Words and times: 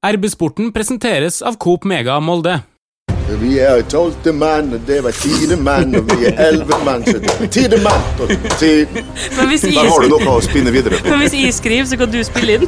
RB-sporten 0.00 0.70
presenteres 0.72 1.42
av 1.44 1.58
Coop 1.60 1.84
Mega 1.84 2.14
Molde. 2.24 2.54
Vi 3.42 3.58
er 3.60 3.82
tolvte 3.92 4.32
mann, 4.32 4.70
og 4.72 4.86
det 4.88 5.02
var 5.04 5.12
tiende 5.12 5.58
mann, 5.60 5.92
og 5.98 6.06
vi 6.08 6.30
er 6.30 6.40
elleve 6.40 6.78
mann, 6.86 7.04
så 7.04 7.18
det 7.20 7.34
er 7.34 7.50
tiende 7.52 7.80
mann. 7.84 8.06
Og 8.16 8.32
Men 8.32 9.50
hvis 9.50 9.66
jeg, 9.68 9.76
har 9.76 10.00
du 10.00 10.08
noe 10.14 10.38
å 10.38 10.40
spinne 10.40 10.72
videre 10.72 10.96
på. 10.96 11.04
men 11.12 11.20
hvis 11.20 11.36
jeg 11.36 11.52
skriver, 11.52 11.84
så 11.92 12.00
kan 12.00 12.08
du 12.16 12.16
spille 12.24 12.56
inn. 12.56 12.64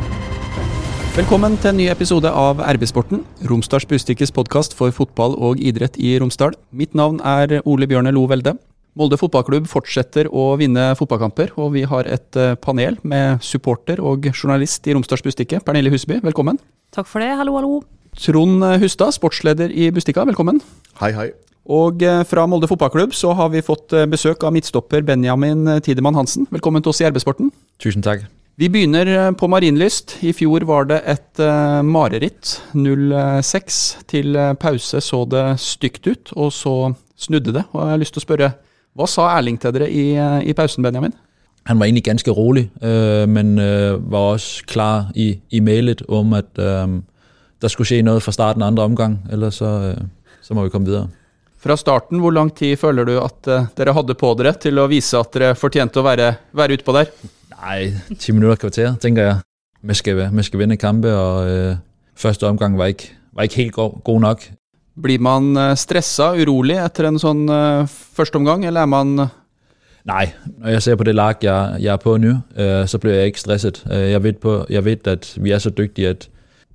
Velkommen 1.20 1.60
til 1.60 1.74
en 1.74 1.80
ny 1.82 1.90
episode 1.92 2.32
av 2.32 2.64
RB-sporten, 2.72 3.20
Romsdals 3.44 3.84
Bustikkes 3.92 4.32
podkast 4.32 4.72
for 4.80 4.96
fotball 4.96 5.36
og 5.36 5.60
idrett 5.60 6.00
i 6.00 6.16
Romsdal. 6.24 6.56
Mitt 6.72 6.96
navn 6.96 7.20
er 7.20 7.60
Ole 7.68 7.84
Bjørne 7.84 8.16
Lo 8.16 8.24
Velde. 8.32 8.56
Molde 8.94 9.18
fotballklubb 9.18 9.66
fortsetter 9.70 10.28
å 10.30 10.52
vinne 10.60 10.92
fotballkamper, 10.98 11.52
og 11.58 11.72
vi 11.74 11.82
har 11.90 12.06
et 12.06 12.38
eh, 12.38 12.54
panel 12.54 12.98
med 13.02 13.42
supporter 13.42 13.98
og 13.98 14.28
journalist 14.30 14.86
i 14.86 14.94
Romsdals 14.94 15.24
Bustikke. 15.26 15.58
Pernille 15.66 15.90
Husby, 15.90 16.20
velkommen. 16.22 16.60
Takk 16.94 17.10
for 17.10 17.24
det. 17.24 17.32
Hallo, 17.40 17.56
hallo. 17.58 17.80
Trond 18.14 18.62
Hustad, 18.82 19.16
sportsleder 19.16 19.74
i 19.74 19.90
Bustikka, 19.94 20.22
velkommen. 20.28 20.62
Hei, 21.00 21.10
hei. 21.16 21.26
Og 21.64 22.04
eh, 22.06 22.22
fra 22.28 22.46
Molde 22.46 22.70
fotballklubb 22.70 23.16
så 23.18 23.34
har 23.34 23.50
vi 23.54 23.64
fått 23.66 23.96
eh, 23.96 24.06
besøk 24.10 24.46
av 24.46 24.54
midtstopper 24.54 25.02
Benjamin 25.06 25.66
Tidemann 25.82 26.20
Hansen. 26.20 26.46
Velkommen 26.54 26.84
til 26.84 26.94
oss 26.94 27.02
i 27.02 27.10
RB-sporten. 27.10 27.50
Tusen 27.82 28.04
takk. 28.04 28.28
Vi 28.54 28.68
begynner 28.70 29.08
eh, 29.10 29.32
på 29.34 29.48
Marienlyst. 29.50 30.20
I 30.22 30.30
fjor 30.36 30.62
var 30.68 30.86
det 30.86 31.00
et 31.10 31.40
uh, 31.42 31.82
mareritt. 31.82 32.60
0-6. 32.78 33.78
Til 34.06 34.36
eh, 34.38 34.52
pause 34.54 35.00
så 35.02 35.24
det 35.26 35.42
stygt 35.58 36.06
ut, 36.06 36.30
og 36.38 36.52
så 36.54 36.74
snudde 37.18 37.56
det. 37.56 37.64
Og 37.72 37.82
jeg 37.82 37.96
har 37.96 37.98
lyst 37.98 38.14
til 38.14 38.22
å 38.22 38.26
spørre, 38.28 38.52
hva 38.94 39.08
sa 39.10 39.28
Erling 39.34 39.58
til 39.60 39.74
dere 39.74 39.90
i, 39.90 40.12
eh, 40.14 40.40
i 40.50 40.52
pausen, 40.54 40.82
Benjamin? 40.82 41.14
Han 41.66 41.78
var 41.78 41.86
egentlig 41.86 42.04
ganske 42.04 42.30
rolig, 42.30 42.70
øh, 42.82 43.28
men 43.28 43.58
øh, 43.58 44.12
var 44.12 44.18
også 44.36 44.64
klar 44.66 45.10
i, 45.14 45.40
i 45.50 45.60
mailet 45.60 46.02
om 46.08 46.32
at 46.32 46.58
øh, 46.58 46.88
der 47.62 47.68
skulle 47.68 47.88
skje 47.88 48.02
noe 48.04 48.20
fra 48.20 48.32
starten 48.32 48.62
av 48.62 48.68
andre 48.72 48.84
omgang, 48.84 49.18
ellers 49.32 49.54
så, 49.62 49.64
øh, 49.64 50.04
så 50.42 50.54
må 50.54 50.64
vi 50.64 50.70
komme 50.70 50.86
videre. 50.86 51.08
Fra 51.64 51.76
starten, 51.76 52.20
hvor 52.20 52.30
lang 52.30 52.52
tid 52.52 52.76
føler 52.76 53.04
du 53.08 53.14
at 53.22 53.48
eh, 53.48 53.66
dere 53.76 53.94
hadde 53.96 54.14
på 54.20 54.34
dere 54.36 54.52
til 54.60 54.78
å 54.78 54.88
vise 54.90 55.16
at 55.16 55.32
dere 55.32 55.54
fortjente 55.56 56.02
å 56.02 56.04
være, 56.04 56.34
være 56.52 56.76
utpå 56.76 56.92
der? 56.92 57.08
Nei, 57.54 57.94
ti 58.20 58.34
minutter, 58.36 58.60
kvarter, 58.66 58.98
tenker 59.00 59.30
jeg. 59.30 59.38
Vi 59.84 59.96
skal, 59.96 60.20
vi 60.28 60.44
skal 60.44 60.60
vinne 60.60 60.76
kampe, 60.76 61.08
og 61.08 61.48
øh, 61.48 61.76
første 62.20 62.46
omgang 62.46 62.76
var 62.76 62.92
ikke, 62.92 63.08
var 63.32 63.48
ikke 63.48 63.62
helt 63.62 63.72
god, 63.78 63.96
god 64.04 64.20
nok. 64.20 64.44
Blir 64.94 65.22
man 65.22 65.56
eh, 65.58 65.72
stressa, 65.78 66.32
urolig 66.38 66.78
etter 66.78 67.10
en 67.10 67.18
sånn 67.18 67.46
første 67.48 68.14
førsteomgang, 68.14 68.68
eller 68.68 68.86
er 68.86 68.90
man 68.90 69.16
Nei. 70.04 70.26
når 70.60 70.74
jeg 70.76 70.82
ser 70.82 70.96
på 71.00 71.04
det 71.08 71.14
lag, 71.14 71.36
jeg, 71.40 71.76
jeg 71.80 71.92
er 71.92 72.00
på 72.00 72.16
nu, 72.20 72.34
øh, 72.56 72.86
så 72.86 72.98
blir 73.00 73.14
jeg 73.16 73.32
ikke 73.32 73.40
stresset. 73.40 73.84
Øh, 73.90 74.10
jeg, 74.10 74.22
vet, 74.22 74.38
på, 74.38 74.66
jeg 74.70 74.84
vet, 74.84 75.06
at 75.06 75.38
vi 75.40 75.50
er 75.50 75.58
så 75.58 75.70
dyktige 75.70 76.08
at 76.08 76.28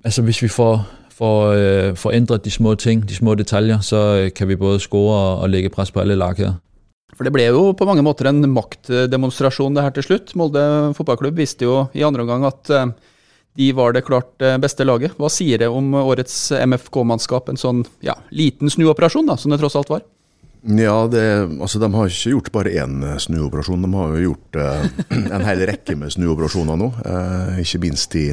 altså, 0.04 0.22
hvis 0.22 0.42
vi 0.42 0.48
får, 0.48 0.82
får, 1.10 1.46
øh, 1.46 1.96
får 1.96 2.12
ændret 2.12 2.44
de 2.44 2.50
små 2.50 2.74
ting, 2.74 3.08
de 3.08 3.14
små 3.14 3.34
detaljer, 3.34 3.80
så 3.80 4.30
kan 4.36 4.48
vi 4.48 4.56
både 4.56 4.80
score 4.80 5.14
og, 5.14 5.38
og 5.40 5.50
legge 5.50 5.70
press 5.70 5.90
på 5.90 6.00
alle 6.00 6.14
lag 6.14 6.34
her. 6.36 6.58
For 7.14 7.24
det 7.24 7.32
ble 7.32 7.46
jo 7.46 7.72
på 7.76 7.84
mange 7.84 8.02
måter 8.02 8.30
en 8.30 8.42
maktdemonstrasjon 8.50 9.74
det 9.76 9.82
her 9.82 9.94
til 9.94 10.06
slutt. 10.06 10.34
Molde 10.34 10.94
fotballklubb 10.96 11.36
visste 11.36 11.64
jo 11.68 11.86
i 11.94 12.02
andre 12.02 12.22
omgang 12.24 12.46
at 12.48 12.70
eh, 12.70 12.86
de 13.58 13.72
var 13.76 13.92
det 13.96 14.04
klart 14.06 14.42
eh, 14.42 14.56
beste 14.62 14.86
laget. 14.86 15.16
Hva 15.18 15.30
sier 15.32 15.60
det 15.62 15.68
om 15.72 15.94
årets 15.98 16.52
MFK-mannskap, 16.54 17.50
en 17.50 17.60
sånn 17.60 17.84
ja, 18.04 18.14
liten 18.30 18.70
snuoperasjon, 18.70 19.26
da, 19.26 19.36
som 19.40 19.52
det 19.52 19.60
tross 19.62 19.78
alt 19.80 19.90
var? 19.90 20.06
Ja, 20.60 21.06
det, 21.08 21.22
altså 21.56 21.80
de 21.80 21.88
har 21.94 22.10
ikke 22.10 22.34
gjort 22.34 22.50
bare 22.52 22.72
én 22.82 22.98
eh, 23.06 23.16
snuoperasjon, 23.22 23.80
de 23.80 23.90
har 23.96 24.10
jo 24.12 24.24
gjort 24.28 24.58
eh, 24.60 24.82
en 25.34 25.46
hel 25.46 25.64
rekke 25.70 25.96
med 25.96 26.12
snuoperasjoner 26.12 26.76
nå. 26.80 26.90
Eh, 27.00 27.62
ikke 27.64 27.80
minst 27.86 28.16
i, 28.20 28.26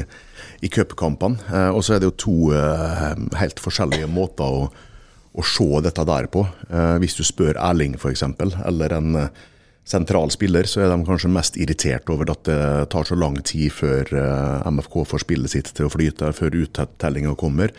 i 0.60 0.70
cupkampene. 0.72 1.40
Eh, 1.48 1.70
og 1.72 1.80
så 1.84 1.96
er 1.96 2.02
det 2.02 2.10
jo 2.10 2.18
to 2.20 2.36
eh, 2.56 3.14
helt 3.40 3.62
forskjellige 3.64 4.10
måter 4.12 4.44
å, 4.44 4.66
å 4.68 5.46
se 5.46 5.68
dette 5.86 6.04
der 6.08 6.28
på. 6.32 6.44
Eh, 6.68 6.96
hvis 7.00 7.16
du 7.16 7.24
spør 7.24 7.56
Erling 7.56 7.96
f.eks., 7.96 8.26
eller 8.60 8.98
en 9.00 9.22
eh, 9.24 9.46
sentral 9.88 10.32
spiller, 10.32 10.68
så 10.68 10.84
er 10.84 10.92
de 10.92 11.06
kanskje 11.06 11.30
mest 11.32 11.56
irritert 11.60 12.10
over 12.12 12.32
at 12.32 12.44
det 12.48 12.60
tar 12.92 13.08
så 13.08 13.16
lang 13.18 13.38
tid 13.46 13.72
før 13.72 14.10
eh, 14.12 14.66
MFK 14.68 14.98
får 15.08 15.24
spillet 15.24 15.54
sitt 15.54 15.70
til 15.76 15.88
å 15.88 15.92
flyte, 15.92 16.32
før 16.36 16.58
uttellinga 16.64 17.32
kommer. 17.40 17.72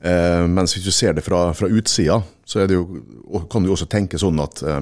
Eh, 0.00 0.46
mens 0.48 0.74
hvis 0.74 0.86
du 0.86 0.92
ser 0.94 1.16
det 1.16 1.24
fra, 1.26 1.50
fra 1.56 1.68
utsida, 1.68 2.20
så 2.48 2.64
det 2.64 2.78
jo, 2.78 3.02
kan 3.52 3.64
du 3.64 3.72
også 3.74 3.88
tenke 3.90 4.20
sånn 4.20 4.40
at 4.40 4.62
eh, 4.64 4.80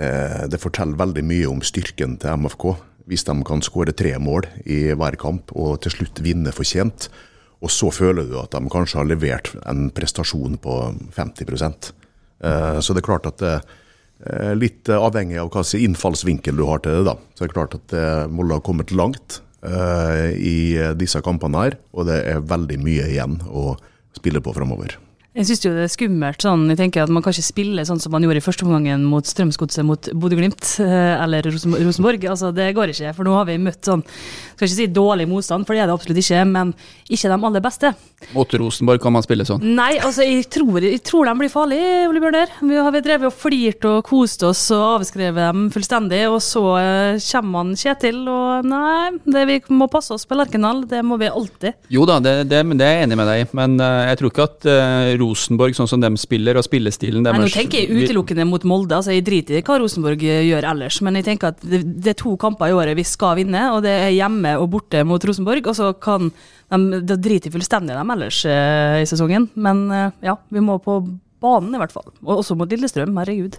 eh, 0.00 0.40
det 0.48 0.60
forteller 0.62 1.00
veldig 1.00 1.26
mye 1.28 1.50
om 1.50 1.60
styrken 1.64 2.16
til 2.22 2.40
MFK. 2.40 2.70
Hvis 3.10 3.26
de 3.28 3.36
kan 3.44 3.64
skåre 3.64 3.92
tre 3.96 4.14
mål 4.22 4.46
i 4.64 4.86
hver 4.96 5.18
kamp 5.20 5.52
og 5.58 5.82
til 5.84 5.96
slutt 5.96 6.22
vinne 6.24 6.54
fortjent. 6.54 7.10
Og 7.62 7.70
så 7.70 7.90
føler 7.94 8.26
du 8.26 8.38
at 8.40 8.54
de 8.54 8.72
kanskje 8.72 8.98
har 8.98 9.06
levert 9.10 9.52
en 9.68 9.90
prestasjon 9.94 10.56
på 10.62 10.78
50 11.14 11.52
eh, 11.52 12.78
Så 12.80 12.94
det 12.94 13.02
er 13.02 13.06
klart 13.06 13.28
at 13.28 13.42
det 13.42 13.52
er 13.58 13.78
litt 14.58 14.90
avhengig 14.92 15.38
av 15.42 15.48
hva 15.50 15.64
slags 15.64 15.82
innfallsvinkel 15.82 16.58
du 16.58 16.66
har 16.68 16.82
til 16.82 17.00
det. 17.00 17.06
da. 17.10 17.16
Så 17.34 17.44
det 17.44 17.50
er 17.50 17.56
klart 17.56 17.78
at 17.78 17.94
eh, 17.96 18.26
Molde 18.30 18.58
har 18.58 18.66
kommet 18.66 18.94
langt 18.94 19.40
eh, 19.66 20.30
i 20.38 20.58
disse 20.98 21.22
kampene 21.24 21.64
her, 21.64 21.78
og 21.92 22.06
det 22.10 22.20
er 22.30 22.44
veldig 22.46 22.78
mye 22.82 23.08
igjen 23.10 23.40
å 23.50 23.72
spille 24.16 24.42
på 24.44 24.54
framover. 24.54 24.98
Jeg 25.32 25.46
syns 25.48 25.62
jo 25.64 25.70
det 25.72 25.86
er 25.86 25.88
skummelt 25.88 26.44
sånn. 26.44 26.66
Jeg 26.68 26.76
tenker 26.76 27.06
at 27.06 27.12
Man 27.12 27.24
kan 27.24 27.32
ikke 27.32 27.46
spille 27.46 27.86
sånn 27.88 28.00
som 28.02 28.12
man 28.12 28.20
gjorde 28.20 28.42
i 28.42 28.44
første 28.44 28.66
omgang 28.66 29.00
mot 29.08 29.24
Strømsgodset 29.24 29.86
mot 29.88 30.10
Bodø-Glimt 30.12 30.74
eh, 30.84 31.14
eller 31.24 31.46
Rosenborg. 31.48 32.26
Altså, 32.28 32.50
det 32.52 32.66
går 32.76 32.92
ikke. 32.92 33.14
For 33.16 33.24
nå 33.24 33.38
har 33.38 33.48
vi 33.48 33.56
møtt 33.62 33.88
sånn 33.88 34.04
Skal 34.04 34.66
ikke 34.66 34.76
si 34.76 34.88
dårlig 34.92 35.24
motstand, 35.30 35.64
for 35.64 35.72
det 35.72 35.82
er 35.82 35.88
det 35.88 35.94
absolutt 35.96 36.20
ikke, 36.20 36.42
men 36.52 36.74
ikke 37.08 37.30
de 37.32 37.38
aller 37.48 37.64
beste. 37.64 37.94
Mot 38.36 38.52
Rosenborg 38.60 39.00
kan 39.02 39.14
man 39.16 39.24
spille 39.24 39.46
sånn. 39.48 39.64
Nei, 39.74 39.96
altså 39.98 40.26
jeg 40.26 40.44
tror, 40.52 40.84
jeg 40.84 41.00
tror 41.08 41.26
de 41.26 41.34
blir 41.40 41.50
farlige, 41.50 42.04
Ole 42.10 42.20
Bjørner. 42.22 42.52
Vi 42.60 42.76
har 42.78 42.98
drevet 43.02 43.30
og 43.30 43.34
flirt 43.34 43.88
og 43.88 44.04
kost 44.06 44.44
oss 44.46 44.60
og 44.76 45.00
avskrevet 45.00 45.40
dem 45.40 45.64
fullstendig, 45.74 46.20
og 46.30 46.38
så 46.44 46.62
eh, 46.78 47.24
kommer 47.32 47.64
han 47.64 47.72
Kjetil, 47.80 48.20
og 48.30 48.68
nei, 48.68 49.16
det 49.24 49.46
vi 49.48 49.58
må 49.74 49.88
passe 49.90 50.12
oss 50.14 50.28
på 50.28 50.36
Lerkendal, 50.38 50.84
det 50.92 51.02
må 51.08 51.18
vi 51.20 51.32
alltid. 51.32 51.80
Jo 51.92 52.06
da, 52.08 52.20
det, 52.22 52.36
det, 52.52 52.62
det 52.76 52.86
er 52.86 53.00
jeg 53.00 53.08
enig 53.08 53.18
med 53.18 53.32
deg 53.32 53.42
i, 53.42 53.48
men 53.58 53.80
eh, 53.82 54.04
jeg 54.12 54.20
tror 54.20 54.34
ikke 54.34 54.46
at 54.50 54.70
Rosenborg, 55.22 55.76
sånn 55.78 55.90
som 55.90 56.02
de 56.02 56.10
spiller, 56.20 56.58
og 56.58 56.66
spillestilen 56.66 57.24
Nei, 57.24 57.34
nå 57.40 57.50
tenker 57.52 57.82
jeg 57.82 58.02
utelukkende 58.02 58.46
mot 58.48 58.64
Molde. 58.68 58.98
altså 58.98 59.14
Jeg 59.14 59.24
driter 59.26 59.58
i 59.58 59.64
hva 59.64 59.78
Rosenborg 59.80 60.24
eh, 60.26 60.42
gjør 60.50 60.68
ellers, 60.74 61.00
men 61.06 61.18
jeg 61.20 61.28
tenker 61.30 61.52
at 61.52 61.62
det, 61.64 61.82
det 62.04 62.14
er 62.14 62.18
to 62.20 62.34
kamper 62.40 62.72
i 62.72 62.76
året 62.76 62.98
vi 62.98 63.06
skal 63.06 63.38
vinne, 63.40 63.68
og 63.72 63.82
det 63.86 63.94
er 64.08 64.14
hjemme 64.14 64.56
og 64.60 64.70
borte 64.74 65.04
mot 65.08 65.24
Rosenborg. 65.24 65.70
Og 65.72 65.78
så 65.78 65.92
kan 66.02 66.32
de 66.72 67.02
Da 67.04 67.18
driter 67.20 67.52
fullstendig 67.52 67.92
i 67.92 67.98
dem 67.98 68.12
ellers 68.14 68.38
eh, 68.48 69.02
i 69.02 69.08
sesongen, 69.08 69.50
men 69.60 69.84
eh, 69.92 70.10
ja, 70.24 70.38
vi 70.52 70.62
må 70.64 70.78
på 70.82 71.02
banen 71.42 71.74
i 71.74 71.80
hvert 71.82 71.92
fall. 71.92 72.08
Og 72.24 72.40
også 72.40 72.56
mot 72.56 72.70
Lillestrøm, 72.70 73.16
herregud. 73.20 73.58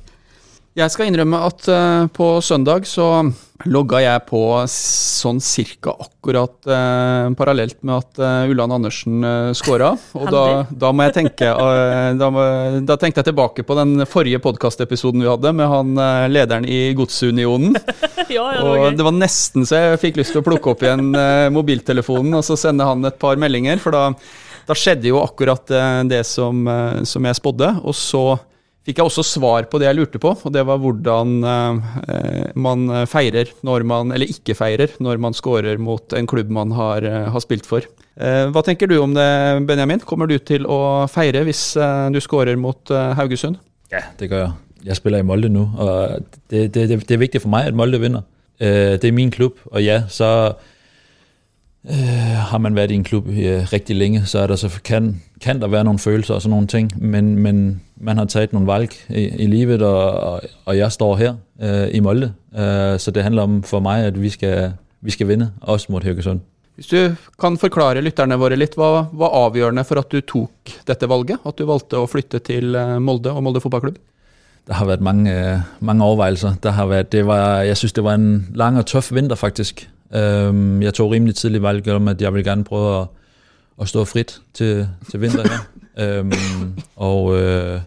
Jeg 0.73 0.89
skal 0.89 1.06
innrømme 1.06 1.38
at 1.45 1.67
uh, 1.69 2.06
på 2.09 2.28
søndag 2.41 2.88
så 2.89 3.06
logga 3.69 4.00
jeg 4.01 4.22
på 4.25 4.39
sånn 4.67 5.38
cirka 5.44 5.91
akkurat 6.01 6.56
uh, 6.66 7.29
parallelt 7.38 7.78
med 7.85 8.00
at 8.00 8.22
uh, 8.23 8.50
Ulland 8.50 8.73
Andersen 8.79 9.19
uh, 9.22 9.51
scora. 9.53 9.91
Og 10.17 10.31
da, 10.33 10.63
da 10.67 10.89
må 10.89 11.06
jeg 11.06 11.13
tenke 11.19 11.51
da, 12.17 12.29
må, 12.33 12.45
da 12.89 12.97
tenkte 12.97 13.22
jeg 13.22 13.29
tilbake 13.29 13.66
på 13.67 13.78
den 13.78 14.01
forrige 14.09 14.41
podkastepisoden 14.41 15.22
vi 15.22 15.29
hadde 15.29 15.51
med 15.56 15.69
han 15.69 15.91
lederen 16.33 16.66
i 16.66 16.79
Godsunionen. 16.97 17.78
ja, 18.33 18.47
Og 18.66 18.97
det 18.97 19.06
var 19.06 19.13
nesten 19.13 19.67
så 19.69 19.78
jeg 19.78 20.01
fikk 20.01 20.17
lyst 20.23 20.33
til 20.33 20.41
å 20.41 20.47
plukke 20.47 20.73
opp 20.73 20.81
igjen 20.81 21.13
mobiltelefonen 21.53 22.39
og 22.39 22.47
så 22.47 22.57
sende 22.59 22.88
han 22.88 23.06
et 23.06 23.19
par 23.22 23.38
meldinger, 23.38 23.78
for 23.83 23.94
da, 23.94 24.07
da 24.66 24.78
skjedde 24.78 25.12
jo 25.12 25.22
akkurat 25.22 25.69
det 26.09 26.23
som, 26.28 26.66
som 27.06 27.29
jeg 27.29 27.39
spådde. 27.39 27.69
Og 27.85 27.97
så 27.97 28.23
fikk 28.83 28.99
jeg 28.99 29.07
også 29.07 29.23
svar 29.23 29.67
på 29.71 29.79
det 29.79 29.88
jeg 29.88 29.97
lurte 29.97 30.19
på, 30.19 30.33
og 30.35 30.53
det 30.53 30.63
var 30.67 30.81
hvordan 30.83 31.35
eh, 31.47 32.53
man 32.59 32.88
feirer 33.07 33.51
når 33.63 33.85
man, 33.88 34.11
eller 34.11 34.31
ikke 34.31 34.57
feirer, 34.59 34.95
når 35.03 35.21
man 35.23 35.38
scorer 35.38 35.79
mot 35.79 36.16
en 36.17 36.27
klubb 36.27 36.51
man 36.51 36.73
har, 36.75 37.07
eh, 37.07 37.29
har 37.31 37.44
spilt 37.44 37.69
for. 37.69 37.88
Eh, 38.13 38.49
hva 38.53 38.61
tenker 38.66 38.89
du 38.89 38.99
om 39.01 39.13
det, 39.15 39.25
Benjamin? 39.65 40.03
Kommer 40.06 40.30
du 40.30 40.35
til 40.38 40.68
å 40.69 41.07
feire 41.09 41.41
hvis 41.47 41.71
eh, 41.80 42.09
du 42.13 42.19
scorer 42.21 42.59
mot 42.59 42.94
eh, 42.94 43.13
Haugesund? 43.18 43.57
Ja, 43.94 44.03
det 44.19 44.30
gør 44.30 44.45
jeg. 44.45 44.53
Jeg 44.83 45.00
spiller 45.00 45.24
i 45.24 45.25
Molde 45.25 45.50
nå, 45.50 45.63
og 45.79 46.27
det, 46.51 46.68
det, 46.75 46.89
det, 46.91 47.00
det 47.07 47.15
er 47.15 47.21
viktig 47.24 47.41
for 47.45 47.53
meg 47.53 47.69
at 47.69 47.77
Molde 47.77 48.01
vinner. 48.03 48.25
Det 48.59 49.07
er 49.07 49.15
min 49.15 49.31
klubb, 49.33 49.57
og 49.71 49.81
ja, 49.81 50.03
så 50.12 50.27
øh, 51.89 52.38
har 52.50 52.57
man 52.57 52.75
været 52.75 52.91
i 52.91 52.94
en 52.94 53.03
klub 53.03 53.27
øh, 53.27 53.74
rigtig 53.74 53.95
længe, 53.95 54.25
så 54.25 54.39
er 54.39 54.47
der 54.47 54.56
så 54.56 54.69
kan, 54.83 55.21
kan 55.41 55.62
der 55.62 55.68
være 55.68 55.83
nogle 55.83 56.00
følelser 56.00 56.33
og 56.33 56.41
sådan 56.41 56.50
nogle 56.50 56.68
ting, 56.68 56.91
men, 56.97 57.35
men 57.35 57.81
man 57.97 58.18
har 58.18 58.25
taget 58.25 58.53
nogle 58.53 58.68
valg 58.68 58.89
i, 59.09 59.21
i 59.21 59.47
livet, 59.47 59.81
og, 59.81 60.12
og, 60.12 60.41
og 60.65 60.77
jeg 60.77 60.91
står 60.91 61.15
her 61.15 61.35
øh, 61.62 61.88
i 61.91 62.00
Molde, 62.00 62.33
øh, 62.56 63.00
så 63.00 63.12
det 63.15 63.24
handler 63.24 63.41
om 63.41 63.63
for 63.63 63.80
mig, 63.80 64.03
at 64.03 64.21
vi 64.21 64.30
skal, 64.30 64.71
vi 65.01 65.12
skal 65.12 65.27
vinde, 65.27 65.51
også 65.62 65.88
mod 65.89 66.01
Haugesund. 66.01 66.39
Hvis 66.75 66.88
du 66.88 67.13
kan 67.38 67.57
forklare 67.62 68.01
lytterne 68.01 68.38
våre 68.41 68.57
litt, 68.57 68.74
hva 68.79 69.06
var 69.13 69.36
avgjørende 69.38 69.83
for 69.86 70.01
at 70.01 70.09
du 70.09 70.24
tok 70.25 70.71
dette 70.88 71.09
valget? 71.09 71.44
At 71.45 71.59
du 71.59 71.68
valgte 71.69 72.00
å 72.01 72.07
flytte 72.09 72.41
til 72.41 72.74
eh, 72.74 72.97
Molde 72.97 73.29
og 73.29 73.44
Molde 73.45 73.62
fotballklubb? 73.62 74.00
Det 74.63 74.74
har 74.79 74.88
vært 74.89 75.03
mange, 75.06 75.29
øh, 75.29 75.59
mange 75.86 76.06
overveielser. 76.06 76.56
Der 76.63 76.74
har 76.74 76.88
været, 76.89 77.12
det 77.12 77.27
var, 77.27 77.62
jeg 77.62 77.77
synes, 77.77 77.94
det 77.94 78.03
var 78.03 78.18
en 78.18 78.47
lang 78.56 78.79
og 78.79 78.88
tøff 78.89 79.12
vinter 79.13 79.38
faktisk. 79.38 79.86
Øhm, 80.15 80.81
jeg 80.81 80.94
tog 80.94 81.12
rimelig 81.12 81.36
tidlig 81.36 81.62
valg 81.62 81.89
om, 81.89 82.07
at 82.07 82.21
jeg 82.21 82.33
ville 82.33 82.50
gerne 82.50 82.63
prøve 82.63 83.01
at 83.01 83.07
at 83.81 83.88
stå 83.88 84.06
frit 84.06 84.42
til, 84.54 84.88
til 85.12 85.21
vinter 85.21 85.44
her. 85.44 85.60
Øhm, 86.00 86.31
og 86.95 87.42
øh, 87.42 87.81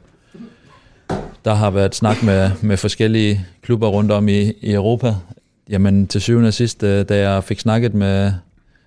der 1.44 1.54
har 1.54 1.70
været 1.70 1.94
snak 1.94 2.22
med, 2.22 2.50
med 2.62 2.76
forskellige 2.76 3.46
klubber 3.62 3.88
rundt 3.88 4.12
om 4.12 4.28
i, 4.28 4.40
i 4.60 4.72
Europa. 4.72 5.14
Jamen 5.68 6.06
til 6.06 6.20
syvende 6.20 6.48
og 6.48 6.54
sidst, 6.54 6.82
øh, 6.82 7.04
da 7.08 7.30
jeg 7.30 7.44
fik 7.44 7.60
snakket 7.60 7.94
med, 7.94 8.32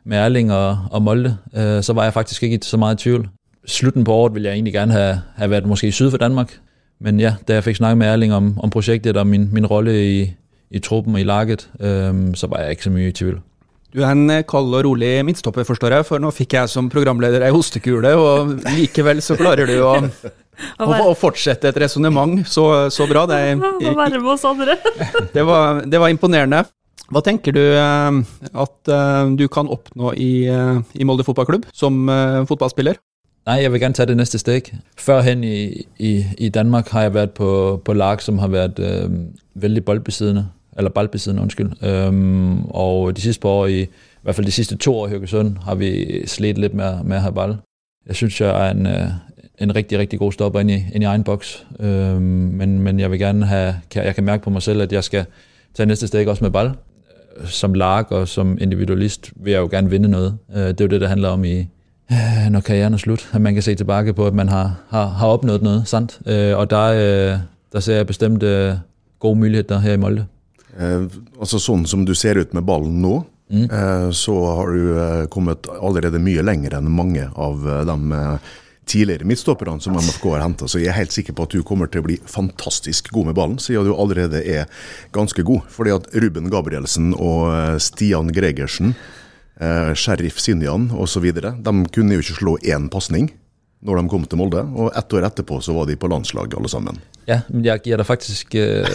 med 0.03 0.17
Erling 0.17 0.53
og, 0.53 0.77
og 0.91 1.01
Molde, 1.01 1.37
øh, 1.55 1.83
så 1.83 1.93
var 1.93 2.03
jeg 2.03 2.13
faktisk 2.13 2.43
ikke 2.43 2.59
så 2.61 2.77
meget 2.77 2.95
i 2.95 3.03
tvivl. 3.03 3.29
Slutten 3.65 4.03
på 4.03 4.13
året 4.13 4.33
ville 4.33 4.47
jeg 4.47 4.53
egentlig 4.53 4.73
gerne 4.73 4.91
have, 4.91 5.21
have 5.35 5.49
været 5.49 5.65
måske 5.65 5.91
syd 5.91 6.09
for 6.09 6.17
Danmark. 6.17 6.59
Men 6.99 7.19
ja, 7.19 7.35
da 7.47 7.53
jeg 7.53 7.63
fik 7.63 7.75
snakket 7.75 7.97
med 7.97 8.07
Erling 8.07 8.33
om, 8.33 8.59
om 8.59 8.69
projektet 8.69 9.17
og 9.17 9.27
min, 9.27 9.49
min 9.51 9.65
rolle 9.65 10.19
i, 10.19 10.33
i 10.69 10.81
truppen 10.83 11.15
og 11.17 11.21
i 11.21 11.27
laget, 11.27 11.67
um, 11.79 12.33
så 12.37 12.49
var 12.49 12.63
jeg 12.63 12.77
ikke 12.77 12.87
så 12.87 12.93
mye 12.93 13.11
i 13.11 13.15
tvil. 13.15 13.39
Du 13.89 14.03
er 14.03 14.11
en 14.13 14.29
kald 14.45 14.75
og 14.77 14.83
rolig 14.85 15.15
midtstopper, 15.25 15.65
forstår 15.65 15.95
jeg, 15.97 16.05
for 16.05 16.21
nå 16.21 16.29
fikk 16.33 16.53
jeg 16.59 16.69
som 16.69 16.91
programleder 16.93 17.41
ei 17.47 17.53
hostekule, 17.53 18.11
og 18.21 18.51
likevel 18.75 19.21
så 19.25 19.37
klarer 19.39 19.65
du 19.65 19.79
å, 19.81 19.95
å, 20.85 20.89
å 21.09 21.15
fortsette 21.17 21.71
et 21.71 21.79
resonnement 21.81 22.37
så, 22.45 22.67
så, 22.93 23.09
bra. 23.09 23.25
Det, 23.29 23.39
Hva 23.81 23.95
verre 24.03 24.21
med 24.21 24.35
oss 24.35 24.45
andre? 24.45 24.77
det, 25.35 25.45
var, 25.47 25.81
det 25.89 26.03
var 26.03 26.13
imponerende. 26.13 26.61
Hva 27.09 27.23
tenker 27.25 27.55
du 27.55 27.63
eh, 27.63 28.19
at 28.53 28.91
eh, 28.93 29.33
du 29.33 29.47
kan 29.49 29.71
oppnå 29.73 30.13
i, 30.13 30.45
eh, 30.53 30.75
i 30.93 31.07
Molde 31.09 31.25
fotballklubb 31.25 31.65
som 31.73 32.03
fotballspiller? 32.45 33.01
Nei, 33.49 33.63
jeg 33.63 33.71
vil 33.73 33.81
gerne 33.81 33.97
tage 33.97 34.11
det 34.11 34.19
neste 34.19 34.37
steg. 34.37 34.69
Førhen 34.99 35.41
i, 35.47 35.87
i, 35.97 36.13
i 36.37 36.49
Danmark 36.53 36.91
har 36.93 37.07
jeg 37.07 37.15
vært 37.15 37.33
på, 37.39 37.51
på 37.81 37.95
lag, 37.97 38.21
som 38.21 38.37
har 38.43 38.51
vært 38.53 38.81
øh, 38.83 39.09
veldig 39.57 39.85
boldbesiddende 39.87 40.45
eller 40.79 40.91
boldbesiddende, 40.91 41.41
undskyld. 41.41 41.71
Øhm, 41.83 42.65
og 42.65 43.15
de 43.15 43.21
sidste 43.21 43.41
par 43.41 43.49
år, 43.49 43.65
i, 43.65 43.81
i 43.81 43.87
hvert 44.23 44.35
fald 44.35 44.45
de 44.45 44.51
sidste 44.51 44.77
to 44.77 44.95
år 44.95 45.07
i 45.07 45.09
Høgesund, 45.09 45.57
har 45.57 45.75
vi 45.75 46.21
slet 46.27 46.57
lidt 46.57 46.73
med, 46.73 47.03
med 47.03 47.15
at 47.15 47.21
have 47.21 47.33
bold. 47.33 47.55
Jeg 48.07 48.15
synes, 48.15 48.41
jeg 48.41 48.67
er 48.67 48.71
en, 48.71 48.87
øh, 48.87 49.07
en 49.59 49.75
rigtig, 49.75 49.99
rigtig 49.99 50.19
god 50.19 50.31
stopper 50.31 50.59
ind 50.59 50.71
i, 50.71 50.83
ind 50.93 51.03
i 51.03 51.05
egen 51.05 51.23
boks. 51.23 51.65
Øhm, 51.79 52.21
men, 52.21 52.79
men 52.79 52.99
jeg 52.99 53.11
vil 53.11 53.19
gerne 53.19 53.45
have, 53.45 53.75
kan, 53.91 54.05
jeg 54.05 54.15
kan 54.15 54.23
mærke 54.23 54.43
på 54.43 54.49
mig 54.49 54.61
selv, 54.61 54.81
at 54.81 54.93
jeg 54.93 55.03
skal 55.03 55.25
tage 55.73 55.87
næste 55.87 56.07
steg 56.07 56.27
også 56.27 56.43
med 56.43 56.51
bold. 56.51 56.71
Som 57.45 57.73
lag 57.73 58.11
og 58.11 58.27
som 58.27 58.57
individualist 58.61 59.31
vil 59.35 59.51
jeg 59.51 59.59
jo 59.59 59.67
gerne 59.71 59.89
vinde 59.89 60.09
noget. 60.09 60.37
Øh, 60.55 60.67
det 60.67 60.81
er 60.81 60.85
jo 60.85 60.87
det, 60.87 61.01
det 61.01 61.09
handler 61.09 61.29
om 61.29 61.43
i, 61.43 61.57
øh, 62.11 62.49
når 62.51 62.59
karrieren 62.59 62.93
er 62.93 62.97
slut. 62.97 63.29
At 63.33 63.41
man 63.41 63.53
kan 63.53 63.63
se 63.63 63.75
tilbage 63.75 64.13
på, 64.13 64.27
at 64.27 64.33
man 64.33 64.49
har, 64.49 64.75
har, 64.89 65.07
har 65.07 65.27
opnået 65.27 65.61
noget 65.61 65.87
sandt. 65.87 66.19
og 66.55 66.69
der, 66.69 67.39
der 67.73 67.79
ser 67.79 67.95
jeg 67.95 68.07
bestemt 68.07 68.43
gode 69.19 69.35
muligheder 69.35 69.79
her 69.79 69.93
i 69.93 69.97
Molde. 69.97 70.25
Eh, 70.79 71.03
altså 71.39 71.59
Sånn 71.59 71.85
som 71.89 72.05
du 72.07 72.15
ser 72.15 72.39
ut 72.39 72.55
med 72.55 72.65
ballen 72.67 73.01
nå, 73.03 73.19
mm. 73.51 73.67
eh, 73.67 74.07
så 74.15 74.35
har 74.61 74.71
du 74.71 74.95
eh, 74.95 75.27
kommet 75.31 75.67
allerede 75.79 76.21
mye 76.23 76.45
lenger 76.45 76.77
enn 76.77 76.89
mange 76.91 77.27
av 77.35 77.65
eh, 77.67 77.83
de 77.89 77.97
eh, 78.15 78.51
tidligere 78.89 79.27
midtstopperne 79.29 79.83
som 79.83 79.97
MFK 79.99 80.23
har 80.31 80.45
henta. 80.45 80.69
Så 80.71 80.79
jeg 80.81 80.89
er 80.93 80.97
helt 80.97 81.13
sikker 81.13 81.35
på 81.37 81.45
at 81.45 81.53
du 81.53 81.65
kommer 81.67 81.91
til 81.91 82.01
å 82.01 82.07
bli 82.07 82.17
fantastisk 82.25 83.11
god 83.13 83.29
med 83.29 83.37
ballen, 83.37 83.59
siden 83.61 83.85
du 83.85 83.93
allerede 83.93 84.41
er 84.41 84.71
ganske 85.13 85.45
god. 85.45 85.67
Fordi 85.69 85.93
at 85.93 86.09
Ruben 86.15 86.49
Gabrielsen 86.49 87.11
og 87.13 87.51
eh, 87.53 87.77
Stian 87.83 88.31
Gregersen, 88.33 88.95
Sheriff 89.59 90.37
Sinjan 90.39 90.85
osv., 90.95 91.25
de 91.35 91.71
kunne 91.91 92.15
jo 92.15 92.21
ikke 92.23 92.35
slå 92.37 92.53
én 92.63 92.85
pasning 92.87 93.25
når 93.81 94.01
de 94.01 94.09
kom 94.09 94.25
til 94.25 94.37
Molde, 94.37 94.61
og 94.75 94.91
ett 94.97 95.13
år 95.13 95.25
etterpå 95.27 95.59
så 95.61 95.73
var 95.73 95.85
de 95.85 95.95
på 95.95 96.07
landslag 96.07 96.51
alle 96.57 96.69
sammen. 96.69 96.99
Ja, 97.27 97.41
men 97.49 97.65
jeg 97.65 97.79
gir 97.81 97.97
deg 97.97 98.05
faktisk 98.05 98.55
øh, 98.55 98.85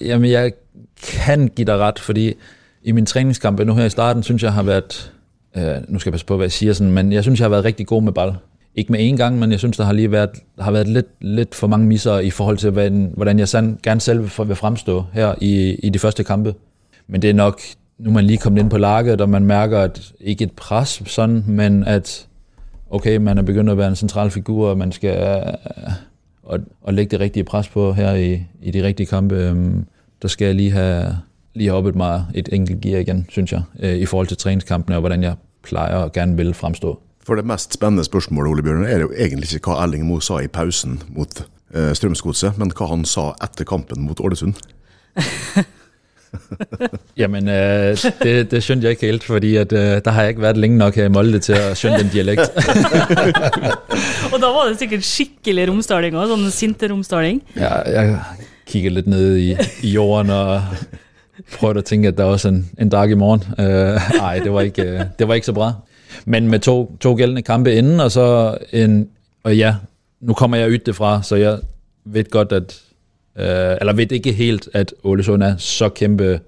Jamen, 0.00 0.30
jeg 0.30 0.52
kan 1.02 1.48
gi 1.56 1.64
deg 1.64 1.78
rett, 1.80 1.98
fordi 1.98 2.34
i 2.82 2.92
min 2.92 3.06
treningskamp, 3.06 3.60
nu 3.60 3.74
her 3.74 3.84
i 3.84 3.90
starten, 3.90 4.22
synes 4.22 4.42
jeg 4.42 4.52
har 4.52 4.62
været, 4.62 5.12
øh, 5.56 5.76
nu 5.88 5.98
skal 5.98 6.10
jeg 6.10 6.12
passe 6.12 6.26
på, 6.26 6.36
hvad 6.36 6.44
jeg 6.44 6.52
siger, 6.52 6.72
sådan, 6.72 6.92
men 6.92 7.12
jeg 7.12 7.22
synes, 7.22 7.40
jeg 7.40 7.44
har 7.44 7.50
været 7.50 7.64
rigtig 7.64 7.86
god 7.86 8.02
med 8.02 8.12
ball. 8.12 8.32
Ikke 8.74 8.92
med 8.92 9.12
én 9.12 9.16
gang, 9.16 9.38
men 9.38 9.50
jeg 9.50 9.58
synes, 9.58 9.76
der 9.76 9.84
har 9.84 9.92
lige 9.92 10.12
været, 10.12 10.30
har 10.58 10.70
været 10.70 10.88
lidt, 10.88 11.06
lidt 11.20 11.54
for 11.54 11.66
mange 11.66 11.86
misser 11.86 12.18
i 12.18 12.30
forhold 12.30 12.58
til, 12.58 12.70
hvordan, 12.70 13.38
jeg 13.38 13.48
sand, 13.48 13.78
gerne 13.82 14.00
selv 14.00 14.20
vil 14.20 14.56
fremstå 14.56 15.04
her 15.12 15.34
i, 15.40 15.74
i 15.74 15.88
de 15.88 15.98
første 15.98 16.24
kampe. 16.24 16.54
Men 17.06 17.22
det 17.22 17.30
er 17.30 17.34
nok, 17.34 17.60
nu 17.98 18.10
er 18.10 18.14
man 18.14 18.24
lige 18.24 18.38
kommet 18.38 18.60
ind 18.60 18.70
på 18.70 18.78
laget, 18.78 19.20
og 19.20 19.28
man 19.28 19.44
mærker, 19.44 19.78
at 19.78 20.12
ikke 20.20 20.44
et 20.44 20.52
pres 20.52 21.02
sådan, 21.06 21.44
men 21.46 21.84
at 21.84 22.26
okay, 22.92 23.16
man 23.16 23.38
er 23.38 23.42
begyndt 23.42 23.70
at 23.70 23.78
være 23.78 23.88
en 23.88 23.96
central 23.96 24.30
figur, 24.30 24.68
og 24.68 24.78
man 24.78 24.92
skal 24.92 25.16
øh, 25.16 25.92
og, 26.42 26.58
og 26.82 26.94
lægge 26.94 27.10
det 27.10 27.20
rigtige 27.20 27.44
pres 27.44 27.68
på 27.68 27.92
her 27.92 28.14
i, 28.14 28.46
i 28.62 28.70
de 28.70 28.82
rigtige 28.82 29.06
kampe. 29.06 29.34
Øh, 29.34 29.72
der 30.22 30.28
skal 30.28 30.44
jeg 30.44 30.54
lige 30.54 30.70
have, 30.70 31.18
lige 31.54 31.68
have 31.68 31.78
oppet 31.78 31.94
mig 31.94 32.24
et 32.34 32.48
enkelt 32.52 32.80
gear 32.80 33.00
igen, 33.00 33.26
synes 33.28 33.52
jeg, 33.52 33.62
øh, 33.80 33.94
i 33.94 34.06
forhold 34.06 34.26
til 34.26 34.36
træningskampene, 34.36 34.96
og 34.96 35.00
hvordan 35.00 35.22
jeg 35.22 35.34
plejer 35.62 35.96
og 35.96 36.12
gerne 36.12 36.36
vil 36.36 36.54
fremstå. 36.54 37.00
For 37.26 37.34
det 37.34 37.44
mest 37.46 37.74
spennende 37.74 38.04
spørsmålet 38.04 38.50
Ole 38.50 38.62
Bjørn, 38.62 38.84
er 38.84 38.98
jo 38.98 39.12
egentlig 39.18 39.54
ikke 39.54 39.70
hva 39.70 39.82
Erling 39.82 40.06
Moe 40.06 40.22
sa 40.22 40.38
i 40.38 40.46
pausen 40.46 41.02
mot 41.08 41.46
øh, 41.74 41.94
Strømsgodset, 41.94 42.58
men 42.58 42.72
hva 42.76 42.86
han 42.86 43.04
sa 43.04 43.30
etter 43.44 43.64
kampen 43.64 44.02
mot 44.02 44.20
Ålesund. 44.20 44.54
Jamen, 47.22 47.48
øh, 47.48 47.96
det, 48.22 48.50
det 48.50 48.62
skjønte 48.62 48.86
jeg 48.86 48.96
ikke 48.96 49.06
helt, 49.06 49.24
fordi 49.24 49.56
at, 49.56 49.72
øh, 49.72 50.00
der 50.04 50.10
har 50.10 50.22
jeg 50.22 50.34
ikke 50.34 50.42
vært 50.42 50.56
lenge 50.56 50.78
nok 50.78 50.94
her 50.94 51.04
i 51.04 51.12
Molde 51.12 51.38
til 51.44 51.56
å 51.58 51.74
skjønne 51.78 52.00
den 52.02 52.12
dialekt. 52.12 52.50
og 54.32 54.38
da 54.40 54.50
var 54.54 54.70
det 54.70 54.80
sikkert 54.80 55.06
skikkelig 55.06 55.68
romsdaling 55.70 56.16
òg, 56.16 56.32
sånn 56.32 56.50
sinte 56.54 56.90
romsdaling? 56.92 57.42
Ja, 57.56 57.78
jeg 57.88 58.18
kikker 58.70 58.96
litt 58.98 59.10
ned 59.10 59.38
i, 59.42 59.54
i 59.84 59.94
jorden 59.94 60.32
og 60.34 60.60
prøvde 61.56 61.82
å 61.82 61.86
tenke 61.86 62.12
at 62.12 62.18
det 62.18 62.24
er 62.24 62.36
også 62.36 62.52
en, 62.52 62.62
en 62.80 62.92
dag 62.92 63.12
i 63.12 63.18
morgen. 63.18 63.44
Uh, 63.58 63.98
nei, 64.18 64.36
det 64.44 64.52
var, 64.52 64.68
ikke, 64.68 65.08
det 65.18 65.28
var 65.28 65.40
ikke 65.40 65.50
så 65.50 65.56
bra. 65.56 65.72
Men 66.24 66.48
med 66.52 66.64
to, 66.64 66.76
to 67.00 67.14
gældende 67.18 67.44
kampe 67.44 67.72
innen, 67.74 68.00
og 68.00 68.12
så 68.12 68.26
en 68.72 69.06
Og 69.42 69.56
ja, 69.56 69.72
nå 70.22 70.36
kommer 70.38 70.60
jeg 70.60 70.70
ut 70.78 70.88
fra, 70.94 71.16
så 71.26 71.34
jeg 71.34 71.64
vet 72.04 72.28
godt 72.30 72.52
at 72.54 72.76
Uh, 73.36 73.42
eller 73.80 73.92
vet 73.92 74.12
ikke 74.12 74.32
helt 74.32 74.68
at 74.74 74.94
Ålesund 75.04 75.42
er 75.42 75.56
så 75.56 75.88
kæmpe, 75.88 76.40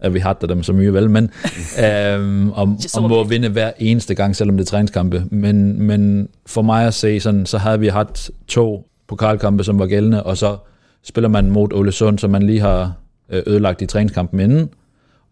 at 0.00 0.14
vi 0.14 0.18
hatter 0.18 0.46
dem 0.46 0.62
så 0.62 0.72
mye, 0.72 0.92
vel, 0.92 1.10
men 1.10 1.30
uh, 1.78 2.58
om, 2.58 2.78
om 2.96 3.10
må 3.10 3.24
vinde 3.24 3.48
hver 3.48 3.72
eneste 3.78 4.14
gang, 4.14 4.36
selvom 4.36 4.56
det 4.56 4.64
er 4.64 4.70
træningskampe. 4.70 5.24
Men, 5.30 5.82
men 5.82 6.28
for 6.46 6.62
mig 6.62 6.86
at 6.86 6.94
se, 6.94 7.20
sådan, 7.20 7.46
så 7.46 7.58
havde 7.58 7.80
vi 7.80 7.88
haft 7.88 8.30
to 8.48 8.88
pokalkampe, 9.08 9.64
som 9.64 9.78
var 9.78 9.86
gældende, 9.86 10.22
og 10.22 10.36
så 10.36 10.56
spiller 11.02 11.28
man 11.28 11.50
mot 11.50 11.72
Ålesund, 11.72 12.18
som 12.18 12.30
man 12.30 12.42
lige 12.42 12.60
har 12.60 12.92
øh, 13.30 13.42
ødelagt 13.46 13.82
i 13.82 13.86
træningskampen 13.86 14.40
inden, 14.40 14.68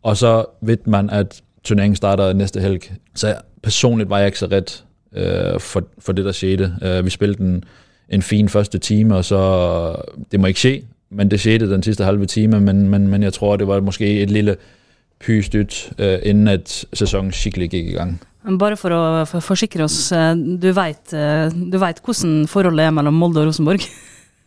og 0.02 0.16
så 0.16 0.44
ved 0.62 0.78
man, 0.84 1.10
at 1.10 1.42
turneringen 1.64 1.96
starter 1.96 2.32
næste 2.32 2.60
helg. 2.60 2.92
Så 3.14 3.34
personligt 3.62 4.10
var 4.10 4.18
jeg 4.18 4.26
ikke 4.26 4.38
så 4.38 4.48
ret 4.52 4.84
øh, 5.12 5.60
for, 5.60 5.82
for 5.98 6.12
det, 6.12 6.24
der 6.24 6.32
skete. 6.32 6.74
Uh, 6.82 7.04
vi 7.04 7.10
spillede 7.10 7.42
en, 7.42 7.64
en 8.08 8.22
fin 8.22 8.48
første 8.48 8.78
time, 8.78 9.16
og 9.16 9.24
så 9.24 9.96
det 10.32 10.40
må 10.40 10.46
ikke 10.46 10.60
ske, 10.60 10.84
men 11.10 11.30
det 11.30 11.40
skete 11.42 11.68
den 11.70 11.82
sidste 11.82 12.06
halve 12.06 12.26
time, 12.30 12.60
men, 12.60 12.88
men, 12.90 13.08
men 13.10 13.22
jeg 13.26 13.34
tror, 13.36 13.56
det 13.56 13.68
var 13.68 13.82
måske 13.84 14.08
et 14.22 14.30
lille 14.30 14.56
pystyt, 15.20 15.92
uh, 15.98 16.18
inden 16.22 16.48
at 16.48 16.84
sæsonen 16.96 17.32
skikkelig 17.34 17.70
gikk 17.70 17.92
i 17.92 17.96
gang. 17.98 18.18
Bare 18.60 18.78
for 18.80 18.94
å 18.96 19.40
forsikre 19.44 19.84
oss, 19.84 19.98
du 20.40 20.70
veit, 20.72 21.12
du 21.12 21.76
vet 21.76 21.98
hvordan 22.00 22.46
forholdet 22.48 22.86
er 22.86 22.94
mellom 22.96 23.18
Molde 23.20 23.42
og 23.42 23.50
Rosenborg? 23.50 23.84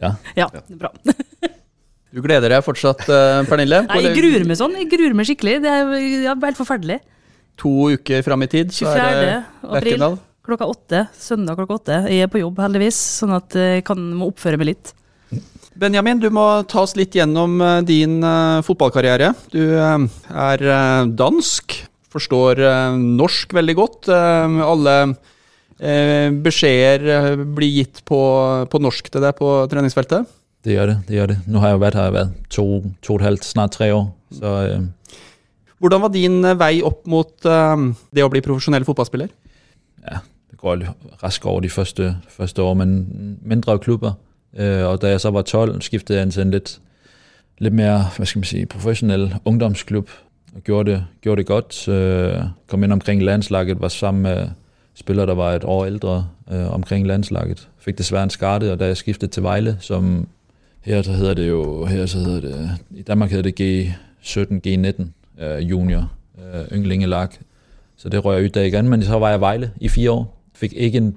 Ja. 0.01 0.15
ja, 0.41 0.47
bra. 0.79 0.89
du 2.13 2.23
gleder 2.25 2.55
deg 2.55 2.65
fortsatt, 2.65 3.05
Pernille? 3.45 3.83
Nei, 3.91 4.01
jeg 4.07 4.17
gruer 4.17 4.47
meg 4.49 4.57
sånn. 4.57 4.73
Jeg 4.81 4.89
gruer 4.95 5.13
meg 5.13 5.29
skikkelig. 5.29 5.59
Det 5.61 5.75
er, 5.77 5.93
ja, 6.25 6.33
helt 6.33 6.57
forferdelig. 6.57 7.03
To 7.61 7.91
uker 7.93 8.25
fram 8.25 8.47
i 8.47 8.49
tid, 8.49 8.73
så 8.73 8.89
er 8.97 9.19
det 9.21 9.35
april 9.61 10.07
klokka 10.43 10.67
åtte. 10.67 11.05
Søndag 11.15 11.55
klokka 11.59 11.77
åtte. 11.77 11.97
Jeg 12.11 12.25
er 12.25 12.31
på 12.31 12.41
jobb, 12.41 12.59
heldigvis, 12.65 12.97
sånn 13.21 13.33
at 13.37 13.55
jeg 13.55 13.85
kan, 13.87 14.01
må 14.17 14.27
oppføre 14.31 14.59
meg 14.59 14.73
litt. 14.73 14.93
Benjamin, 15.73 16.19
du 16.21 16.29
må 16.33 16.45
ta 16.69 16.83
oss 16.85 16.93
litt 16.97 17.15
gjennom 17.17 17.57
eh, 17.61 17.79
din 17.87 18.19
uh, 18.21 18.61
fotballkarriere. 18.65 19.31
Du 19.53 19.61
uh, 19.73 20.05
er 20.29 20.63
dansk, 21.17 21.75
forstår 22.13 22.59
norsk 22.93 23.55
veldig 23.57 23.73
godt. 23.73 24.07
alle 24.13 24.97
beskjeder 26.45 27.39
blir 27.57 27.71
gitt 27.79 28.03
på, 28.05 28.19
på, 28.69 28.81
norsk 28.85 29.07
til 29.09 29.23
deg 29.23 29.33
på 29.39 29.47
treningsfeltet? 29.71 30.27
Det 30.61 30.75
gjør 30.75 30.91
det. 30.91 30.95
det 31.07 31.15
gjør 31.17 31.31
det. 31.31 31.37
Nå 31.49 31.63
har 31.63 31.73
jeg 31.73 31.81
vært 31.81 31.97
her 31.97 32.13
vært 32.13 32.35
to, 32.53 32.65
to 33.01 33.15
og 33.15 33.23
et 33.23 33.25
halvt, 33.25 33.47
snart 33.49 33.73
tre 33.73 33.87
år. 33.95 34.05
Så, 34.37 34.51
Hvordan 35.81 36.05
var 36.05 36.13
din 36.13 36.37
vei 36.61 36.83
opp 36.85 37.01
mot 37.09 37.33
det 37.41 38.27
å 38.27 38.29
bli 38.29 38.43
profesjonell 38.45 38.85
fotballspiller? 38.85 39.33
Ja, 40.05 40.21
det 40.53 40.61
går 40.61 40.85
raskt 41.25 41.49
over 41.49 41.65
de 41.65 41.73
første, 41.73 42.13
første 42.37 42.61
år, 42.61 42.77
men 42.83 42.93
mindre 43.41 43.79
klubber. 43.81 44.13
Øh, 44.57 44.85
og 44.85 45.01
da 45.01 45.09
jeg 45.09 45.21
så 45.21 45.29
var 45.29 45.41
12, 45.41 45.81
skiftede 45.81 46.19
jeg 46.19 46.31
til 46.31 46.41
en 46.41 46.51
lidt, 46.51 46.79
lidt 47.57 47.73
mere, 47.73 48.05
hvad 48.17 48.25
skal 48.25 48.39
man 48.39 48.43
sige, 48.43 48.65
professionel 48.65 49.35
ungdomsklub, 49.45 50.09
og 50.55 50.61
gjorde 50.61 50.91
det, 50.91 51.05
gjorde 51.21 51.39
det 51.39 51.45
godt. 51.45 51.87
Øh, 51.87 52.43
kom 52.67 52.83
ind 52.83 52.93
omkring 52.93 53.23
landslaget, 53.23 53.81
var 53.81 53.87
sammen 53.87 54.23
med 54.23 54.47
spillere, 54.93 55.25
der 55.25 55.33
var 55.33 55.51
et 55.51 55.63
år 55.63 55.85
ældre 55.85 56.27
øh, 56.51 56.73
omkring 56.73 57.07
landslaget. 57.07 57.69
Fik 57.77 57.97
desværre 57.97 58.23
en 58.23 58.29
skade, 58.29 58.71
og 58.71 58.79
da 58.79 58.85
jeg 58.85 58.97
skiftede 58.97 59.31
til 59.31 59.43
Vejle, 59.43 59.77
som 59.79 60.27
her 60.81 61.01
så 61.01 61.11
hedder 61.11 61.33
det 61.33 61.49
jo, 61.49 61.85
her 61.85 62.05
så 62.05 62.17
hedder 62.17 62.41
det, 62.41 62.71
i 62.91 63.01
Danmark 63.01 63.31
hedder 63.31 63.51
det 63.51 63.89
G17, 63.91 64.67
G19 64.67 65.03
øh, 65.43 65.69
junior, 65.69 66.11
øh, 66.53 66.77
ynglingelag. 66.77 67.27
Så 67.97 68.09
det 68.09 68.25
røg 68.25 68.35
jeg 68.35 68.43
ud 68.43 68.57
af 68.57 68.67
igen, 68.67 68.89
men 68.89 69.03
så 69.03 69.19
var 69.19 69.29
jeg 69.29 69.41
Vejle 69.41 69.71
i 69.81 69.89
fire 69.89 70.11
år, 70.11 70.39
Fik 70.55 70.73
ikke 70.73 71.13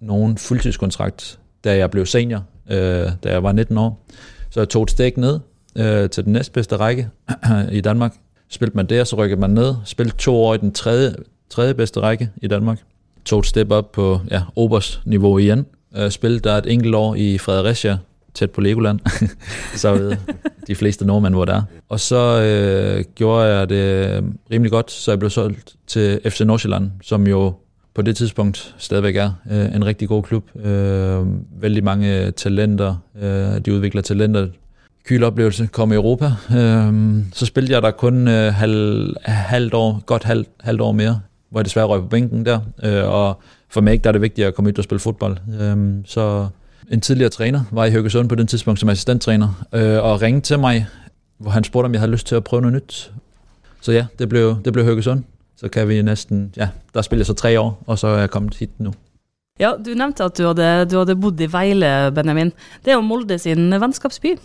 nogen 0.00 0.38
fuldtidskontrakt, 0.38 1.38
da 1.64 1.76
jeg 1.76 1.90
blev 1.90 2.06
senior, 2.06 2.44
øh, 2.70 3.10
da 3.24 3.28
jeg 3.28 3.42
var 3.42 3.52
19 3.52 3.78
år. 3.78 4.04
Så 4.50 4.60
jeg 4.60 4.68
tog 4.68 4.82
et 4.82 4.90
stik 4.90 5.16
ned 5.16 5.40
øh, 5.76 6.10
til 6.10 6.24
den 6.24 6.32
næstbedste 6.32 6.76
række 6.76 7.08
i 7.72 7.80
Danmark. 7.80 8.14
Spilte 8.48 8.76
man 8.76 8.86
der, 8.86 9.04
så 9.04 9.16
rykkede 9.16 9.40
man 9.40 9.50
ned. 9.50 9.74
Spilte 9.84 10.16
to 10.16 10.36
år 10.36 10.54
i 10.54 10.58
den 10.58 10.72
tredje, 10.72 11.14
tredje 11.50 11.74
bedste 11.74 12.00
række 12.00 12.30
i 12.36 12.48
Danmark. 12.48 12.78
Tog 13.24 13.38
et 13.38 13.46
step 13.46 13.70
op 13.70 13.92
på 13.92 14.20
ja, 14.30 14.42
Obers 14.56 15.02
niveau 15.04 15.38
igen. 15.38 15.66
Øh, 15.96 16.10
spilte 16.10 16.48
der 16.48 16.54
et 16.56 16.72
enkelt 16.72 16.94
år 16.94 17.14
i 17.14 17.38
Fredericia, 17.38 17.98
tæt 18.34 18.50
på 18.50 18.60
Legoland. 18.60 19.00
så 19.82 19.94
ved 19.94 20.16
de 20.66 20.74
fleste 20.74 21.06
nordmænd, 21.06 21.34
hvor 21.34 21.44
der 21.44 21.54
er. 21.54 21.62
Og 21.88 22.00
så 22.00 22.40
øh, 22.42 23.04
gjorde 23.14 23.44
jeg 23.44 23.68
det 23.68 24.24
rimelig 24.50 24.70
godt, 24.70 24.90
så 24.90 25.10
jeg 25.10 25.18
blev 25.18 25.30
solgt 25.30 25.76
til 25.86 26.20
FC 26.24 26.40
Nordsjælland, 26.40 26.90
som 27.02 27.26
jo 27.26 27.54
på 27.98 28.02
det 28.02 28.16
tidspunkt 28.16 28.74
stadigvæk 28.78 29.16
er 29.16 29.32
øh, 29.50 29.74
en 29.74 29.86
rigtig 29.86 30.08
god 30.08 30.22
klub. 30.22 30.44
Øh, 30.66 31.26
vældig 31.62 31.84
mange 31.84 32.30
talenter. 32.30 32.96
Øh, 33.20 33.60
de 33.64 33.72
udvikler 33.72 34.02
talenter. 34.02 34.46
Kyl 35.04 35.22
oplevelse 35.22 35.66
kom 35.66 35.92
i 35.92 35.94
Europa. 35.94 36.32
Øh, 36.56 36.92
så 37.32 37.46
spillede 37.46 37.74
jeg 37.74 37.82
der 37.82 37.90
kun 37.90 38.28
øh, 38.28 38.54
halv, 38.54 39.14
halvt 39.24 39.74
år, 39.74 40.02
godt 40.06 40.24
halv, 40.24 40.46
halvt 40.60 40.80
år 40.80 40.92
mere, 40.92 41.20
hvor 41.50 41.60
jeg 41.60 41.64
desværre 41.64 41.86
røg 41.86 42.00
på 42.00 42.06
bænken 42.06 42.46
der. 42.46 42.60
Øh, 42.82 43.08
og 43.08 43.40
for 43.68 43.80
mig 43.80 44.04
der 44.04 44.10
er 44.10 44.12
det 44.12 44.22
vigtigt 44.22 44.46
at 44.46 44.54
komme 44.54 44.68
ud 44.68 44.78
og 44.78 44.84
spille 44.84 45.00
fodbold. 45.00 45.36
Øh, 45.60 46.04
så 46.04 46.46
en 46.90 47.00
tidligere 47.00 47.30
træner 47.30 47.60
var 47.70 47.84
i 47.84 47.90
Høgesund 47.90 48.28
på 48.28 48.34
den 48.34 48.46
tidspunkt 48.46 48.80
som 48.80 48.88
assistenttræner, 48.88 49.64
øh, 49.72 50.02
og 50.04 50.22
ringede 50.22 50.44
til 50.44 50.58
mig, 50.58 50.86
hvor 51.38 51.50
han 51.50 51.64
spurgte, 51.64 51.86
om 51.86 51.92
jeg 51.92 52.00
havde 52.00 52.12
lyst 52.12 52.26
til 52.26 52.34
at 52.34 52.44
prøve 52.44 52.62
noget 52.62 52.74
nyt. 52.74 53.12
Så 53.80 53.92
ja, 53.92 54.06
det 54.18 54.28
blev, 54.28 54.56
det 54.64 54.72
blev 54.72 54.84
Høgesund 54.84 55.24
så 55.58 55.68
kan 55.68 55.88
vi 55.88 56.02
nesten 56.02 56.52
Ja, 56.56 56.70
der 56.94 57.08
jeg 57.10 57.26
så 57.26 57.34
tre 57.34 57.60
år, 57.60 57.74
og 57.86 57.98
så 57.98 58.14
er 58.14 58.20
jeg 58.26 58.30
kommet 58.30 58.56
hit 58.56 58.70
nå. 58.78 58.92
Ja, 59.58 59.74
Du 59.74 59.90
nevnte 59.94 60.24
at 60.24 60.38
du 60.38 60.46
hadde, 60.46 60.86
du 60.86 60.98
hadde 61.00 61.16
bodd 61.18 61.40
i 61.40 61.48
Veile, 61.50 62.12
Benjamin. 62.14 62.52
Det 62.84 62.92
er 62.92 62.98
jo 62.98 63.02
Molde 63.02 63.38
sin 63.42 63.72
vennskapsby. 63.74 64.36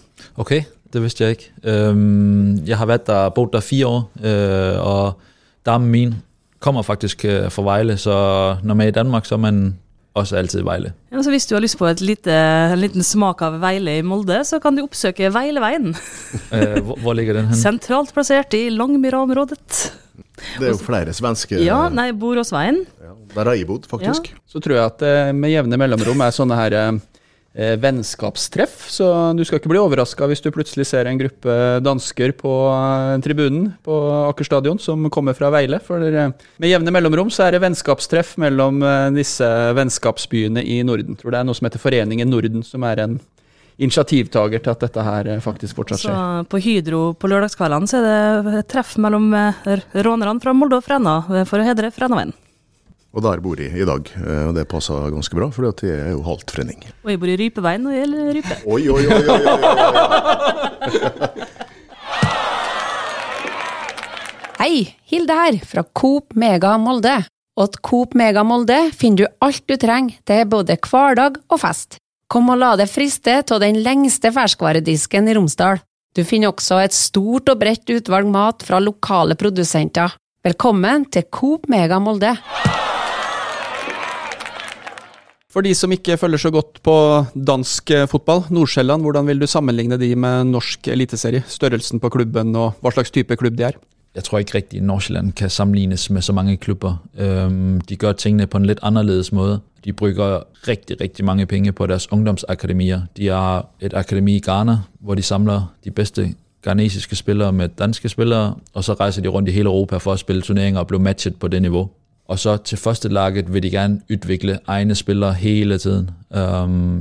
Ok, 0.41 0.63
det 0.93 1.03
visste 1.03 1.23
jeg 1.23 1.37
ikke. 1.37 1.51
Um, 1.69 2.57
jeg 2.65 2.77
har 2.77 2.89
der, 2.97 3.29
bodd 3.29 3.53
der 3.53 3.61
fire 3.61 3.87
år, 3.87 4.01
uh, 4.25 4.81
og 4.81 5.21
damen 5.65 5.91
min 5.91 6.15
kommer 6.59 6.81
faktisk 6.81 7.25
uh, 7.29 7.49
fra 7.53 7.61
Veile. 7.61 7.97
så 7.97 8.57
når 8.63 8.73
man 8.73 8.87
er 8.87 8.87
i 8.89 8.97
Danmark, 8.97 9.25
så 9.25 9.35
er 9.35 9.45
man 9.45 9.77
også 10.15 10.35
alltid 10.35 10.59
i 10.61 10.65
Veile. 10.65 10.93
Ja, 11.11 11.21
så 11.21 11.29
Hvis 11.29 11.45
du 11.45 11.55
har 11.55 11.61
lyst 11.61 11.77
på 11.77 11.85
et 11.85 12.01
lite, 12.01 12.33
en 12.73 12.79
liten 12.79 13.03
smak 13.03 13.41
av 13.41 13.61
Veile 13.61 13.99
i 13.99 14.01
Molde, 14.01 14.43
så 14.45 14.59
kan 14.59 14.75
du 14.75 14.81
oppsøke 14.83 15.29
Veileveien. 15.33 15.93
uh, 15.93 16.79
hvor, 16.85 16.97
hvor 17.01 17.13
ligger 17.13 17.33
den 17.37 17.53
hen? 17.53 17.57
Sentralt 17.57 18.13
plassert 18.13 18.53
i 18.53 18.69
Langmyra-området. 18.69 19.93
Det 20.59 20.67
er 20.69 20.75
jo 20.75 20.83
flere 20.83 21.15
svenske 21.15 21.61
Ja, 21.63 21.87
nei, 21.93 22.11
Boråsveien. 22.17 22.83
Ja, 23.01 23.15
der 23.35 23.49
har 23.49 23.57
jeg 23.57 23.69
bodd, 23.69 23.87
faktisk. 23.89 24.29
Ja. 24.31 24.43
Så 24.49 24.61
tror 24.63 24.77
jeg 24.77 24.85
at 24.91 25.01
det 25.03 25.15
med 25.37 25.53
jevne 25.53 25.79
mellomrom 25.79 26.21
er 26.25 26.35
sånne 26.35 26.57
her 26.59 26.77
eh, 26.79 27.01
vennskapstreff. 27.53 28.89
Så 28.89 29.05
du 29.37 29.43
skal 29.45 29.59
ikke 29.59 29.71
bli 29.71 29.81
overraska 29.81 30.27
hvis 30.29 30.41
du 30.41 30.49
plutselig 30.53 30.87
ser 30.89 31.09
en 31.09 31.19
gruppe 31.21 31.57
dansker 31.85 32.33
på 32.39 32.53
eh, 32.73 33.17
tribunen 33.25 33.71
på 33.85 33.99
Aker 34.29 34.49
stadion 34.49 34.81
som 34.81 35.05
kommer 35.13 35.37
fra 35.37 35.51
Veile. 35.53 35.79
For 35.83 36.01
eh, 36.01 36.33
med 36.33 36.71
jevne 36.71 36.93
mellomrom 36.93 37.31
så 37.33 37.47
er 37.47 37.55
det 37.55 37.63
vennskapstreff 37.65 38.35
mellom 38.41 38.81
eh, 38.83 39.11
disse 39.17 39.49
vennskapsbyene 39.77 40.65
i 40.65 40.81
Norden. 40.87 41.13
Jeg 41.13 41.23
tror 41.23 41.35
det 41.35 41.43
er 41.43 41.49
noe 41.49 41.59
som 41.59 41.69
heter 41.69 41.83
Foreningen 41.83 42.33
Norden, 42.33 42.65
som 42.65 42.85
er 42.89 43.05
en 43.05 43.19
initiativtaker 43.81 44.61
til 44.63 44.71
at 44.73 44.85
dette 44.85 45.03
her 45.05 45.27
eh, 45.33 45.41
faktisk 45.43 45.75
fortsatt 45.79 46.03
skjer. 46.03 46.13
Så 46.13 46.45
på 46.51 46.61
Hydro 46.63 47.01
på 47.17 47.29
lørdagskveldene 47.31 47.89
så 47.89 47.97
er 47.99 48.03
det 48.45 48.55
et 48.61 48.69
treff 48.73 48.95
mellom 49.01 49.33
eh, 49.37 49.53
rånerne 50.05 50.39
fra 50.43 50.53
Molde 50.57 50.79
og 50.79 50.85
Fræna 50.85 51.15
eh, 51.31 51.45
for 51.49 51.57
å 51.59 51.67
hedre 51.67 51.91
Frænaveien. 51.93 52.33
Og 53.13 53.21
der 53.21 53.37
bor 53.45 53.59
jeg 53.61 53.77
i 53.77 53.85
dag, 53.85 54.07
og 54.49 54.55
det 54.57 54.63
passer 54.71 55.11
ganske 55.13 55.37
bra, 55.37 55.45
for 55.53 55.69
jeg 55.69 55.99
er 56.01 56.15
jo 56.15 56.23
halvt 56.25 56.49
frenning. 56.49 56.79
Og 57.05 57.11
jeg 57.11 57.19
bor 57.21 57.29
i 57.29 57.35
Rypeveien 57.37 57.85
og 57.85 57.93
gjelder 57.93 58.31
Rype. 58.39 58.55
Oi, 58.65 58.89
oi, 58.89 59.05
oi, 59.05 59.21
oi, 59.21 59.37
oi, 59.37 59.61
oi. 61.13 61.45
Hei, 64.63 64.95
Hilde 65.11 65.35
her, 65.35 65.59
fra 65.67 65.83
Coop 65.93 66.33
Mega 66.39 66.73
Molde. 66.81 67.19
Og 67.59 67.67
at 67.67 67.77
Coop 67.85 68.13
Mega 68.17 68.41
Molde 68.47 68.79
finner 68.97 69.25
du 69.25 69.45
alt 69.45 69.65
du 69.67 69.75
trenger 69.77 70.21
til 70.25 70.45
både 70.49 70.77
hverdag 70.87 71.37
og 71.51 71.59
fest. 71.61 71.99
Kom 72.33 72.47
og 72.49 72.57
la 72.57 72.71
deg 72.73 72.89
friste 72.89 73.33
av 73.53 73.59
den 73.61 73.75
lengste 73.85 74.31
ferskvaredisken 74.33 75.27
i 75.29 75.35
Romsdal. 75.37 75.77
Du 76.17 76.23
finner 76.25 76.49
også 76.49 76.79
et 76.81 76.95
stort 76.97 77.51
og 77.51 77.59
bredt 77.61 77.85
utvalg 77.93 78.25
mat 78.25 78.65
fra 78.65 78.79
lokale 78.81 79.37
produsenter. 79.37 80.15
Velkommen 80.41 81.05
til 81.13 81.27
Coop 81.29 81.69
Mega 81.69 81.99
Molde. 82.01 82.33
For 85.53 85.61
de 85.61 85.75
som 85.77 85.93
ikke 85.93 86.17
følger 86.17 86.41
så 86.41 86.49
godt 86.49 86.81
på 86.81 86.97
dansk 87.37 87.93
eh, 87.93 88.09
fotball, 88.09 88.47
Nordsjælland, 88.49 89.05
hvordan 89.05 89.29
vil 89.29 89.43
du 89.43 89.45
sammenligne 89.45 90.01
de 90.01 90.15
med 90.17 90.49
norsk 90.49 90.89
eliteserie? 90.89 91.45
Størrelsen 91.45 92.01
på 92.01 92.09
klubben 92.17 92.55
og 92.57 92.81
hva 92.81 92.97
slags 92.97 93.13
type 93.13 93.37
klubb 93.37 93.61
de 93.61 93.69
er? 93.69 93.77
Jeg 94.15 94.23
tror 94.23 94.37
ikke 94.37 94.55
riktig 94.55 94.81
Nordsjælland 94.81 95.31
kan 95.31 95.49
sammenlignes 95.49 96.09
med 96.09 96.21
så 96.21 96.33
mange 96.33 96.57
klubber. 96.57 96.95
De 97.89 97.95
gør 97.95 98.11
tingene 98.11 98.47
på 98.47 98.57
en 98.57 98.65
lidt 98.65 98.79
anderledes 98.81 99.31
måde. 99.31 99.59
De 99.85 99.93
bruger 99.93 100.43
rigtig, 100.67 101.01
rigtig 101.01 101.25
mange 101.25 101.45
penge 101.45 101.71
på 101.71 101.87
deres 101.87 102.11
ungdomsakademier. 102.11 103.01
De 103.17 103.27
har 103.27 103.67
et 103.79 103.93
akademi 103.93 104.35
i 104.35 104.39
Ghana, 104.39 104.77
hvor 104.99 105.15
de 105.15 105.21
samler 105.21 105.73
de 105.83 105.91
bedste 105.91 106.33
ghanesiske 106.63 107.15
spillere 107.15 107.53
med 107.53 107.69
danske 107.69 108.09
spillere, 108.09 108.55
og 108.73 108.83
så 108.83 108.93
rejser 108.93 109.21
de 109.21 109.27
rundt 109.27 109.49
i 109.49 109.51
hele 109.51 109.65
Europa 109.65 109.97
for 109.97 110.13
at 110.13 110.19
spille 110.19 110.41
turneringer 110.41 110.79
og 110.79 110.87
blive 110.87 111.01
matchet 111.01 111.35
på 111.35 111.47
det 111.47 111.61
niveau. 111.61 111.89
Og 112.27 112.39
så 112.39 112.57
til 112.57 112.77
første 112.77 113.09
laget 113.09 113.53
vil 113.53 113.63
de 113.63 113.69
gerne 113.69 114.01
udvikle 114.11 114.59
egne 114.67 114.95
spillere 114.95 115.33
hele 115.33 115.77
tiden. 115.77 116.09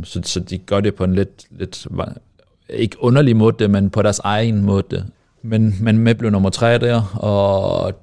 Så, 0.05 0.45
de 0.51 0.59
gør 0.59 0.81
det 0.81 0.95
på 0.95 1.05
en 1.05 1.15
lidt, 1.15 1.47
lidt, 1.51 1.87
ikke 2.69 2.97
underlig 3.01 3.37
måde, 3.37 3.69
men 3.69 3.91
på 3.91 4.03
deres 4.03 4.19
egen 4.19 4.63
måde. 4.63 5.05
Men, 5.43 5.77
men 5.81 5.99
med 5.99 6.15
blev 6.15 6.31
nummer 6.31 6.51
tre 6.51 6.79
der, 6.79 7.03
og 7.17 7.95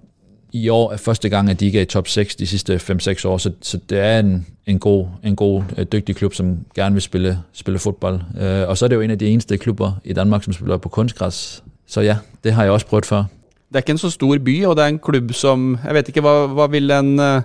i 0.52 0.70
år 0.70 0.92
er 0.92 0.98
første 0.98 1.30
gang, 1.30 1.50
at 1.50 1.60
de 1.60 1.66
ikke 1.66 1.78
er 1.78 1.84
i 1.84 1.86
top 1.86 2.08
6 2.08 2.36
de 2.36 2.48
sidste 2.48 2.76
5-6 2.76 3.28
år, 3.28 3.38
så, 3.38 3.52
så 3.62 3.80
det 3.90 4.00
er 4.00 4.20
en, 4.20 4.46
en 4.66 4.80
god, 4.80 5.08
en 5.24 5.36
god, 5.36 5.64
øh, 5.78 5.86
dygtig 5.92 6.16
klub, 6.16 6.34
som 6.34 6.58
gerne 6.76 6.94
vil 6.96 7.02
spille, 7.02 7.40
spille 7.54 7.80
fodbold. 7.80 8.16
Uh, 8.16 8.70
og 8.70 8.78
så 8.78 8.86
er 8.86 8.88
det 8.88 8.96
jo 8.96 9.02
en 9.02 9.12
af 9.12 9.20
de 9.20 9.28
eneste 9.28 9.58
klubber 9.58 9.92
i 10.04 10.14
Danmark, 10.14 10.44
som 10.44 10.54
spiller 10.54 10.78
på 10.78 10.90
kunstgræs. 10.90 11.64
Så 11.88 12.02
ja, 12.02 12.18
det 12.44 12.54
har 12.54 12.64
jeg 12.64 12.72
også 12.72 12.86
prøvet 12.86 13.06
før. 13.06 13.24
Det 13.70 13.76
er 13.76 13.80
ikke 13.80 13.92
en 13.92 13.98
så 13.98 14.10
stor 14.10 14.38
by, 14.38 14.66
og 14.66 14.76
det 14.76 14.84
er 14.84 14.88
en 14.88 15.00
klubb 15.00 15.34
som 15.34 15.78
Jeg 15.86 15.94
vet 15.94 16.08
ikke, 16.08 16.22
hva, 16.22 16.46
hva 16.46 16.68
vil 16.68 16.92
en 16.92 17.20
uh, 17.20 17.42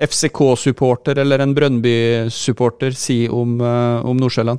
FCK-supporter 0.00 1.20
eller 1.20 1.42
en 1.42 1.54
Brøndby-supporter 1.54 2.90
si 2.90 3.28
om, 3.30 3.60
uh, 3.60 4.04
om 4.04 4.16
Nordsjælland? 4.16 4.58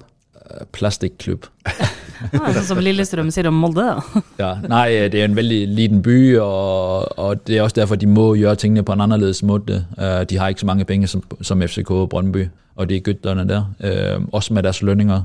Plastikklubb. 0.71 1.45
Ja, 2.33 2.51
sånn 2.55 2.67
som 2.67 2.81
Lillestrøm 2.81 3.31
sier 3.33 3.49
om 3.49 3.57
Molde, 3.61 3.83
da. 3.85 4.21
Ja, 4.41 4.51
nei, 4.69 4.87
det 5.11 5.21
er 5.21 5.27
en 5.27 5.37
veldig 5.37 5.61
liten 5.71 6.01
by, 6.05 6.17
og, 6.43 7.11
og 7.17 7.43
det 7.47 7.57
er 7.57 7.65
også 7.65 7.81
derfor, 7.81 7.99
de 7.99 8.09
må 8.09 8.31
gjøre 8.39 8.59
tingene 8.61 8.85
på 8.87 8.95
en 8.95 9.05
annerledes 9.05 9.43
måte. 9.47 9.83
Uh, 9.97 10.21
de 10.29 10.39
har 10.39 10.51
ikke 10.51 10.65
så 10.65 10.69
mange 10.69 10.87
penger 10.89 11.11
som, 11.11 11.23
som 11.41 11.63
FCK 11.65 11.91
og 12.03 12.09
Brøndby, 12.13 12.47
og 12.75 12.89
de 12.89 12.99
er 12.99 13.05
gutterne 13.05 13.47
der. 13.49 13.67
Uh, 13.81 14.27
også 14.31 14.53
med 14.53 14.67
deres 14.67 14.81
lønninger 14.81 15.23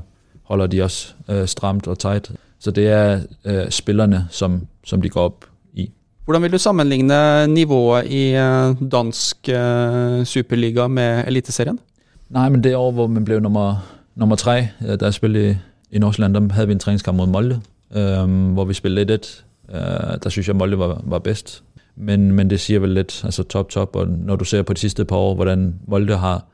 holder 0.49 0.71
de 0.71 0.81
også 0.85 1.13
uh, 1.29 1.45
stramt 1.45 1.87
og 1.87 1.99
tight. 1.99 2.31
Så 2.59 2.73
det 2.73 2.87
er 2.89 3.19
spillerne, 3.69 4.23
som, 4.33 4.63
som 4.81 5.01
de 5.01 5.11
går 5.13 5.27
opp 5.29 5.45
i. 5.77 5.91
Hvordan 6.25 6.41
vil 6.41 6.55
du 6.55 6.57
sammenligne 6.57 7.19
nivået 7.47 8.09
i 8.09 8.33
dansk 8.91 9.49
superliga 10.25 10.87
med 10.89 11.27
eliteserien? 11.29 11.77
Nei, 12.33 12.47
men 12.49 12.63
det 12.63 12.73
år, 12.75 12.89
hvor 12.97 13.07
man 13.07 13.27
ble 13.27 13.37
nummer, 13.39 13.85
nummer 14.15 14.35
tre, 14.35 14.71
da 14.81 14.97
jeg 15.05 15.13
spillede 15.13 15.59
i, 15.91 15.99
Nordsjælland, 15.99 16.33
der 16.33 16.53
havde 16.53 16.67
vi 16.67 16.73
en 16.73 16.79
træningskamp 16.79 17.17
mod 17.17 17.27
Molde, 17.27 17.61
øh, 17.95 18.51
hvor 18.53 18.65
vi 18.65 18.73
spillede 18.73 19.13
1 19.13 19.45
øh, 19.69 19.77
Der 20.23 20.29
synes 20.29 20.47
jeg, 20.47 20.55
Molde 20.55 20.79
var, 20.79 21.01
var 21.03 21.19
bedst. 21.19 21.63
Men, 21.95 22.31
men 22.31 22.49
det 22.49 22.59
siger 22.59 22.79
vel 22.79 22.89
lidt, 22.89 23.21
altså 23.23 23.43
top, 23.43 23.69
top. 23.69 23.95
Og 23.95 24.07
når 24.07 24.35
du 24.35 24.45
ser 24.45 24.61
på 24.61 24.73
de 24.73 24.79
sidste 24.79 25.05
par 25.05 25.15
år, 25.15 25.35
hvordan 25.35 25.75
Molde 25.87 26.17
har, 26.17 26.45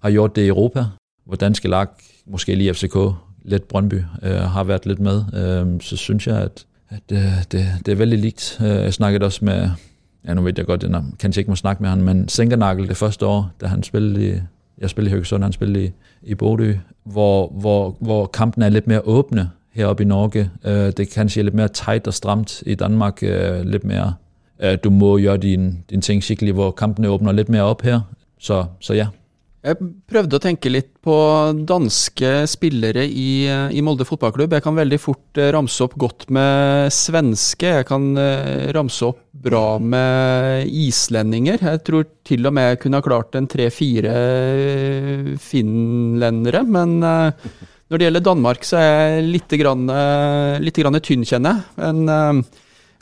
har 0.00 0.10
gjort 0.10 0.36
det 0.36 0.42
i 0.42 0.48
Europa, 0.48 0.84
hvor 1.26 1.36
danske 1.36 1.68
lag, 1.68 1.86
måske 2.26 2.54
lige 2.54 2.74
FCK, 2.74 2.96
lidt 3.42 3.68
Brøndby, 3.68 4.02
øh, 4.22 4.36
har 4.36 4.64
været 4.64 4.86
lidt 4.86 5.00
med, 5.00 5.24
øh, 5.34 5.80
så 5.80 5.96
synes 5.96 6.26
jeg, 6.26 6.36
at, 6.36 6.66
at 6.88 7.02
øh, 7.12 7.44
det, 7.52 7.66
det 7.86 7.92
er 7.92 7.96
veldig 7.96 8.18
likt. 8.18 8.58
Øh, 8.60 8.68
jeg 8.68 8.94
snakkede 8.94 9.24
også 9.24 9.44
med, 9.44 9.70
ja 10.26 10.34
nu 10.34 10.42
ved 10.42 10.52
jeg 10.56 10.66
godt, 10.66 10.82
jeg 10.82 11.04
kanskje 11.18 11.40
ikke 11.40 11.50
må 11.50 11.56
snakke 11.56 11.82
med 11.82 11.90
ham, 11.90 11.98
men 11.98 12.28
Sinkernagel 12.28 12.88
det 12.88 12.96
første 12.96 13.26
år, 13.26 13.50
da 13.60 13.66
han 13.66 13.82
spillede 13.82 14.28
i, 14.28 14.40
jeg 14.80 14.90
spiller 14.90 15.08
i 15.08 15.12
Haugesund, 15.12 15.42
han 15.42 15.52
spiller 15.52 15.80
i, 15.80 15.90
i 16.22 16.34
Bodø, 16.34 16.74
hvor, 17.04 17.48
hvor, 17.48 17.96
hvor 18.00 18.26
kampen 18.26 18.62
er 18.62 18.68
litt 18.68 18.86
mer 18.86 19.08
åpne 19.08 19.50
her 19.72 19.86
oppe 19.86 20.02
i 20.02 20.06
Norge. 20.06 20.50
Øh, 20.64 20.72
det 20.72 21.00
er 21.00 21.12
kanskje 21.14 21.42
litt 21.42 21.54
mer 21.54 21.66
tight 21.66 22.06
og 22.06 22.14
stramt 22.14 22.62
i 22.66 22.74
Danmark. 22.74 23.22
Øh, 23.22 23.60
lidt 23.60 23.84
mere, 23.84 24.14
øh, 24.60 24.78
du 24.84 24.90
må 24.90 25.18
gjøre 25.18 25.36
din, 25.36 25.84
din 25.90 26.00
ting 26.00 26.22
skikkelig, 26.22 26.52
hvor 26.52 26.70
kampene 26.70 27.08
åpner 27.08 27.32
litt 27.32 27.48
mer 27.48 27.62
opp 27.62 27.82
her. 27.82 28.00
Så, 28.38 28.64
så 28.80 28.94
ja. 28.94 29.06
Jeg 29.66 29.82
prøvde 30.06 30.38
å 30.38 30.42
tenke 30.42 30.70
litt 30.70 30.92
på 31.02 31.14
danske 31.66 32.44
spillere 32.46 33.02
i, 33.02 33.48
i 33.50 33.80
Molde 33.82 34.04
fotballklubb. 34.06 34.52
Jeg 34.54 34.62
kan 34.62 34.76
veldig 34.78 34.98
fort 35.02 35.40
eh, 35.42 35.48
ramse 35.56 35.82
opp 35.82 35.96
godt 35.98 36.28
med 36.30 36.92
svenske. 36.94 37.72
Jeg 37.80 37.88
kan 37.88 38.12
eh, 38.14 38.68
ramse 38.76 39.08
opp 39.08 39.24
bra 39.46 39.80
med 39.82 40.70
islendinger. 40.70 41.66
Jeg 41.66 41.82
tror 41.88 42.06
til 42.26 42.46
og 42.46 42.54
med 42.54 42.70
jeg 42.70 42.80
kunne 42.84 43.02
ha 43.02 43.06
klart 43.08 43.34
en 43.34 43.50
tre-fire 43.50 44.14
eh, 44.14 45.34
finlendere. 45.42 46.62
Men 46.62 47.00
når 47.02 47.98
det 47.98 48.06
gjelder 48.06 48.26
Danmark, 48.30 48.62
så 48.70 48.78
er 48.78 48.88
jeg 48.92 49.28
litt, 49.34 49.58
grann, 49.58 49.90
litt 50.62 50.78
grann 50.78 51.02
tynn, 51.02 51.26
kjenner 51.26 51.58
jeg. 51.58 51.68
Men 51.82 52.46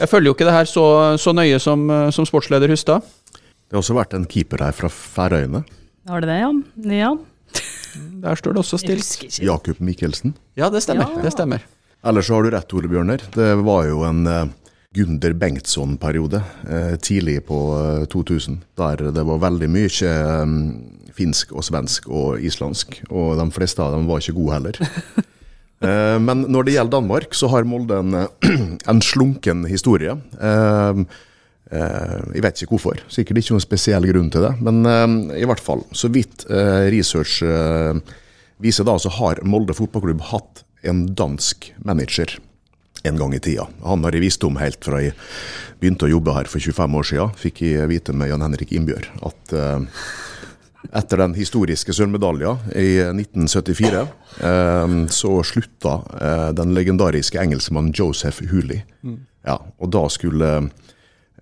jeg 0.00 0.10
følger 0.10 0.32
jo 0.32 0.38
ikke 0.38 0.48
det 0.48 0.58
her 0.62 0.72
så, 0.72 0.88
så 1.20 1.36
nøye 1.36 1.60
som, 1.60 1.86
som 2.08 2.24
sportsleder 2.28 2.72
Hustad. 2.72 3.04
Det 3.36 3.76
har 3.76 3.84
også 3.84 4.00
vært 4.00 4.16
en 4.16 4.28
keeper 4.28 4.64
her 4.64 4.76
fra 4.76 4.88
Færøyene. 4.92 5.66
Har 6.08 6.20
det 6.20 6.28
det, 6.28 6.38
ja? 6.38 6.50
ja. 6.92 7.12
Der 8.24 8.36
står 8.36 8.52
det 8.52 8.60
også 8.60 8.78
stilt. 8.82 9.38
Jakob 9.40 9.80
Mikkelsen. 9.80 10.34
Ja, 10.58 10.68
det 10.70 10.82
stemmer. 10.84 11.08
Ja. 11.16 11.22
Det 11.24 11.32
stemmer. 11.32 11.64
Ellers 12.04 12.26
så 12.28 12.36
har 12.36 12.44
du 12.44 12.50
rett, 12.52 12.74
Ole 12.76 12.90
Bjørner. 12.92 13.22
Det 13.32 13.54
var 13.64 13.86
jo 13.88 14.02
en 14.04 14.26
eh, 14.28 14.50
Gunder 14.94 15.32
Bengtsson-periode 15.32 16.42
eh, 16.68 16.96
tidlig 17.00 17.38
på 17.48 17.60
eh, 17.78 18.04
2000, 18.12 18.60
der 18.76 19.06
det 19.16 19.24
var 19.24 19.40
veldig 19.46 19.70
mye 19.72 20.10
eh, 20.10 20.52
finsk 21.16 21.54
og 21.54 21.64
svensk 21.64 22.10
og 22.10 22.44
islandsk, 22.44 23.00
og 23.08 23.38
de 23.40 23.48
fleste 23.54 23.80
av 23.80 23.96
dem 23.96 24.04
var 24.10 24.20
ikke 24.20 24.36
gode 24.40 24.58
heller. 24.58 24.82
Eh, 25.84 26.16
men 26.22 26.46
når 26.48 26.64
det 26.64 26.74
gjelder 26.78 26.94
Danmark, 26.94 27.34
så 27.36 27.48
har 27.52 27.66
Molde 27.68 27.98
en, 28.00 28.14
eh, 28.16 28.52
en 28.90 29.02
slunken 29.04 29.66
historie. 29.68 30.14
Eh, 31.72 32.18
jeg 32.36 32.44
vet 32.44 32.60
ikke 32.60 32.74
hvorfor, 32.74 33.00
sikkert 33.08 33.40
ikke 33.40 33.54
noen 33.54 33.64
spesiell 33.64 34.06
grunn 34.10 34.28
til 34.32 34.44
det, 34.44 34.52
men 34.64 34.82
eh, 34.84 35.40
i 35.40 35.46
hvert 35.48 35.62
fall, 35.64 35.84
så 35.96 36.10
vidt 36.12 36.44
eh, 36.52 36.90
research 36.92 37.40
viser 38.64 38.86
da, 38.86 38.98
så 39.00 39.12
har 39.16 39.40
Molde 39.48 39.76
fotballklubb 39.76 40.20
hatt 40.30 40.64
en 40.84 41.06
dansk 41.16 41.72
manager 41.84 42.36
en 43.04 43.18
gang 43.20 43.34
i 43.36 43.40
tida. 43.42 43.66
Han 43.84 44.04
har 44.04 44.16
jeg 44.16 44.24
visst 44.24 44.44
om 44.46 44.60
helt 44.60 44.84
fra 44.84 45.00
jeg 45.02 45.16
begynte 45.80 46.06
å 46.06 46.12
jobbe 46.12 46.36
her 46.36 46.48
for 46.48 46.62
25 46.62 46.94
år 47.00 47.08
siden. 47.08 47.34
Fikk 47.36 47.64
jeg 47.66 47.90
vite 47.90 48.14
med 48.16 48.30
Jan 48.30 48.44
Henrik 48.44 48.72
Innbjørg 48.72 49.10
at 49.28 49.52
etter 50.94 51.20
den 51.20 51.34
historiske 51.36 51.92
sølvmedalja 51.96 52.54
i 52.80 52.88
1974, 53.08 54.04
eh, 54.48 54.96
så 55.12 55.34
slutta 55.48 55.98
den 56.56 56.76
legendariske 56.76 57.40
engelskmannen 57.40 57.92
Joseph 57.96 58.44
Hooley. 58.52 58.84
Ja, 59.44 59.58
og 59.58 59.92
da 59.92 60.06
skulle 60.12 60.54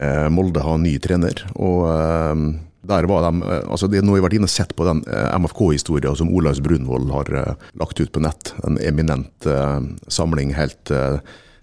eh, 0.03 0.29
Molde 0.33 0.63
en 0.65 0.83
ny 0.85 0.97
trener. 1.03 1.45
Og 1.55 1.87
eh, 1.91 2.43
der 2.89 3.07
var 3.11 3.29
de 3.29 3.47
eh, 3.47 3.63
altså 3.71 3.89
det 3.91 4.03
Nå 4.03 4.15
har 4.15 4.21
jeg 4.21 4.27
vært 4.27 4.37
inne 4.41 4.51
og 4.51 4.55
sett 4.55 4.75
på 4.79 4.89
den 4.89 5.05
MFK-historia 5.07 6.15
som 6.19 6.33
Olaus 6.35 6.63
Brunvoll 6.65 7.09
har 7.15 7.33
lagt 7.79 8.03
ut 8.03 8.13
på 8.13 8.23
nett. 8.25 8.55
En 8.67 8.81
eminent 8.83 9.49
samling 10.11 10.55
helt 10.59 10.93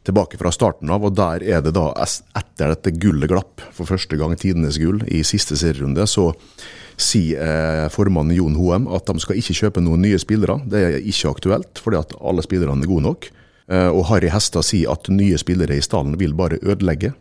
tilbake 0.08 0.40
fra 0.40 0.52
starten 0.56 0.90
av. 0.90 1.06
Og 1.06 1.16
der 1.18 1.44
er 1.44 1.64
det 1.66 1.76
da, 1.78 1.92
etter 2.40 2.74
dette 2.74 2.96
gullet 2.98 3.30
glapp, 3.32 3.64
for 3.76 3.90
første 3.90 4.18
gang 4.20 4.36
tidenes 4.40 4.80
gull 4.82 5.04
i 5.12 5.22
siste 5.28 5.60
serierunde, 5.60 6.08
så 6.08 6.32
sier 7.00 7.88
formannen 7.94 8.36
Jon 8.36 8.58
Hoem 8.60 8.90
at 8.92 9.08
de 9.08 9.22
skal 9.24 9.38
ikke 9.40 9.56
kjøpe 9.56 9.84
noen 9.84 10.02
nye 10.04 10.20
spillere. 10.20 10.58
Det 10.68 10.82
er 10.84 10.98
ikke 11.00 11.32
aktuelt, 11.32 11.80
fordi 11.80 12.00
at 12.00 12.16
alle 12.20 12.44
spillerne 12.44 12.84
er 12.84 12.92
gode 12.92 13.06
nok. 13.06 13.30
Og 13.70 14.02
Harry 14.10 14.32
Hestad 14.34 14.66
sier 14.66 14.92
at 14.92 15.08
nye 15.14 15.38
spillere 15.40 15.78
i 15.78 15.84
stallen 15.86 16.18
vil 16.20 16.34
bare 16.36 16.60
ødelegge. 16.64 17.14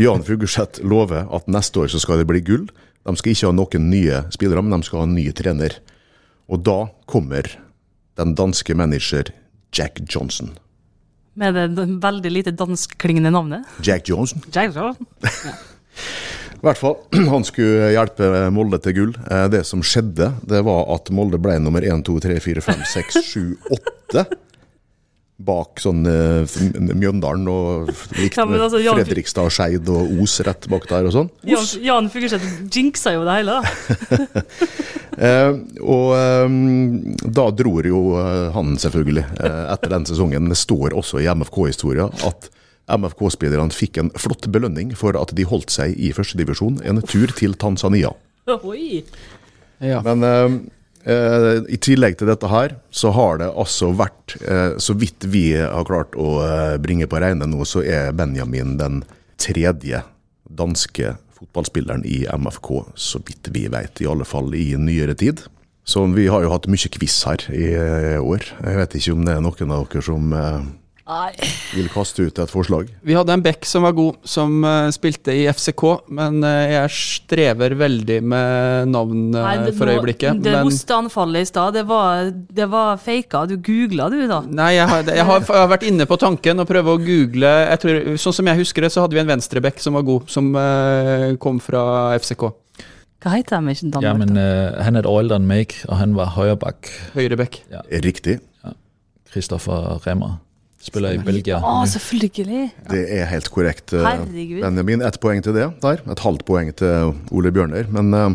Jan 0.00 0.24
Fugleseth 0.26 0.82
lover 0.84 1.26
at 1.34 1.46
neste 1.50 1.84
år 1.84 1.92
så 1.92 2.00
skal 2.02 2.20
det 2.22 2.26
bli 2.30 2.40
gull. 2.44 2.66
De 3.04 3.16
skal 3.20 3.34
ikke 3.34 3.50
ha 3.50 3.54
noen 3.56 3.88
nye 3.92 4.22
spillere, 4.34 4.62
men 4.64 4.80
de 4.80 4.86
skal 4.88 5.02
ha 5.02 5.08
en 5.08 5.14
ny 5.16 5.26
trener. 5.36 5.76
Og 6.48 6.62
da 6.64 6.78
kommer 7.10 7.48
den 8.18 8.34
danske 8.38 8.74
manager 8.78 9.30
Jack 9.74 10.00
Johnson. 10.08 10.54
Med 11.34 11.56
det 11.58 11.86
veldig 12.02 12.30
lite 12.30 12.52
danskklingende 12.54 13.32
navnet. 13.34 13.64
Jack 13.82 14.08
Johnson. 14.08 14.42
Jack 14.54 14.74
Johnson. 14.76 15.06
I 16.54 16.64
hvert 16.64 16.78
fall, 16.80 16.94
han 17.34 17.44
skulle 17.44 17.90
hjelpe 17.92 18.28
Molde 18.54 18.78
til 18.80 18.94
gull. 18.96 19.10
Eh, 19.28 19.48
Det 19.52 19.64
som 19.68 19.82
skjedde, 19.84 20.30
det 20.48 20.62
var 20.64 20.86
at 20.94 21.10
Molde 21.12 21.36
ble 21.42 21.58
nummer 21.60 21.84
1, 21.84 22.04
2, 22.06 22.14
3, 22.24 22.38
4, 22.40 22.62
5, 22.64 22.84
6, 22.94 23.18
7, 23.20 23.42
8. 24.14 24.24
Bak 25.44 25.80
sånn 25.82 26.04
eh, 26.06 26.44
Mjøndalen 26.94 27.48
og 27.50 27.88
likt 28.20 28.36
Ja, 28.38 28.44
altså, 28.46 28.78
Jan- 28.78 29.00
Fredrikstad, 29.00 29.50
Skeid 29.50 29.88
og 29.90 30.12
Os 30.22 30.36
rett 30.46 30.68
bak 30.70 30.86
der 30.86 31.08
og 31.08 31.14
sånn. 31.16 31.30
Jan, 31.50 31.66
Jan 31.82 32.10
Fugleseth 32.12 32.46
jinxa 32.70 33.16
jo 33.16 33.24
det 33.26 33.40
hele, 33.40 33.56
da. 33.58 34.44
Eh, 35.14 35.52
og 35.78 36.08
eh, 36.18 36.54
da 37.30 37.44
dror 37.54 37.86
jo 37.86 37.98
eh, 38.18 38.48
han 38.50 38.72
selvfølgelig 38.82 39.22
eh, 39.46 39.60
etter 39.70 39.92
den 39.92 40.06
sesongen. 40.08 40.48
Det 40.50 40.56
står 40.58 40.96
også 40.98 41.20
i 41.22 41.28
MFK-historia 41.30 42.08
at 42.26 42.48
MFK-spillerne 42.90 43.70
fikk 43.70 44.00
en 44.02 44.10
flott 44.18 44.48
belønning 44.50 44.90
for 44.98 45.14
at 45.20 45.30
de 45.38 45.46
holdt 45.46 45.70
seg 45.70 45.94
i 46.02 46.10
førstedivisjon, 46.16 46.80
en 46.82 46.98
tur 47.06 47.30
til 47.38 47.54
Tanzania. 47.62 48.10
Oi. 48.50 49.04
Ja. 49.78 50.02
Men 50.02 50.26
eh, 51.06 51.60
i 51.68 51.78
tillegg 51.80 52.18
til 52.20 52.30
dette 52.30 52.50
her, 52.50 52.76
så 52.90 53.12
har 53.16 53.40
det 53.42 53.50
altså 53.52 53.92
vært, 53.96 54.36
eh, 54.42 54.76
så 54.82 54.96
vidt 54.98 55.28
vi 55.30 55.50
har 55.56 55.86
klart 55.88 56.16
å 56.16 56.38
eh, 56.44 56.76
bringe 56.82 57.08
på 57.10 57.20
regne 57.22 57.48
nå, 57.50 57.64
så 57.68 57.84
er 57.84 58.14
Benjamin 58.16 58.76
den 58.80 59.02
tredje 59.40 60.02
danske 60.44 61.16
fotballspilleren 61.34 62.04
i 62.06 62.24
MFK, 62.30 62.70
så 62.94 63.20
vidt 63.26 63.50
vi 63.54 63.66
vet, 63.72 64.00
i 64.00 64.08
alle 64.08 64.26
fall 64.28 64.54
i 64.56 64.72
nyere 64.80 65.16
tid. 65.18 65.44
Så 65.84 66.06
vi 66.16 66.28
har 66.32 66.40
jo 66.44 66.52
hatt 66.52 66.66
mye 66.72 66.90
quiz 66.94 67.18
her 67.28 67.44
i 67.52 67.66
eh, 67.76 68.16
år. 68.22 68.46
Jeg 68.64 68.78
vet 68.80 68.96
ikke 68.96 69.16
om 69.18 69.26
det 69.26 69.34
er 69.36 69.44
noen 69.44 69.74
av 69.74 69.84
dere 69.92 70.04
som 70.06 70.32
eh, 70.32 70.62
Nei. 71.04 71.34
vil 71.74 71.88
kaste 71.92 72.24
ut 72.24 72.38
et 72.40 72.48
forslag. 72.48 72.88
Vi 73.04 73.12
hadde 73.12 73.34
en 73.34 73.42
back 73.44 73.66
som 73.68 73.84
var 73.84 73.92
god, 73.92 74.22
som 74.24 74.54
uh, 74.64 74.88
spilte 74.94 75.34
i 75.36 75.42
FCK, 75.52 75.82
men 76.16 76.38
uh, 76.40 76.64
jeg 76.70 76.92
strever 76.96 77.74
veldig 77.76 78.16
med 78.24 78.88
navn 78.88 79.26
uh, 79.34 79.42
Nei, 79.42 79.56
det, 79.66 79.74
for 79.76 79.92
øyeblikket. 79.92 80.40
Det 80.40 80.54
men 80.54 80.64
hosteanfallet 80.64 81.44
i 81.44 81.50
stad, 81.50 81.76
det 81.76 81.82
var, 81.90 82.30
det 82.32 82.68
var 82.72 82.96
faka. 83.04 83.42
Du 83.50 83.58
googla, 83.58 84.08
du, 84.12 84.22
da. 84.30 84.40
Nei, 84.48 84.70
jeg 84.78 84.88
har, 84.88 85.04
jeg, 85.10 85.26
har, 85.28 85.44
jeg 85.44 85.60
har 85.60 85.68
vært 85.74 85.84
inne 85.90 86.06
på 86.08 86.18
tanken 86.22 86.64
å 86.64 86.66
prøve 86.68 86.96
å 86.96 87.02
google 87.02 87.52
jeg 87.64 87.80
tror, 87.82 88.00
Sånn 88.24 88.36
som 88.38 88.48
jeg 88.48 88.60
husker 88.62 88.86
det, 88.86 88.90
så 88.94 89.04
hadde 89.04 89.18
vi 89.18 89.20
en 89.20 89.28
venstreback 89.28 89.82
som 89.84 89.98
var 89.98 90.06
god, 90.06 90.30
som 90.32 90.48
kom 91.42 91.60
fra 91.62 91.84
FCK. 92.16 92.46
Hva 93.24 93.34
heter 93.34 93.58
han 93.58 93.68
ikke 93.72 93.90
Danmark? 93.92 94.06
Ja, 94.06 94.14
men 94.16 94.40
han 94.86 95.00
er 95.00 95.04
et 95.04 95.46
make, 95.52 95.84
og 95.88 96.00
han 96.00 96.16
var 96.16 96.32
høyreback. 96.38 96.88
Høyreback. 97.16 97.60
Riktig. 98.04 98.38
Christopher 99.34 100.00
Remmer. 100.06 100.43
Spiller 100.84 101.16
i 101.16 101.20
Belgia. 101.24 101.58
Å, 101.64 101.84
selvfølgelig! 101.88 102.64
Det 102.90 103.02
er 103.16 103.28
helt 103.30 103.48
korrekt, 103.52 103.94
eh, 103.96 104.04
Herregud. 104.04 104.60
Benjamin. 104.60 105.04
Ett 105.06 105.16
poeng 105.22 105.40
til 105.44 105.56
det 105.56 105.70
der. 105.80 106.02
Et 106.12 106.24
halvt 106.26 106.44
poeng 106.44 106.72
til 106.76 107.14
Ole 107.32 107.52
Bjørner. 107.54 107.88
Men 107.94 108.10
uh, 108.12 108.34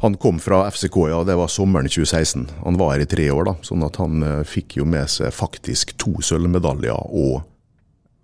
han 0.00 0.16
kom 0.20 0.38
fra 0.40 0.62
FCK, 0.72 0.96
ja, 1.12 1.18
det 1.28 1.36
var 1.36 1.52
sommeren 1.52 1.90
2016. 1.90 2.46
Han 2.62 2.78
var 2.80 2.94
her 2.94 3.04
i 3.04 3.08
tre 3.10 3.26
år, 3.28 3.50
da, 3.50 3.54
sånn 3.68 3.84
at 3.84 3.98
han 4.00 4.24
uh, 4.24 4.38
fikk 4.48 4.78
jo 4.78 4.88
med 4.88 5.12
seg 5.12 5.34
faktisk 5.36 5.92
to 6.00 6.14
sølvmedaljer 6.24 6.96
og 7.12 7.42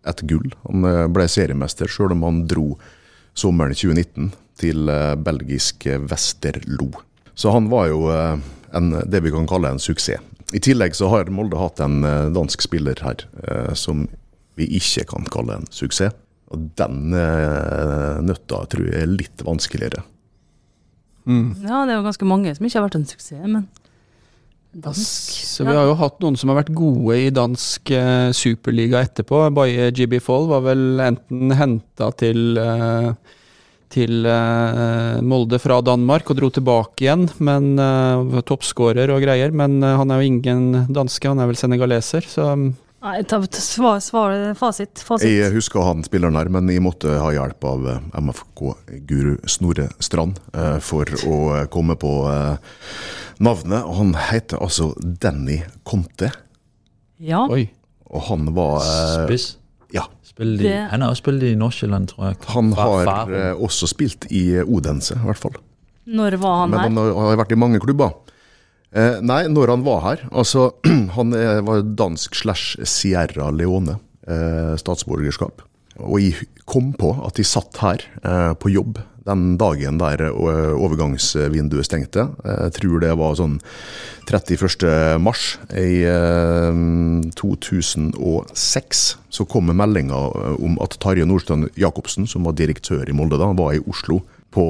et 0.08 0.24
gull. 0.30 0.48
Han 0.64 0.88
uh, 0.88 1.04
ble 1.12 1.28
seriemester, 1.28 1.90
sjøl 1.90 2.16
om 2.16 2.24
han 2.30 2.46
dro 2.48 2.70
sommeren 3.36 3.76
2019 3.76 4.32
til 4.60 4.88
belgisk 5.24 5.86
Westerlo. 6.10 6.90
Så 7.32 7.52
han 7.54 7.68
var 7.72 7.86
jo 7.88 8.00
en, 8.76 8.92
det 9.10 9.22
vi 9.24 9.32
kan 9.34 9.48
kalle 9.50 9.74
en 9.74 9.82
suksess. 9.82 10.22
I 10.50 10.60
tillegg 10.62 10.96
så 10.98 11.10
har 11.12 11.30
Molde 11.30 11.58
hatt 11.60 11.78
en 11.84 12.02
eh, 12.06 12.30
dansk 12.34 12.64
spiller 12.64 12.98
her 13.04 13.22
eh, 13.46 13.72
som 13.78 14.08
vi 14.58 14.66
ikke 14.80 15.06
kan 15.12 15.28
kalle 15.30 15.60
en 15.60 15.68
suksess. 15.74 16.16
Og 16.50 16.70
den 16.80 17.14
eh, 17.14 18.16
nøtta 18.26 18.64
tror 18.72 18.88
jeg 18.88 19.04
er 19.04 19.12
litt 19.12 19.44
vanskeligere. 19.46 20.02
Ja, 21.30 21.84
det 21.86 21.92
er 21.92 22.00
jo 22.00 22.06
ganske 22.08 22.26
mange 22.26 22.50
som 22.56 22.66
ikke 22.66 22.80
har 22.80 22.88
vært 22.88 22.98
en 22.98 23.06
suksess, 23.06 23.44
men 23.46 23.68
Dansk. 24.70 25.32
Så 25.50 25.64
vi 25.66 25.74
har 25.74 25.88
jo 25.88 25.96
hatt 25.98 26.20
noen 26.22 26.36
som 26.38 26.52
har 26.52 26.60
vært 26.60 26.70
gode 26.78 27.16
i 27.18 27.30
dansk 27.34 27.90
eh, 27.90 28.30
superliga 28.36 29.00
etterpå. 29.02 29.48
Baye 29.56 29.88
GB 29.90 30.20
Fall 30.22 30.46
var 30.50 30.62
vel 30.62 31.02
enten 31.02 31.50
henta 31.58 32.12
til 32.20 32.60
eh, 32.60 33.10
til 33.90 34.26
eh, 34.26 35.18
Molde 35.26 35.58
fra 35.62 35.80
Danmark 35.82 36.30
og 36.30 36.38
dro 36.38 36.50
tilbake 36.54 37.04
igjen, 37.06 37.24
men 37.42 37.72
uh, 37.80 38.38
toppskårer 38.46 39.10
og 39.10 39.22
greier. 39.24 39.50
Men 39.50 39.80
eh, 39.82 39.96
han 39.98 40.12
er 40.14 40.20
jo 40.22 40.30
ingen 40.30 40.86
danske, 40.94 41.26
han 41.28 41.42
er 41.42 41.50
vel 41.50 41.58
senegaleser, 41.58 42.26
så 42.30 42.52
mm, 42.54 42.70
Nei, 43.00 43.22
ta, 43.24 43.38
svar, 43.56 43.96
svar, 44.04 44.34
fasit. 44.60 45.00
fasit. 45.00 45.24
Jeg 45.32 45.54
husker 45.54 45.80
han 45.86 46.02
spilleren 46.04 46.36
her, 46.36 46.50
men 46.52 46.68
jeg 46.68 46.82
måtte 46.84 47.14
ha 47.16 47.30
hjelp 47.32 47.64
av 47.64 47.86
eh, 47.88 48.02
MFK-guru 48.20 49.38
Snorre 49.48 49.86
Strand 50.04 50.36
eh, 50.52 50.76
for 50.84 51.08
å 51.24 51.38
eh, 51.56 51.64
komme 51.72 51.96
på 51.96 52.10
eh, 52.28 52.74
navnet. 53.40 53.86
Og 53.88 53.96
han 54.02 54.12
heter 54.28 54.60
altså 54.60 54.90
Danny 55.00 55.62
Conte, 55.88 56.28
Ja. 57.24 57.46
oi. 57.48 57.70
og 58.12 58.28
han 58.28 58.52
var 58.56 58.84
Spiss. 59.24 59.54
Ja. 59.94 60.04
Spillet 60.22 60.60
i, 60.60 60.68
Det- 60.68 60.90
han 60.90 61.00
har 61.02 61.10
også 61.10 61.22
spilt 61.24 61.42
i 61.42 61.54
Nordsjælland, 61.58 62.08
tror 62.12 62.26
jeg. 62.30 62.36
Han 62.54 62.72
har 62.78 63.04
Farum. 63.04 63.32
eh, 63.34 63.54
også 63.66 63.86
spilt 63.90 64.26
i 64.30 64.60
Odense, 64.62 65.14
i 65.16 65.24
hvert 65.26 65.36
fall. 65.38 65.56
Når 66.06 66.36
var 66.40 66.60
han 66.60 66.70
Men 66.70 66.78
her? 66.80 67.14
han 67.14 67.26
har 67.28 67.36
vært 67.36 67.52
i 67.52 67.58
mange 67.60 67.80
klubber. 67.80 68.12
Eh, 68.92 69.20
nei, 69.22 69.44
når 69.46 69.68
han 69.70 69.84
var 69.86 70.00
her 70.00 70.16
Altså, 70.32 70.72
han 71.16 71.32
er, 71.34 71.60
var 71.62 71.82
dansk 71.82 72.34
slash 72.34 72.76
Sierra 72.84 73.50
Leone 73.54 73.98
eh, 74.26 74.76
statsborgerskap. 74.76 75.62
Og 76.00 76.20
jeg 76.22 76.46
kom 76.66 76.92
på 76.98 77.12
at 77.26 77.36
jeg 77.38 77.46
satt 77.46 77.76
her 77.82 78.00
eh, 78.24 78.54
på 78.54 78.70
jobb 78.72 78.98
den 79.26 79.56
dagen 79.60 79.98
der 80.00 80.30
overgangsvinduet 80.32 81.86
stengte. 81.88 82.28
Jeg 82.44 82.74
tror 82.78 83.02
det 83.02 83.12
var 83.20 83.36
sånn 83.38 83.58
31. 84.30 84.86
mars 85.22 85.58
i 85.76 86.02
eh, 86.06 86.80
2006. 87.36 89.04
Så 89.30 89.46
kom 89.50 89.70
meldinga 89.74 90.18
om 90.58 90.78
at 90.82 90.98
Tarjei 91.02 91.26
Nordstrand 91.28 91.70
Jacobsen, 91.78 92.28
som 92.30 92.46
var 92.46 92.58
direktør 92.58 93.08
i 93.08 93.16
Molde 93.16 93.40
da, 93.40 93.50
var 93.56 93.74
i 93.74 93.82
Oslo 93.86 94.22
på 94.50 94.64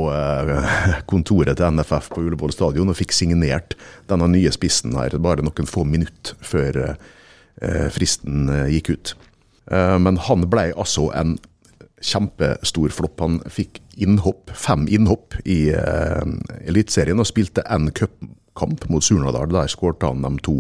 kontoret 1.09 1.57
til 1.57 1.73
NFF 1.73 2.11
på 2.13 2.21
Ullevål 2.27 2.53
stadion 2.53 2.93
og 2.93 2.99
fikk 2.99 3.15
signert 3.17 3.79
denne 4.11 4.29
nye 4.29 4.53
spissen 4.53 4.93
her 4.99 5.17
bare 5.25 5.41
noen 5.47 5.69
få 5.69 5.87
minutter 5.89 6.37
før 6.45 6.99
fristen 7.95 8.51
gikk 8.69 8.91
ut. 8.93 9.15
Men 9.73 10.21
han 10.27 10.45
ble 10.53 10.67
altså 10.75 11.09
en 11.17 11.39
kjempestor 12.01 12.93
flopp. 12.95 13.21
Han 13.21 13.41
fikk 13.51 13.81
innhopp, 14.01 14.51
fem 14.57 14.87
innhopp 14.91 15.37
i 15.45 15.71
uh, 15.77 16.25
Eliteserien 16.65 17.21
og 17.21 17.29
spilte 17.29 17.65
en 17.69 17.91
cupkamp 17.95 18.87
mot 18.91 19.05
Surnadal. 19.05 19.51
Der 19.53 19.71
skårte 19.71 20.11
han 20.11 20.25
de 20.25 20.35
to 20.45 20.59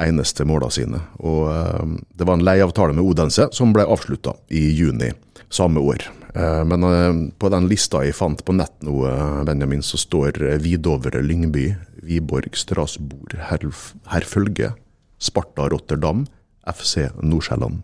eneste 0.00 0.46
målene 0.48 0.74
sine. 0.74 1.02
Og 1.22 1.50
uh, 1.50 1.98
Det 2.16 2.26
var 2.26 2.38
en 2.38 2.46
leieavtale 2.46 2.96
med 2.96 3.06
Odense 3.06 3.50
som 3.56 3.74
ble 3.76 3.86
avslutta 3.86 4.36
i 4.48 4.70
juni 4.74 5.12
samme 5.50 5.82
år. 5.82 6.08
Uh, 6.34 6.62
Men 6.66 7.30
på 7.38 7.50
den 7.50 7.68
lista 7.70 8.04
jeg 8.06 8.18
fant 8.18 8.44
på 8.46 8.54
nett 8.54 8.76
nå, 8.86 9.02
Benjamin, 9.46 9.82
så 9.82 9.98
står 9.98 10.42
Vidovre 10.62 11.22
Lyngby, 11.22 11.70
Viborg, 12.06 12.54
Strasbourg, 12.58 13.38
Herfølge, 14.10 14.74
Sparta 15.20 15.68
Rotterdam, 15.68 16.24
FC 16.70 17.08
Nordsjælland 17.22 17.82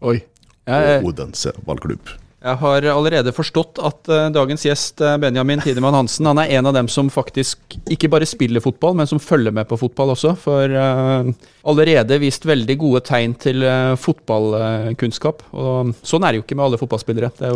Oi. 0.00 0.20
Jeg, 0.68 0.98
og 1.00 1.12
Odense 1.12 1.52
ballklubb. 1.66 2.10
jeg 2.44 2.60
har 2.60 2.86
allerede 2.92 3.32
forstått 3.34 3.80
at 3.82 4.10
uh, 4.12 4.26
dagens 4.34 4.66
gjest, 4.66 5.00
eh, 5.00 5.16
Benjamin 5.18 5.62
Tidemann 5.64 5.96
Hansen, 5.96 6.28
han 6.28 6.38
er 6.42 6.52
en 6.58 6.68
av 6.70 6.76
dem 6.76 6.90
som 6.92 7.08
faktisk 7.10 7.78
ikke 7.90 8.10
bare 8.12 8.28
spiller 8.28 8.62
fotball, 8.62 8.94
men 8.98 9.08
som 9.10 9.22
følger 9.22 9.54
med 9.54 9.66
på 9.70 9.80
fotball 9.80 10.12
også. 10.14 10.34
For 10.38 10.76
uh, 10.76 11.32
allerede 11.68 12.20
vist 12.22 12.46
veldig 12.46 12.78
gode 12.78 13.02
tegn 13.08 13.34
til 13.40 13.64
uh, 13.66 13.96
fotballkunnskap. 13.98 15.42
og 15.56 15.94
sånn 16.06 16.24
er 16.24 16.32
det 16.32 16.42
jo 16.42 16.46
ikke 16.46 16.60
med 16.60 16.68
alle 16.68 16.80
fotballspillere. 16.84 17.32
Det 17.40 17.52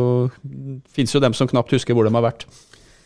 fins 0.96 1.14
jo 1.14 1.22
dem 1.22 1.36
som 1.36 1.50
knapt 1.50 1.76
husker 1.76 1.94
hvor 1.94 2.08
de 2.08 2.14
har 2.16 2.30
vært. 2.32 2.48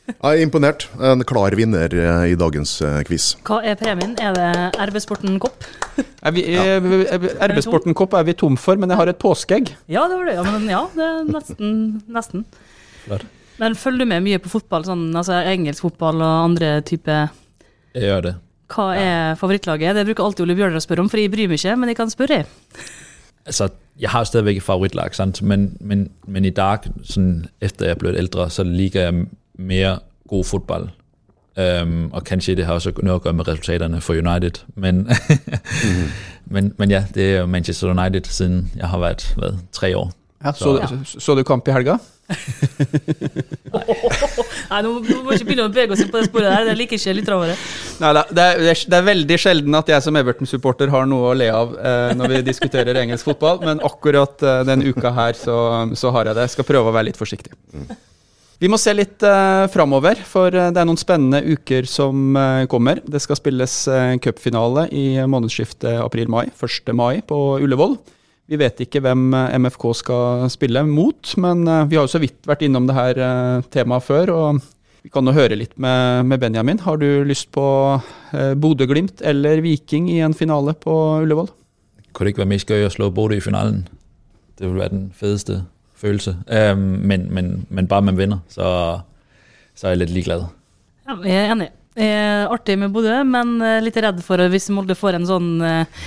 Jeg 0.07 0.39
er 0.39 0.43
imponert. 0.45 0.85
En 1.03 1.23
klar 1.27 1.55
vinner 1.59 1.91
eh, 1.99 2.25
i 2.33 2.37
dagens 2.39 2.77
eh, 2.87 3.01
quiz. 3.09 3.33
Hva 3.47 3.59
er 3.67 3.75
premien? 3.81 4.13
Er 4.23 4.37
det 4.37 4.51
RB-sporten 4.91 5.39
Kopp? 5.43 5.65
Er 6.23 6.35
vi- 6.37 6.45
eh, 6.55 6.79
RB-sporten 7.51 7.95
Kopp 7.99 8.15
er 8.15 8.27
vi 8.29 8.35
tom 8.39 8.57
for, 8.61 8.77
men 8.79 8.93
jeg 8.93 9.01
har 9.01 9.11
et 9.11 9.19
påskeegg. 9.23 9.73
Ja, 9.91 10.05
det 10.09 10.19
var 10.21 10.29
det. 10.31 10.35
Ja, 10.39 10.45
men 10.47 10.69
ja, 10.71 10.83
det 10.95 11.09
er 11.11 11.25
nesten. 11.31 11.73
nesten. 12.09 12.45
Men 13.59 13.75
følger 13.79 14.05
du 14.05 14.11
med 14.11 14.23
mye 14.27 14.39
på 14.43 14.51
fotball, 14.53 14.85
sånn, 14.85 15.09
altså 15.17 15.39
engelsk 15.49 15.87
fotball 15.87 16.21
og 16.21 16.35
andre 16.51 16.75
typer 16.85 17.31
Jeg 17.97 18.05
gjør 18.11 18.23
det. 18.29 18.35
Hva 18.75 18.87
er 18.99 19.37
favorittlaget? 19.41 19.95
Det 19.97 20.05
bruker 20.09 20.25
alltid 20.27 20.43
Ole 20.45 20.57
Bjørnar 20.59 20.83
spørre 20.85 21.05
om, 21.05 21.09
for 21.09 21.23
jeg 21.23 21.31
bryr 21.33 21.49
meg 21.49 21.59
ikke, 21.61 21.77
men 21.79 21.89
jeg 21.93 21.97
kan 21.97 22.11
spørre. 22.13 22.41
Altså, 23.47 23.69
jeg 24.03 24.11
har 24.11 24.27
stadigvæk 24.27 24.59
et 24.59 24.67
favorittlag, 24.67 25.15
sant? 25.17 25.41
Men, 25.43 25.69
men, 25.81 26.09
men 26.27 26.45
i 26.45 26.51
dag, 26.51 26.85
sådan, 27.07 27.47
etter 27.63 27.87
jeg 27.87 27.95
er 27.97 28.01
blitt 28.03 28.19
eldre, 28.21 28.49
så 28.51 28.67
liker 28.67 29.07
jeg 29.07 29.27
mere 29.59 29.99
god 30.29 30.45
fodbold. 30.45 30.89
Øhm, 31.59 32.11
og 32.13 32.25
kanskje 32.25 32.55
det 32.57 32.67
har 32.67 32.75
også 32.75 32.93
noget 33.03 33.17
at 33.17 33.23
gøre 33.23 33.33
med 33.33 33.49
resultaterne 33.49 34.01
for 34.01 34.13
United. 34.15 34.61
Men, 34.75 35.09
men, 36.55 36.75
men 36.79 36.91
ja, 36.91 37.05
det 37.15 37.37
er 37.37 37.47
Manchester 37.47 37.89
United, 37.91 38.25
siden 38.25 38.73
jeg 38.77 38.89
har 38.89 38.99
været, 38.99 39.33
hvad, 39.37 39.53
tre 39.73 39.97
år. 39.97 40.13
Ja, 40.45 40.53
så, 40.53 40.79
Ja. 40.81 40.87
så, 41.05 41.21
så 41.21 41.35
du 41.35 41.43
kamp 41.43 41.69
i 41.69 41.73
helga? 41.73 41.97
Nei, 44.71 44.81
nå 44.83 44.91
nå 44.99 45.23
må 45.23 45.31
vi 45.31 45.37
ikke 45.39 45.47
begynne 45.49 45.67
å 45.69 45.73
bevege 45.73 45.95
oss 45.95 46.03
på 46.11 46.19
det 46.21 46.29
sporet 46.29 46.49
der, 46.51 46.65
det 46.69 46.75
liker 46.79 46.99
ikke 46.99 47.15
lytterne 47.21 47.39
våre. 47.41 47.57
Det 48.01 48.25
det 48.37 48.45
er- 48.45 48.85
det 48.91 48.97
er 48.99 49.07
veldig 49.07 49.39
sjelden 49.39 49.75
at 49.79 49.89
jeg 49.89 50.03
som 50.03 50.17
Everton-supporter 50.17 50.91
har 50.91 51.07
noe 51.07 51.31
å 51.33 51.37
le 51.39 51.49
av 51.53 51.77
eh, 51.79 52.15
når 52.19 52.29
vi 52.35 52.43
diskuterer 52.51 52.95
engelsk 53.03 53.25
fotball, 53.31 53.61
men 53.65 53.81
akkurat 53.81 54.43
eh, 54.43 54.65
denne 54.69 54.85
uka 54.91 55.11
her 55.17 55.33
så, 55.33 55.57
så 55.97 56.11
har 56.11 56.25
jeg 56.27 56.35
det. 56.35 56.41
Jeg 56.49 56.51
skal 56.59 56.65
prøve 56.65 56.91
å 56.91 56.93
være 56.99 57.05
litt 57.11 57.17
forsiktig. 57.21 57.53
Vi 58.57 58.69
må 58.73 58.79
se 58.81 58.93
litt 58.97 59.21
uh, 59.27 59.69
framover, 59.69 60.17
for 60.25 60.55
eh, 60.55 60.71
det 60.73 60.81
er 60.81 60.87
noen 60.89 61.01
spennende 61.01 61.43
uker 61.45 61.85
som 61.91 62.33
uh, 62.33 62.65
kommer. 62.73 63.03
Det 63.05 63.21
skal 63.21 63.37
spilles 63.37 63.75
uh, 63.93 64.15
cupfinale 64.25 64.87
i 64.97 65.19
månedsskiftet 65.29 65.99
april-mai, 66.01 66.47
1. 66.57 66.95
mai 66.97 67.21
på 67.21 67.41
Ullevål. 67.61 67.99
Vi 68.49 68.57
vet 68.57 68.81
ikke 68.81 69.03
hvem 69.05 69.29
MFK 69.35 69.85
skal 70.01 70.47
spille 70.55 70.87
mot, 70.89 71.35
men 71.43 71.67
uh, 71.69 71.85
vi 71.85 72.01
har 72.01 72.09
jo 72.09 72.15
så 72.15 72.23
vidt 72.23 72.49
vært 72.49 72.65
innom 72.65 72.89
det 72.89 72.97
her 72.97 73.23
temaet 73.75 74.09
før. 74.09 74.33
og 74.33 74.65
vi 75.05 75.13
kan 75.13 75.29
jo 75.29 75.37
høre 75.37 75.55
litt 75.55 75.77
med, 75.79 76.25
med 76.27 76.41
Benjamin. 76.43 76.81
Har 76.83 76.97
du 76.99 77.23
lyst 77.29 77.53
på 77.55 77.63
Bodø-Glimt 78.33 79.21
eller 79.23 79.61
Viking 79.63 80.09
i 80.11 80.17
en 80.25 80.35
finale 80.35 80.75
på 80.75 80.97
Ullevål? 81.23 81.53
Kunne 82.17 82.33
ikke 82.33 82.43
være 82.43 82.55
mest 82.57 82.73
gøy 82.73 82.89
å 82.89 82.91
slå 82.91 83.13
Bodø 83.15 83.39
i 83.39 83.45
finalen? 83.45 83.85
Det 84.57 84.67
ville 84.67 84.81
være 84.81 84.97
den 84.97 85.09
fedeste 85.15 85.61
følelse. 86.01 86.37
Øh, 86.49 86.77
men, 86.79 87.27
men, 87.33 87.51
men 87.69 87.89
bare 87.91 88.07
man 88.09 88.19
vinner, 88.19 88.45
så, 88.53 88.69
så 89.75 89.89
er 89.89 89.97
jeg 89.97 90.05
litt 90.05 90.15
ligeglad. 90.19 90.47
Ja, 91.07 91.19
jeg 91.23 91.43
er 91.43 91.53
enig. 91.55 91.73
Er 91.97 92.51
artig 92.53 92.77
med 92.77 92.93
Bodø, 92.93 93.23
men 93.25 93.57
eh, 93.65 93.81
litt 93.81 93.97
redd 94.05 94.19
for 94.25 94.43
hvis 94.53 94.69
Molde 94.75 94.97
får 94.99 95.17
en 95.17 95.29
sånn 95.29 95.53
eh, 95.65 96.03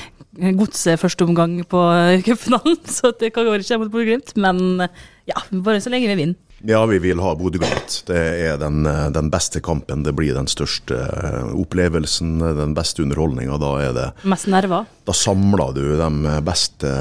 godse 0.60 0.94
førsteomgang 1.02 1.64
på 1.70 1.82
eh, 1.96 2.22
cupfinalen, 2.26 2.78
så 2.98 3.14
det 3.18 3.32
kan 3.34 3.48
gå 3.48 3.58
ikke 3.58 3.80
mot 3.82 3.92
Bodø-Glimt. 3.94 4.36
Men 4.38 4.86
eh, 4.86 5.08
ja, 5.30 5.42
bare 5.64 5.80
så 5.84 5.92
lenge 5.94 6.10
vi 6.12 6.16
vinner. 6.24 6.36
Ja, 6.68 6.82
vi 6.90 6.98
vil 7.00 7.22
ha 7.24 7.30
Bodø-Glimt. 7.40 8.02
Det 8.10 8.18
er 8.20 8.58
den, 8.60 8.82
eh, 8.90 9.06
den 9.16 9.30
beste 9.32 9.62
kampen. 9.64 10.02
Det 10.04 10.12
blir 10.18 10.36
den 10.36 10.50
største 10.52 10.98
eh, 11.00 11.54
opplevelsen, 11.56 12.34
den 12.58 12.74
beste 12.76 13.06
underholdninga. 13.06 13.56
Da, 13.62 13.70
er 13.80 13.94
det- 13.96 14.10
Mest 14.28 14.50
nerver. 14.52 14.86
da 15.08 15.14
samler 15.16 15.72
du 15.78 15.84
de 16.02 16.42
beste 16.44 16.92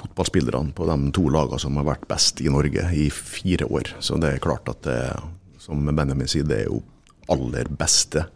fotballspillerne 0.00 0.72
på 0.74 0.86
de 0.90 0.96
to 1.14 1.28
lagene 1.30 1.60
som 1.62 1.76
har 1.78 1.86
vært 1.92 2.08
best 2.10 2.40
i 2.42 2.50
Norge 2.50 2.88
i 2.98 3.08
fire 3.10 3.68
år. 3.70 3.92
Så 4.02 4.18
det 4.20 4.34
er 4.34 4.42
klart 4.42 4.68
at 4.72 4.82
det, 4.82 4.98
som 5.62 5.84
Benjamin 5.86 6.26
sier, 6.26 6.42
det 6.46 6.64
er 6.64 6.68
jo 6.70 6.82
aller 7.30 7.64
beste 7.78 8.26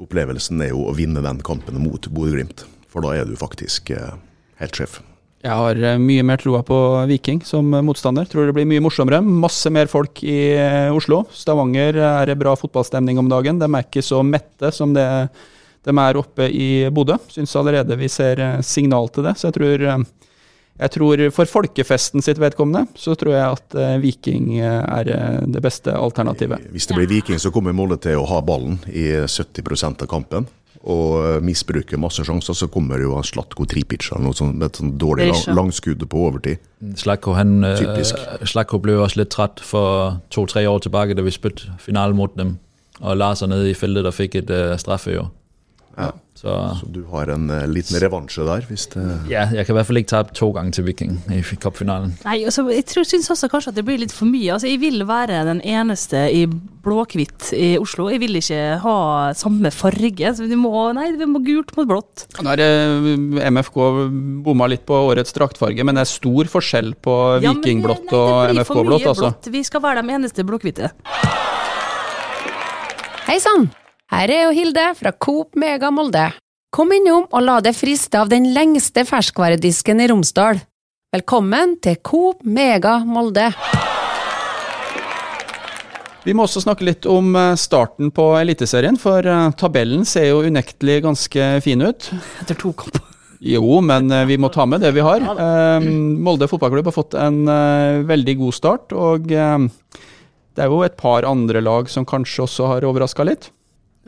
opplevelsen 0.00 0.60
er 0.60 0.74
jo 0.74 0.84
å 0.90 0.94
vinne 0.96 1.22
den 1.24 1.40
kampen 1.44 1.78
mot 1.80 2.08
Bodø-Glimt. 2.12 2.66
For 2.92 3.00
da 3.04 3.14
er 3.16 3.24
du 3.28 3.36
faktisk 3.36 3.90
eh, 3.96 4.12
helt 4.60 4.76
sjef. 4.76 5.00
Jeg 5.44 5.52
har 5.52 5.78
eh, 5.84 5.98
mye 6.00 6.24
mer 6.26 6.40
troa 6.40 6.62
på 6.66 6.76
Viking 7.10 7.42
som 7.44 7.68
eh, 7.74 7.84
motstander. 7.84 8.26
Tror 8.30 8.48
det 8.48 8.54
blir 8.56 8.68
mye 8.68 8.82
morsommere. 8.84 9.20
Masse 9.20 9.70
mer 9.72 9.90
folk 9.90 10.22
i 10.24 10.56
eh, 10.56 10.94
Oslo. 10.94 11.24
Stavanger 11.34 11.98
er 12.00 12.32
bra 12.40 12.54
fotballstemning 12.58 13.20
om 13.20 13.28
dagen. 13.30 13.60
De 13.60 13.68
er 13.68 13.86
ikke 13.86 14.04
så 14.04 14.22
mette 14.26 14.72
som 14.74 14.96
det 14.96 15.06
de 15.86 15.92
er 16.02 16.18
oppe 16.18 16.48
i 16.50 16.88
Bodø. 16.90 17.14
Syns 17.30 17.52
allerede 17.54 17.94
vi 18.00 18.08
ser 18.10 18.40
signal 18.66 19.06
til 19.14 19.28
det. 19.28 19.36
Så 19.38 19.46
jeg 19.46 19.54
tror, 19.54 19.84
jeg 20.76 20.92
tror 20.92 21.22
for 21.32 21.48
folkefesten 21.48 22.24
sitt 22.24 22.40
vedkommende, 22.40 22.84
så 23.00 23.16
tror 23.16 23.32
jeg 23.32 23.56
at 23.56 23.76
eh, 23.80 23.96
Viking 24.02 24.52
eh, 24.58 24.82
er 24.82 25.10
eh, 25.12 25.40
det 25.48 25.62
beste 25.64 25.94
alternativet. 25.96 26.68
Hvis 26.74 26.88
det 26.90 26.98
blir 26.98 27.08
Viking, 27.10 27.40
så 27.40 27.52
kommer 27.54 27.76
Molde 27.76 27.98
til 28.04 28.20
å 28.20 28.26
ha 28.28 28.42
ballen 28.44 28.78
i 28.92 29.08
70% 29.24 30.04
av 30.04 30.10
kampen. 30.10 30.48
Og 30.86 31.42
misbruke 31.42 31.98
masse 31.98 32.22
sjanser, 32.22 32.54
så 32.54 32.68
kommer 32.70 33.00
jo 33.02 33.16
Slatko 33.26 33.64
Tripic 33.66 34.04
eller 34.12 34.28
noe 34.28 34.36
sånt, 34.38 34.54
med 34.54 34.68
et 34.68 34.78
sånt 34.78 34.94
dårlig 35.00 35.32
lang, 35.32 35.40
langskudd 35.56 36.04
på 36.06 36.20
overtid. 36.28 36.60
Slatko, 37.00 37.34
han, 37.34 37.56
Typisk. 37.80 38.20
Slagko 38.46 38.78
blev 38.84 39.02
også 39.02 39.24
litt 39.24 39.32
træt 39.34 39.64
for 39.66 40.20
to-tre 40.30 40.62
år 40.70 40.84
tilbake 40.84 41.16
da 41.18 41.24
vi 41.26 41.34
spilte 41.34 41.74
finalen 41.82 42.20
mot 42.20 42.36
dem. 42.38 42.58
Og 43.00 43.18
Lars 43.18 43.42
er 43.42 43.50
nede 43.50 43.72
i 43.72 43.76
feltet 43.76 44.06
og 44.08 44.14
fikk 44.16 44.38
et 44.40 44.52
uh, 44.52 44.76
straffe 44.80 45.16
jo. 45.16 45.26
Ja. 45.96 46.12
Så 46.36 46.52
Så 46.76 46.86
du 46.92 46.98
har 47.08 47.30
en 47.32 47.48
uh, 47.48 47.62
liten 47.64 47.96
revansje 47.96 48.44
der, 48.44 48.66
hvis 48.68 48.82
det 48.92 49.02
ja, 49.30 49.46
jeg 49.48 49.64
kan 49.64 49.72
i 49.72 49.76
hvert 49.78 49.88
fall 49.88 49.96
ikke 50.02 50.10
tape 50.10 50.34
to 50.36 50.50
ganger 50.52 50.74
til 50.76 50.84
Viking 50.84 51.14
i 51.32 51.38
cupfinalen. 51.40 52.10
Nei, 52.26 52.42
altså, 52.44 52.66
jeg 52.68 52.84
tror, 52.90 53.06
synes 53.08 53.30
også 53.32 53.48
kanskje 53.48 53.72
at 53.72 53.78
det 53.78 53.84
blir 53.88 54.02
litt 54.02 54.12
for 54.12 54.28
mye. 54.28 54.50
Altså, 54.52 54.68
jeg 54.68 54.82
vil 54.82 55.00
være 55.08 55.38
den 55.48 55.62
eneste 55.64 56.26
i 56.36 56.42
blå-hvitt 56.46 57.54
i 57.56 57.70
Oslo. 57.80 58.10
Jeg 58.12 58.20
vil 58.20 58.36
ikke 58.36 58.60
ha 58.82 58.96
samme 59.38 59.72
farge. 59.72 60.34
Så 60.36 60.44
vi 60.50 60.58
må, 60.60 60.74
nei, 60.92 61.08
vi 61.16 61.30
må 61.30 61.40
gult 61.46 61.72
mot 61.78 61.88
blått. 61.88 62.26
Nå 62.44 62.52
er 62.52 62.60
det 62.60 63.48
MFK 63.56 63.80
bomma 64.44 64.68
litt 64.68 64.84
på 64.84 65.00
årets 65.08 65.32
draktfarge, 65.32 65.88
men 65.88 65.96
det 65.96 66.04
er 66.04 66.12
stor 66.12 66.52
forskjell 66.52 66.92
på 67.00 67.16
Ja, 67.40 67.56
vikingblått 67.56 68.12
og 68.12 68.52
MFK-blått. 68.52 69.08
altså. 69.14 69.32
blått. 69.32 69.50
Vi 69.56 69.64
skal 69.64 69.80
være 69.88 70.04
de 70.04 70.14
eneste 70.20 70.44
blå-hvite. 70.44 70.92
Hei 73.26 73.40
sann! 73.40 73.70
Her 74.06 74.30
er 74.30 74.44
jo 74.44 74.50
Hilde 74.54 74.82
fra 74.94 75.10
Coop 75.10 75.56
Mega 75.58 75.88
Molde. 75.90 76.28
Kom 76.70 76.92
innom 76.94 77.24
og 77.26 77.40
la 77.42 77.56
deg 77.58 77.74
friste 77.74 78.20
av 78.20 78.28
den 78.30 78.44
lengste 78.54 79.02
ferskvaredisken 79.02 79.98
i 79.98 80.06
Romsdal. 80.12 80.60
Velkommen 81.10 81.72
til 81.82 81.96
Coop 82.06 82.44
Mega 82.46 83.00
Molde. 83.02 83.48
Vi 86.22 86.36
må 86.38 86.46
også 86.46 86.62
snakke 86.62 86.86
litt 86.86 87.08
om 87.10 87.34
eh, 87.34 87.56
starten 87.58 88.12
på 88.14 88.28
Eliteserien, 88.38 88.94
for 88.94 89.26
eh, 89.26 89.48
tabellen 89.58 90.06
ser 90.06 90.28
jo 90.28 90.44
unektelig 90.46 91.00
ganske 91.08 91.50
fin 91.66 91.82
ut. 91.82 92.06
Etter 92.44 92.62
to 92.62 92.70
kamper. 92.78 93.02
Jo, 93.42 93.80
men 93.82 94.06
eh, 94.14 94.22
vi 94.30 94.38
må 94.38 94.52
ta 94.54 94.68
med 94.70 94.86
det 94.86 94.94
vi 94.94 95.02
har. 95.02 95.26
Molde 95.82 96.46
fotballklubb 96.46 96.92
har 96.92 96.94
fått 96.94 97.18
en 97.18 97.42
veldig 98.06 98.38
god 98.38 98.60
start, 98.62 98.94
og 98.94 99.26
det 99.26 100.62
er 100.62 100.70
jo 100.70 100.82
et 100.86 100.94
par 100.94 101.26
andre 101.26 101.58
lag 101.58 101.90
som 101.90 102.06
kanskje 102.06 102.46
også 102.46 102.70
har 102.76 102.86
overraska 102.86 103.26
litt. 103.26 103.50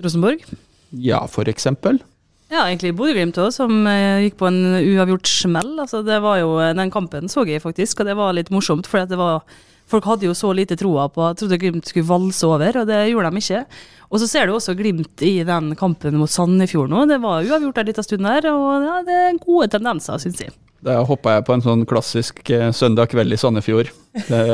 Rosenborg. 0.05 0.45
Ja, 0.91 1.25
for 1.31 1.49
eksempel. 1.51 2.01
Ja, 2.49 2.63
egentlig 2.65 2.95
Bodø-Glimt 2.97 3.37
òg, 3.43 3.51
som 3.53 3.83
eh, 3.91 4.25
gikk 4.25 4.39
på 4.41 4.49
en 4.49 4.63
uavgjort 4.79 5.29
smell. 5.29 5.75
Altså, 5.83 6.01
det 6.07 6.21
var 6.25 6.39
jo, 6.41 6.55
Den 6.77 6.93
kampen 6.93 7.29
så 7.29 7.45
jeg 7.45 7.61
faktisk, 7.65 8.01
og 8.01 8.09
det 8.09 8.17
var 8.17 8.33
litt 8.37 8.53
morsomt. 8.55 8.89
For 8.89 9.05
det 9.05 9.19
var, 9.21 9.45
folk 9.91 10.09
hadde 10.09 10.31
jo 10.31 10.37
så 10.37 10.55
lite 10.57 10.79
troa 10.81 11.11
på 11.13 11.27
at 11.27 11.43
trodde 11.43 11.61
Glimt 11.61 11.91
skulle 11.91 12.09
valse 12.09 12.49
over, 12.49 12.81
og 12.81 12.89
det 12.89 13.03
gjorde 13.11 13.35
de 13.35 13.43
ikke. 13.45 13.65
Og 14.09 14.23
så 14.23 14.31
ser 14.31 14.49
du 14.49 14.55
også 14.57 14.73
Glimt 14.79 15.21
i 15.27 15.35
den 15.45 15.75
kampen 15.77 16.17
mot 16.17 16.33
Sandefjord 16.33 16.89
nå. 16.89 17.05
Det 17.11 17.21
var 17.21 17.45
uavgjort 17.45 17.83
en 17.83 17.91
liten 17.91 18.07
stund 18.07 18.25
der, 18.25 18.49
og 18.55 18.87
ja, 18.87 18.97
det 19.05 19.21
er 19.27 19.43
gode 19.45 19.69
tendenser, 19.77 20.17
syns 20.23 20.41
jeg. 20.47 20.57
Da 20.87 21.03
hoppa 21.05 21.37
jeg 21.37 21.45
på 21.45 21.57
en 21.57 21.65
sånn 21.65 21.89
klassisk 21.91 22.41
eh, 22.55 22.71
søndag 22.73 23.11
kveld 23.13 23.35
i 23.35 23.41
Sandefjord. 23.41 23.93
Det 24.31 24.45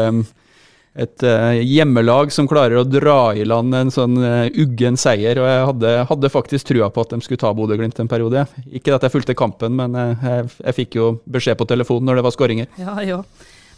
et 0.95 1.25
uh, 1.27 1.57
hjemmelag 1.59 2.31
som 2.31 2.47
klarer 2.47 2.79
å 2.79 2.87
dra 2.87 3.35
i 3.35 3.43
land 3.47 3.75
en 3.75 3.91
sånn 3.91 4.15
uh, 4.23 4.47
uggen 4.63 4.99
seier. 5.01 5.41
Og 5.43 5.49
jeg 5.49 5.65
hadde, 5.71 5.95
hadde 6.11 6.31
faktisk 6.31 6.71
trua 6.71 6.91
på 6.95 7.03
at 7.03 7.17
de 7.17 7.19
skulle 7.25 7.43
ta 7.43 7.51
Bodø-Glimt 7.57 7.99
en 7.99 8.11
periode. 8.11 8.47
Ikke 8.71 8.95
at 8.95 9.03
jeg 9.03 9.15
fulgte 9.15 9.35
kampen, 9.39 9.75
men 9.81 9.99
uh, 9.99 10.15
jeg, 10.23 10.47
jeg 10.61 10.79
fikk 10.79 11.01
jo 11.01 11.11
beskjed 11.27 11.59
på 11.59 11.67
telefonen 11.71 12.07
når 12.11 12.21
det 12.21 12.27
var 12.29 12.37
skåringer. 12.37 12.71
Ja, 12.79 12.95
ja. 13.03 13.21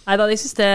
Nei 0.07 0.18
da, 0.20 0.29
jeg 0.31 0.38
synes 0.38 0.59
det, 0.61 0.68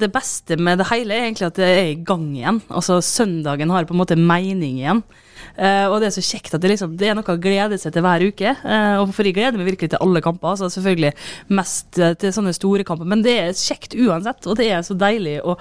det 0.00 0.10
beste 0.10 0.56
med 0.58 0.80
det 0.80 0.88
hele 0.88 1.14
er 1.14 1.28
egentlig 1.28 1.46
at 1.52 1.60
det 1.60 1.68
er 1.68 1.90
i 1.92 2.00
gang 2.08 2.24
igjen. 2.32 2.64
Altså 2.66 2.98
Søndagen 3.04 3.70
har 3.70 3.86
på 3.86 3.94
en 3.94 4.00
måte 4.00 4.18
mening 4.18 4.80
igjen. 4.80 5.04
Eh, 5.54 5.86
og 5.88 6.00
det 6.02 6.08
er 6.08 6.14
så 6.16 6.24
kjekt 6.24 6.54
at 6.56 6.62
det, 6.62 6.72
liksom, 6.72 6.96
det 6.98 7.08
er 7.10 7.16
noe 7.18 7.34
å 7.34 7.40
glede 7.40 7.78
seg 7.80 7.94
til 7.94 8.04
hver 8.04 8.24
uke. 8.26 8.54
Uh, 8.64 9.00
og 9.02 9.12
for 9.14 9.26
jeg 9.26 9.36
gleder 9.36 9.58
meg 9.58 9.68
virkelig 9.70 9.92
til 9.92 10.02
alle 10.02 10.22
kamper. 10.24 10.54
Altså 10.54 10.70
selvfølgelig 10.72 11.12
mest 11.54 12.00
eh, 12.02 12.14
til 12.20 12.34
sånne 12.34 12.54
store 12.56 12.86
kamper, 12.86 13.08
men 13.10 13.24
det 13.24 13.36
er 13.40 13.56
kjekt 13.58 13.96
uansett. 13.98 14.48
Og 14.50 14.58
det 14.60 14.68
er 14.72 14.84
så 14.86 14.96
deilig 14.98 15.38
å 15.44 15.56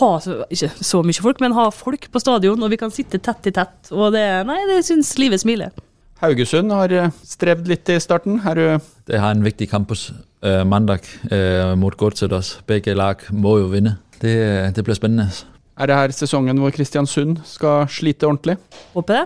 ha 0.00 0.10
så, 0.22 0.42
ikke 0.52 0.72
så 0.90 1.02
mye 1.06 1.26
folk, 1.28 1.42
men 1.44 1.56
ha 1.56 1.68
folk 1.74 2.08
på 2.12 2.22
stadion, 2.22 2.62
og 2.62 2.72
vi 2.72 2.80
kan 2.80 2.94
sitte 2.94 3.22
tett 3.22 3.50
i 3.50 3.54
tett. 3.56 3.92
Og 3.94 4.14
det, 4.16 4.26
nei, 4.48 4.60
det 4.70 4.82
syns 4.86 5.14
livet 5.20 5.42
smiler. 5.42 5.74
Haugesund 6.22 6.72
har 6.72 6.94
strevd 7.28 7.66
litt 7.68 7.90
i 7.92 7.98
starten. 8.00 8.40
Er 8.48 8.56
du 8.56 8.92
Det 9.06 9.20
har 9.20 9.34
en 9.36 9.44
viktig 9.44 9.68
kamp 9.70 9.92
øh, 9.92 10.62
mandag 10.66 11.04
mot 11.78 11.94
Godset. 11.96 12.56
Begge 12.66 12.96
lag 12.96 13.20
må 13.30 13.58
jo 13.60 13.68
vinne. 13.70 13.98
Det, 14.18 14.72
det 14.74 14.84
blir 14.84 14.96
spennende. 14.96 15.28
Er 15.76 15.90
det 15.90 15.96
her 15.98 16.14
sesongen 16.16 16.56
hvor 16.62 16.72
Kristiansund 16.72 17.42
skal 17.44 17.84
slite 17.92 18.24
ordentlig? 18.24 18.56
Håper 18.94 19.18
det. 19.18 19.24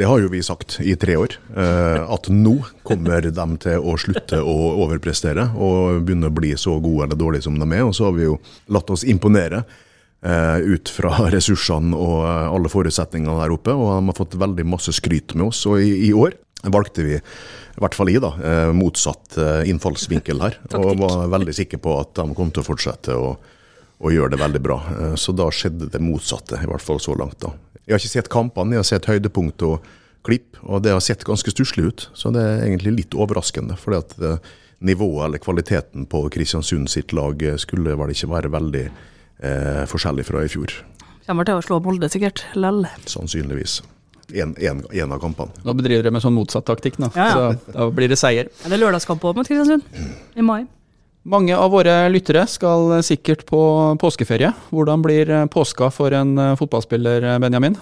Det 0.00 0.06
har 0.08 0.22
jo 0.22 0.30
vi 0.32 0.40
sagt 0.40 0.78
i 0.80 0.94
tre 0.96 1.18
år, 1.20 1.34
eh, 1.52 2.00
at 2.00 2.30
nå 2.32 2.54
kommer 2.80 3.20
de 3.20 3.46
til 3.60 3.76
å 3.84 3.96
slutte 4.00 4.38
å 4.40 4.54
overprestere 4.86 5.50
og 5.52 6.06
begynne 6.06 6.30
å 6.30 6.32
bli 6.32 6.54
så 6.56 6.78
gode 6.80 7.10
eller 7.10 7.20
dårlige 7.20 7.44
som 7.44 7.58
de 7.60 7.68
er. 7.68 7.84
Og 7.84 7.92
så 7.98 8.08
har 8.08 8.16
vi 8.16 8.24
jo 8.24 8.38
latt 8.72 8.88
oss 8.88 9.04
imponere 9.04 9.66
eh, 10.24 10.64
ut 10.64 10.88
fra 10.88 11.26
ressursene 11.34 11.92
og 11.92 12.24
eh, 12.24 12.48
alle 12.56 12.72
forutsetningene 12.72 13.36
der 13.42 13.52
oppe. 13.52 13.76
Og 13.76 13.92
de 13.92 14.08
har 14.08 14.20
fått 14.22 14.40
veldig 14.40 14.64
masse 14.72 14.96
skryt 14.96 15.36
med 15.36 15.50
oss. 15.50 15.66
Og 15.68 15.84
i, 15.84 16.08
år 16.16 16.38
valgte 16.72 17.04
vi, 17.04 17.20
i 17.20 17.84
hvert 17.84 17.98
fall 17.98 18.14
i, 18.14 18.16
da, 18.22 18.32
eh, 18.40 18.72
motsatt 18.72 19.36
innfallsvinkel 19.68 20.40
her. 20.40 20.56
og 20.72 21.04
var 21.04 21.26
veldig 21.36 21.60
sikker 21.60 21.84
på 21.84 22.00
at 22.00 22.16
de 22.16 22.32
kom 22.38 22.48
til 22.48 22.64
å 22.64 22.70
fortsette 22.72 23.12
å, 23.12 23.34
å 24.02 24.10
gjør 24.12 24.32
det 24.34 24.38
veldig 24.42 24.62
bra. 24.64 24.78
Eh, 24.98 25.14
Så 25.16 25.34
da 25.36 25.46
skjedde 25.54 25.90
det 25.92 26.00
motsatte, 26.02 26.58
i 26.62 26.66
hvert 26.68 26.82
fall 26.82 26.98
så 27.00 27.14
langt. 27.18 27.38
da. 27.40 27.52
Jeg 27.86 27.94
har 27.96 27.98
ikke 28.02 28.12
sett 28.16 28.28
kampene, 28.32 28.74
jeg 28.76 28.82
har 28.82 28.90
sett 28.90 29.06
høydepunkt 29.10 29.62
og 29.66 29.86
klipp, 30.26 30.56
og 30.62 30.82
det 30.84 30.92
har 30.94 31.00
sett 31.02 31.24
ganske 31.26 31.50
stusslig 31.50 31.86
ut. 31.88 32.08
Så 32.14 32.30
det 32.34 32.42
er 32.42 32.64
egentlig 32.66 32.92
litt 32.96 33.14
overraskende, 33.14 33.76
fordi 33.78 33.98
at 33.98 34.12
eh, 34.22 34.52
nivået 34.82 35.26
eller 35.26 35.38
kvaliteten 35.42 36.06
på 36.10 36.24
Kristiansund 36.30 36.90
sitt 36.90 37.12
lag 37.14 37.42
eh, 37.42 37.56
skulle 37.58 37.94
vel 37.98 38.10
ikke 38.14 38.30
være 38.30 38.50
veldig 38.54 38.84
eh, 39.42 39.82
forskjellig 39.90 40.24
fra 40.26 40.44
i 40.44 40.50
fjor. 40.52 40.74
Kommer 41.26 41.46
til 41.46 41.58
å 41.58 41.62
slå 41.62 41.78
Molde, 41.82 42.08
sikkert. 42.10 42.44
Lell. 42.58 42.84
Sannsynligvis. 43.06 43.80
En, 44.32 44.54
en, 44.58 44.82
en 44.90 45.12
av 45.12 45.20
kampene. 45.20 45.52
Nå 45.66 45.74
bedriver 45.76 46.06
dere 46.06 46.14
med 46.14 46.22
sånn 46.24 46.34
motsatt 46.34 46.64
taktikk, 46.66 46.96
nå. 47.02 47.10
Ja, 47.18 47.26
ja. 47.28 47.50
så 47.58 47.74
da 47.74 47.86
blir 47.94 48.08
det 48.10 48.16
seier. 48.18 48.48
Ja, 48.62 48.70
Det 48.70 48.78
er 48.78 48.82
lørdagskamp 48.86 49.22
òg 49.28 49.36
mot 49.38 49.46
Kristiansund. 49.48 49.84
I 50.38 50.46
mai. 50.46 50.62
Mange 51.22 51.54
av 51.54 51.70
våre 51.70 52.08
lyttere 52.10 52.42
skal 52.50 52.96
sikkert 53.06 53.44
på 53.46 53.58
påskeferie. 54.02 54.48
Hvordan 54.74 55.02
blir 55.04 55.28
påska 55.46 55.90
for 55.94 56.10
en 56.10 56.38
eh, 56.38 56.56
fotballspiller, 56.58 57.22
eh, 57.22 57.38
Benjamin? 57.38 57.76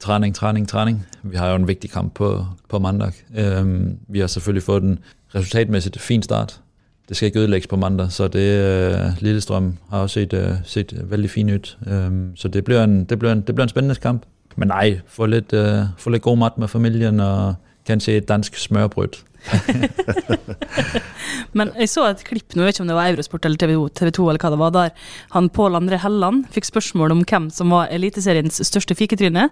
Trening, 0.00 0.32
trening, 0.34 0.66
trening. 0.66 1.02
Vi 1.22 1.36
har 1.36 1.50
jo 1.50 1.54
en 1.54 1.68
viktig 1.68 1.90
kamp 1.90 2.14
på, 2.14 2.46
på 2.68 2.78
mandag. 2.78 3.12
Um, 3.36 3.98
vi 4.08 4.20
har 4.20 4.26
selvfølgelig 4.26 4.62
fått 4.62 4.82
en 4.82 4.98
resultatmessig 5.34 6.00
fin 6.00 6.22
start. 6.22 6.60
Det 7.08 7.16
skal 7.16 7.26
ikke 7.26 7.40
ødelegges 7.40 7.66
på 7.66 7.76
mandag, 7.76 8.12
så 8.12 8.28
det 8.28 8.46
uh, 8.64 9.20
Lillestrøm 9.20 9.76
har 9.90 9.98
også 9.98 10.20
sett, 10.20 10.32
uh, 10.32 10.56
set 10.64 11.10
veldig 11.10 11.30
fin 11.30 11.50
ut. 11.50 11.78
Um, 11.86 12.32
så 12.36 12.48
det 12.48 12.64
blir, 12.64 12.80
en, 12.80 13.04
det, 13.04 13.18
blir 13.18 13.30
en, 13.30 13.40
det 13.40 13.54
blir, 13.54 13.62
en 13.62 13.68
spennende 13.68 13.94
kamp. 13.94 14.24
Men 14.56 14.68
nei, 14.68 15.00
få 15.08 15.26
litt, 15.26 15.52
uh, 15.52 15.92
få 15.98 16.10
litt 16.10 16.22
god 16.22 16.36
mat 16.36 16.58
med 16.58 16.68
familien 16.68 17.20
og 17.20 17.54
kanskje 17.86 18.16
et 18.16 18.28
dansk 18.28 18.56
smørbrød. 18.56 19.20
Men 21.56 21.70
jeg 21.78 21.90
så 21.92 22.04
et 22.08 22.24
klipp 22.26 22.54
nå, 22.54 22.64
jeg 22.64 22.68
vet 22.68 22.76
ikke 22.76 22.84
om 22.84 22.90
det 22.90 22.98
var 22.98 23.12
Eurosport 23.12 23.46
eller 23.48 23.60
TV 23.60 23.72
2, 23.76 23.84
TV 24.00 24.10
2 24.18 24.28
eller 24.30 24.42
hva 24.42 24.52
det 24.52 24.60
var, 24.60 24.74
der 24.74 25.12
han 25.34 25.52
Pål 25.56 25.78
André 25.78 26.00
Helland 26.02 26.48
fikk 26.54 26.68
spørsmål 26.68 27.14
om 27.14 27.22
hvem 27.26 27.46
som 27.54 27.74
var 27.74 27.92
Eliteseriens 27.94 28.60
største 28.66 28.96
fiketryne, 28.98 29.44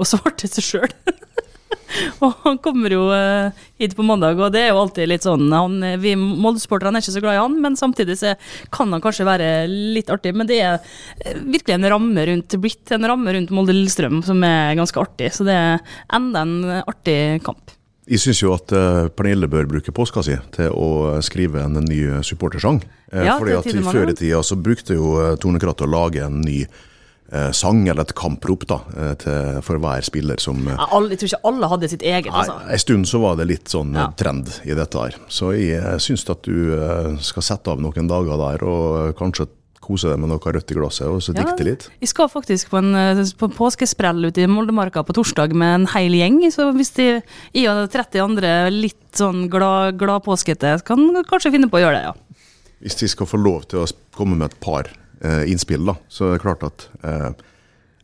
og 0.00 0.08
svarte 0.08 0.48
seg 0.50 0.66
sjøl. 0.66 0.92
og 2.24 2.30
han 2.44 2.58
kommer 2.62 2.94
jo 2.94 3.02
eh, 3.14 3.56
hit 3.82 3.96
på 3.98 4.06
mandag, 4.06 4.40
og 4.40 4.52
det 4.54 4.62
er 4.64 4.70
jo 4.72 4.80
alltid 4.82 5.10
litt 5.10 5.26
sånn 5.26 5.50
han, 5.52 5.80
Vi 6.02 6.14
Molde-sporterne 6.18 6.98
er 6.98 7.04
ikke 7.04 7.16
så 7.16 7.24
glad 7.24 7.36
i 7.36 7.42
han, 7.42 7.58
men 7.62 7.78
samtidig 7.78 8.16
så 8.20 8.36
kan 8.72 8.92
han 8.94 9.02
kanskje 9.04 9.28
være 9.28 9.50
litt 9.68 10.12
artig. 10.12 10.32
Men 10.36 10.48
det 10.50 10.60
er 10.62 10.78
eh, 10.78 11.40
virkelig 11.40 11.76
en 11.76 11.90
ramme 11.96 12.28
rundt 12.30 12.60
blitt 12.62 12.94
en 12.96 13.10
ramme 13.10 13.36
rundt 13.36 13.52
Molde-Lillestrøm 13.54 14.22
som 14.26 14.42
er 14.46 14.78
ganske 14.78 15.02
artig, 15.02 15.34
så 15.36 15.46
det 15.48 15.58
er 15.58 16.00
enda 16.16 16.46
en 16.46 16.56
artig 16.86 17.20
kamp. 17.46 17.76
Jeg 18.10 18.18
syns 18.24 18.40
jo 18.42 18.50
at 18.56 18.72
uh, 18.74 19.06
Pernille 19.14 19.46
bør 19.50 19.68
bruke 19.70 19.92
påska 19.94 20.22
si 20.26 20.34
til 20.56 20.72
å 20.74 21.20
skrive 21.22 21.62
en 21.62 21.78
ny 21.86 22.00
supportersang. 22.26 22.80
Uh, 23.12 23.22
Ja, 23.26 23.36
fordi 23.38 23.54
at 23.54 23.68
i 23.70 23.82
Før 23.86 24.10
i 24.10 24.14
tida 24.18 24.40
så 24.46 24.58
brukte 24.58 24.96
jo 24.98 25.12
uh, 25.18 25.34
Tone 25.38 25.60
Kratt 25.62 25.84
å 25.86 25.90
lage 25.90 26.24
en 26.26 26.40
ny 26.42 26.64
sang, 27.54 27.84
eller 27.86 28.02
et 28.02 28.12
kamprop, 28.18 28.64
da, 28.66 28.80
til, 29.22 29.60
for 29.62 29.78
hver 29.78 30.02
spiller 30.02 30.40
som 30.42 30.64
Ja, 30.66 30.88
alle, 30.90 31.12
jeg 31.12 31.20
tror 31.20 31.28
ikke 31.28 31.46
alle 31.52 31.68
hadde 31.70 31.90
sitt 31.92 32.02
eget, 32.02 32.26
Nei, 32.26 32.40
altså. 32.40 32.56
En 32.74 32.80
stund 32.82 33.06
så 33.06 33.20
var 33.22 33.36
det 33.38 33.46
litt 33.46 33.70
sånn 33.70 33.92
Ja. 33.94 34.08
trend 34.18 34.50
i 34.66 34.74
dette 34.74 34.98
her. 34.98 35.14
Så 35.30 35.52
jeg 35.54 36.02
syns 36.02 36.26
at 36.26 36.42
du 36.42 36.74
skal 37.22 37.46
sette 37.46 37.70
av 37.70 37.78
noen 37.78 38.10
dager 38.10 38.34
der, 38.34 38.64
og 38.66 39.14
kanskje 39.20 39.46
kose 39.90 40.10
deg 40.12 40.20
med 40.22 40.30
noe 40.30 40.52
rødt 40.54 40.70
i 40.70 40.76
glasset, 40.78 41.08
og 41.10 41.20
så 41.24 41.34
Ja, 41.34 41.42
dikte 41.42 41.66
litt. 41.66 41.88
Jeg 42.00 42.10
skal 42.12 42.30
faktisk 42.30 42.70
på 42.70 42.78
en, 42.78 42.94
eh, 42.94 43.24
på 43.36 43.48
en 43.50 43.56
påskesprell 43.56 44.30
ute 44.30 44.44
i 44.44 44.46
Moldemarka 44.46 45.02
på 45.06 45.16
torsdag 45.16 45.52
med 45.52 45.74
en 45.80 45.86
hel 45.90 46.12
gjeng. 46.12 46.40
Så 46.54 46.70
hvis 46.76 46.94
de, 46.94 47.22
jeg 47.54 47.68
og 47.68 47.90
30 47.90 48.22
andre 48.22 48.70
litt 48.70 48.96
sånn 49.18 49.48
glad, 49.50 49.98
påskete, 49.98 50.78
kan 50.84 50.98
kanskje 51.26 51.52
finne 51.52 51.70
på 51.70 51.78
å 51.80 51.84
gjøre 51.84 51.98
det, 51.98 52.04
ja. 52.10 52.14
Hvis 52.80 52.96
de 53.02 53.08
skal 53.08 53.26
få 53.28 53.42
lov 53.42 53.66
til 53.68 53.82
å 53.82 53.90
komme 54.16 54.38
med 54.38 54.52
et 54.52 54.60
par 54.60 54.88
eh, 55.22 55.44
innspill, 55.50 55.84
da, 55.84 55.96
så 56.08 56.30
er 56.30 56.38
det 56.38 56.44
klart 56.46 56.62
at 56.64 56.88
eh, 57.04 57.32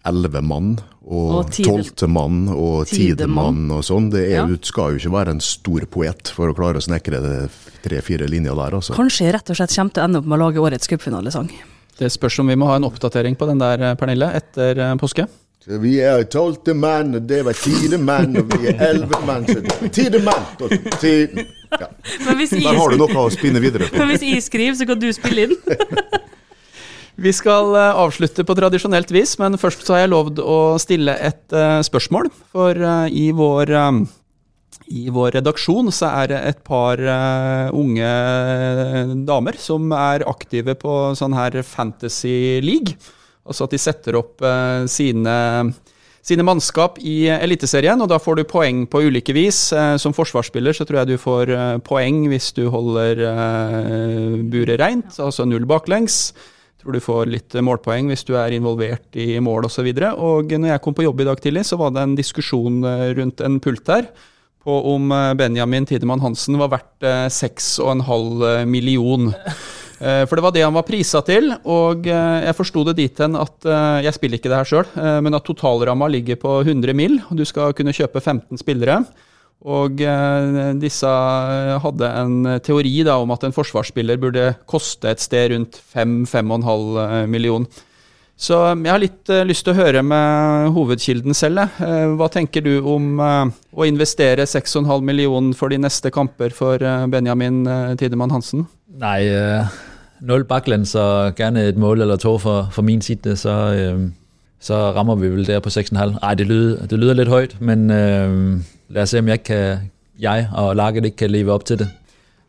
elleve 0.06 0.42
mann 0.44 0.76
og 1.06 1.52
tolvte 1.54 2.08
mann 2.10 2.48
og 2.50 2.86
Tidemann. 2.90 3.70
og 3.70 3.84
sånn, 3.86 4.10
det 4.10 4.24
er, 4.32 4.46
Ja. 4.46 4.56
skal 4.62 4.92
jo 4.92 4.98
ikke 4.98 5.12
være 5.14 5.30
en 5.30 5.40
stor 5.40 5.86
poet 5.86 6.28
for 6.34 6.50
å 6.50 6.54
klare 6.54 6.76
å 6.76 6.82
snekre 6.82 7.48
tre-fire 7.82 8.26
linjer 8.28 8.54
der, 8.54 8.74
altså. 8.74 8.94
Kanskje 8.94 9.26
jeg 9.26 9.34
rett 9.34 9.50
og 9.50 9.56
slett 9.56 9.74
kommer 9.74 9.92
til 9.92 10.02
å 10.02 10.04
ende 10.04 10.18
opp 10.18 10.26
med 10.26 10.38
å 10.38 10.42
lage 10.44 10.58
årets 10.58 10.88
cupfinalesang. 10.88 11.50
Det 11.96 12.10
spørs 12.12 12.38
om 12.42 12.50
vi 12.50 12.56
må 12.60 12.68
ha 12.68 12.76
en 12.76 12.84
oppdatering 12.84 13.36
på 13.40 13.48
den 13.48 13.60
der, 13.60 13.80
eh, 13.80 13.96
Pernille, 13.96 14.28
etter 14.36 14.76
eh, 14.76 14.96
påske. 15.00 15.24
Så 15.64 15.78
vi 15.82 15.96
er 16.04 16.22
tolvte 16.30 16.74
mann, 16.76 17.16
og 17.16 17.24
det 17.26 17.40
var 17.46 17.56
tidemann, 17.58 18.36
og 18.38 18.52
vi 18.52 18.68
er 18.70 18.82
elleve 18.90 19.18
mann, 19.26 19.46
så 19.48 19.88
tidemann! 19.88 20.44
og 20.60 20.74
Ti... 21.00 21.14
Ja. 21.76 21.88
Men 22.22 22.36
hvis 22.38 22.52
jeg, 22.54 22.62
Der 22.62 22.76
har 22.78 22.92
du 22.92 23.00
noe 23.00 23.24
å 23.24 23.32
spinne 23.34 23.60
videre 23.64 23.88
på. 23.88 23.96
men 24.00 24.12
hvis 24.12 24.22
jeg 24.28 24.44
skriver, 24.44 24.76
så 24.78 24.86
kan 24.86 25.00
du 25.00 25.08
spille 25.16 25.48
inn. 25.48 25.56
Vi 27.26 27.32
skal 27.32 27.72
eh, 27.80 27.98
avslutte 28.04 28.44
på 28.44 28.54
tradisjonelt 28.58 29.10
vis, 29.10 29.38
men 29.40 29.56
først 29.58 29.88
så 29.88 29.96
har 29.96 30.04
jeg 30.04 30.12
lovd 30.12 30.44
å 30.44 30.58
stille 30.78 31.16
et 31.16 31.56
spørsmål. 31.88 32.28
For 32.52 32.76
i 33.08 33.30
vår 33.34 33.72
i 34.86 35.08
vår 35.10 35.36
redaksjon 35.38 35.90
så 35.94 36.10
er 36.22 36.30
det 36.30 36.38
et 36.50 36.62
par 36.66 37.00
uh, 37.00 37.74
unge 37.74 38.06
damer 39.26 39.58
som 39.58 39.90
er 39.96 40.26
aktive 40.28 40.76
på 40.78 40.94
sånn 41.18 41.34
her 41.36 41.58
Fantasy 41.66 42.62
League. 42.64 42.94
Altså 43.46 43.66
at 43.66 43.74
de 43.74 43.80
setter 43.82 44.18
opp 44.18 44.42
uh, 44.46 44.86
sine, 44.90 45.36
sine 46.22 46.46
mannskap 46.46 47.00
i 47.02 47.26
Eliteserien, 47.34 48.00
og 48.02 48.10
da 48.12 48.20
får 48.22 48.38
du 48.38 48.44
poeng 48.48 48.84
på 48.90 49.02
ulike 49.08 49.34
vis. 49.36 49.58
Uh, 49.74 49.96
som 50.02 50.14
forsvarsspiller 50.14 50.76
så 50.76 50.86
tror 50.86 51.02
jeg 51.02 51.14
du 51.14 51.22
får 51.22 51.54
poeng 51.86 52.26
hvis 52.30 52.52
du 52.56 52.66
holder 52.70 53.24
buret 54.46 54.78
reint, 54.82 55.18
altså 55.18 55.48
null 55.48 55.66
baklengs. 55.66 56.30
Tror 56.82 56.94
du 56.94 57.02
får 57.02 57.26
litt 57.32 57.58
målpoeng 57.58 58.12
hvis 58.12 58.22
du 58.28 58.36
er 58.38 58.54
involvert 58.54 59.18
i 59.18 59.40
mål 59.42 59.66
osv. 59.66 59.82
Og, 59.82 59.98
så 59.98 60.14
og 60.14 60.54
når 60.54 60.76
jeg 60.76 60.84
kom 60.84 60.94
på 60.94 61.08
jobb 61.08 61.24
i 61.24 61.28
dag 61.32 61.42
tidlig, 61.42 61.66
så 61.66 61.80
var 61.80 61.90
det 61.90 62.06
en 62.06 62.16
diskusjon 62.18 62.82
rundt 63.18 63.42
en 63.42 63.58
pult 63.64 63.90
her 63.90 64.06
på 64.66 64.76
om 64.92 65.14
eh, 65.14 65.32
Benjamin 65.38 65.86
Tidemann 65.86 66.24
Hansen 66.24 66.58
var 66.60 66.74
verdt 66.74 67.06
6,5 67.32 68.66
million. 68.66 69.30
For 69.96 70.36
det 70.36 70.42
var 70.44 70.52
det 70.52 70.60
han 70.60 70.74
var 70.76 70.84
prisa 70.84 71.22
til, 71.24 71.54
og 71.64 72.04
jeg 72.04 72.52
forsto 72.58 72.82
det 72.84 72.98
dit 72.98 73.20
hen 73.22 73.32
at 73.40 73.64
Jeg 74.04 74.12
spiller 74.12 74.36
ikke 74.36 74.50
det 74.52 74.58
her 74.58 74.68
sjøl, 74.68 74.90
men 75.24 75.32
at 75.38 75.46
totalramma 75.46 76.10
ligger 76.12 76.36
på 76.42 76.58
100 76.66 76.92
mill. 76.92 77.14
Du 77.32 77.40
skal 77.48 77.72
kunne 77.72 77.94
kjøpe 77.96 78.20
15 78.20 78.60
spillere. 78.60 78.98
Og 79.64 80.02
eh, 80.04 80.58
disse 80.76 81.10
hadde 81.80 82.10
en 82.20 82.36
teori 82.60 82.98
da, 83.06 83.16
om 83.22 83.32
at 83.32 83.46
en 83.46 83.56
forsvarsspiller 83.56 84.20
burde 84.20 84.50
koste 84.68 85.08
et 85.10 85.22
sted 85.22 85.54
rundt 85.54 85.80
5-5,5 85.94 86.44
millioner. 86.44 87.26
million. 87.32 87.66
Så 88.36 88.56
jeg 88.68 88.92
har 88.92 89.00
litt 89.00 89.30
uh, 89.32 89.40
lyst 89.48 89.64
til 89.64 89.72
å 89.72 89.78
høre 89.78 90.02
med 90.04 90.68
hovedkilden 90.76 91.36
selv. 91.36 91.72
Uh, 91.80 92.12
hva 92.20 92.28
tenker 92.32 92.64
du 92.64 92.74
om 92.84 93.16
uh, 93.16 93.48
å 93.72 93.86
investere 93.88 94.44
6,5 94.44 94.84
millioner 95.00 95.56
for 95.56 95.72
de 95.72 95.80
neste 95.80 96.12
kamper 96.12 96.52
for 96.52 96.84
Benjamin 97.12 97.64
Tidemann 97.96 98.34
Hansen? 98.34 98.66
Nei, 99.00 99.24
null 100.24 100.46
baklengs 100.48 100.94
og 101.00 101.40
gjerne 101.40 101.64
et 101.70 101.80
mål 101.80 102.04
eller 102.04 102.20
to 102.20 102.36
for, 102.40 102.68
for 102.72 102.84
min 102.86 103.02
side, 103.04 103.34
så, 103.40 103.56
så 104.60 104.78
rammer 104.96 105.18
vi 105.20 105.32
vel 105.32 105.48
der 105.48 105.64
på 105.64 105.72
6,5. 105.72 106.16
Nei, 106.20 106.32
det 106.38 106.48
lyder, 106.48 106.86
det 106.92 107.00
lyder 107.00 107.20
litt 107.20 107.32
høyt, 107.32 107.58
men 107.60 107.88
La 108.94 109.02
oss 109.02 109.10
se 109.10 109.18
om 109.18 109.28
jeg, 109.32 109.42
kan, 109.42 109.88
jeg 110.22 110.46
og 110.54 110.76
laget 110.78 111.08
ikke 111.08 111.24
kan 111.24 111.32
leve 111.34 111.54
opp 111.54 111.64
til 111.66 111.80
det. 111.80 111.88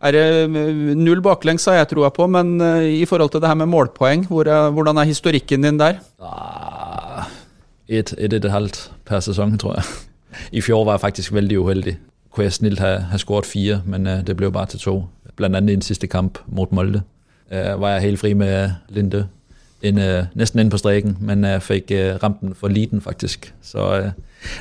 Er 0.01 0.11
det 0.11 0.43
eh, 0.43 0.95
null 0.97 1.21
baklengs, 1.21 1.65
har 1.65 1.73
jeg 1.79 1.87
troa 1.93 2.09
på, 2.13 2.27
men 2.29 2.61
eh, 2.61 3.01
i 3.01 3.05
forhold 3.05 3.31
til 3.33 3.41
det 3.41 3.49
her 3.49 3.57
med 3.57 3.65
målpoeng, 3.65 4.27
hvordan 4.27 4.97
er 4.97 5.03
historikken 5.09 5.63
din 5.63 5.79
der? 5.79 5.93
Ah, 6.21 7.25
et, 7.87 8.13
et, 8.17 8.33
et, 8.33 8.51
halvt 8.51 8.91
per 9.05 9.19
sesong, 9.19 9.59
tror 9.59 9.75
jeg. 9.75 9.83
I 10.51 10.61
fjor 10.61 10.85
var 10.85 10.93
jeg 10.93 10.99
faktisk 11.01 11.33
veldig 11.33 11.59
uheldig. 11.59 11.97
Kunne 12.31 12.45
jeg 12.45 12.53
snilt 12.53 12.79
ha, 12.79 12.97
ha 13.09 13.17
skåret 13.17 13.45
fire, 13.45 13.81
men 13.85 14.05
det 14.05 14.37
ble 14.37 14.51
bare 14.51 14.65
til 14.65 14.79
to. 14.79 14.95
Blant 15.35 15.55
annet 15.55 15.69
i 15.69 15.75
den 15.75 15.81
siste 15.81 16.07
kamp 16.07 16.37
mot 16.45 16.71
Molde. 16.71 17.01
Var 17.49 17.89
jeg 17.89 18.01
helt 18.01 18.19
fri 18.19 18.33
med 18.33 18.69
Linde. 18.89 19.27
Uh, 19.85 20.25
nesten 20.35 20.59
inn 20.59 20.69
på 20.69 20.77
streken, 20.77 21.17
men 21.21 21.45
jeg 21.45 21.61
fikk 21.61 21.91
ramt 22.23 22.41
den 22.41 22.55
for 22.57 22.67
liten, 22.67 23.01
faktisk. 23.01 23.53
Så 23.61 24.11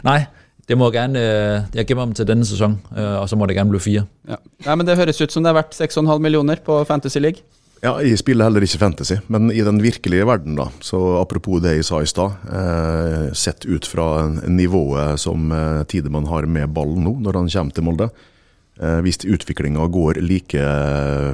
nei, 0.05 0.25
det 0.67 0.79
må 0.79 0.91
gjerne, 0.91 1.19
øh, 1.19 1.63
Jeg 1.75 1.87
gemmer 1.87 2.05
dem 2.05 2.15
til 2.15 2.27
denne 2.27 2.45
sesong, 2.45 2.81
øh, 2.97 3.21
og 3.21 3.29
så 3.29 3.37
må 3.37 3.47
det 3.47 3.55
gjerne 3.55 3.71
bli 3.71 3.79
fire. 3.79 4.07
Ja. 4.29 4.37
ja. 4.67 4.75
men 4.75 4.87
Det 4.87 4.97
høres 4.97 5.21
ut 5.21 5.33
som 5.33 5.43
det 5.43 5.51
er 5.51 5.61
verdt 5.61 5.75
6,5 5.75 6.19
millioner 6.19 6.57
på 6.65 6.85
Fantasy 6.85 7.19
League. 7.19 7.43
Ja, 7.85 7.93
Jeg 8.01 8.19
spiller 8.19 8.49
heller 8.49 8.65
ikke 8.65 8.81
Fantasy, 8.81 9.19
men 9.29 9.51
i 9.53 9.61
den 9.61 9.83
virkelige 9.85 10.25
verden, 10.27 10.57
da, 10.57 10.71
så 10.81 11.21
apropos 11.21 11.61
det 11.63 11.75
jeg 11.77 11.85
sa 11.85 12.01
i 12.01 12.09
stad, 12.09 12.33
eh, 12.49 13.35
sett 13.37 13.67
ut 13.69 13.85
fra 13.87 14.27
nivået 14.49 15.21
som 15.21 15.53
eh, 15.53 15.85
Tidemann 15.85 16.27
har 16.27 16.49
med 16.49 16.73
ballen 16.73 17.05
nå, 17.05 17.13
når 17.21 17.37
han 17.43 17.51
kommer 17.53 17.77
til 17.77 17.85
Molde, 17.85 18.09
eh, 18.81 19.01
hvis 19.05 19.21
utviklinga 19.29 19.87
går 19.93 20.23
like 20.25 20.65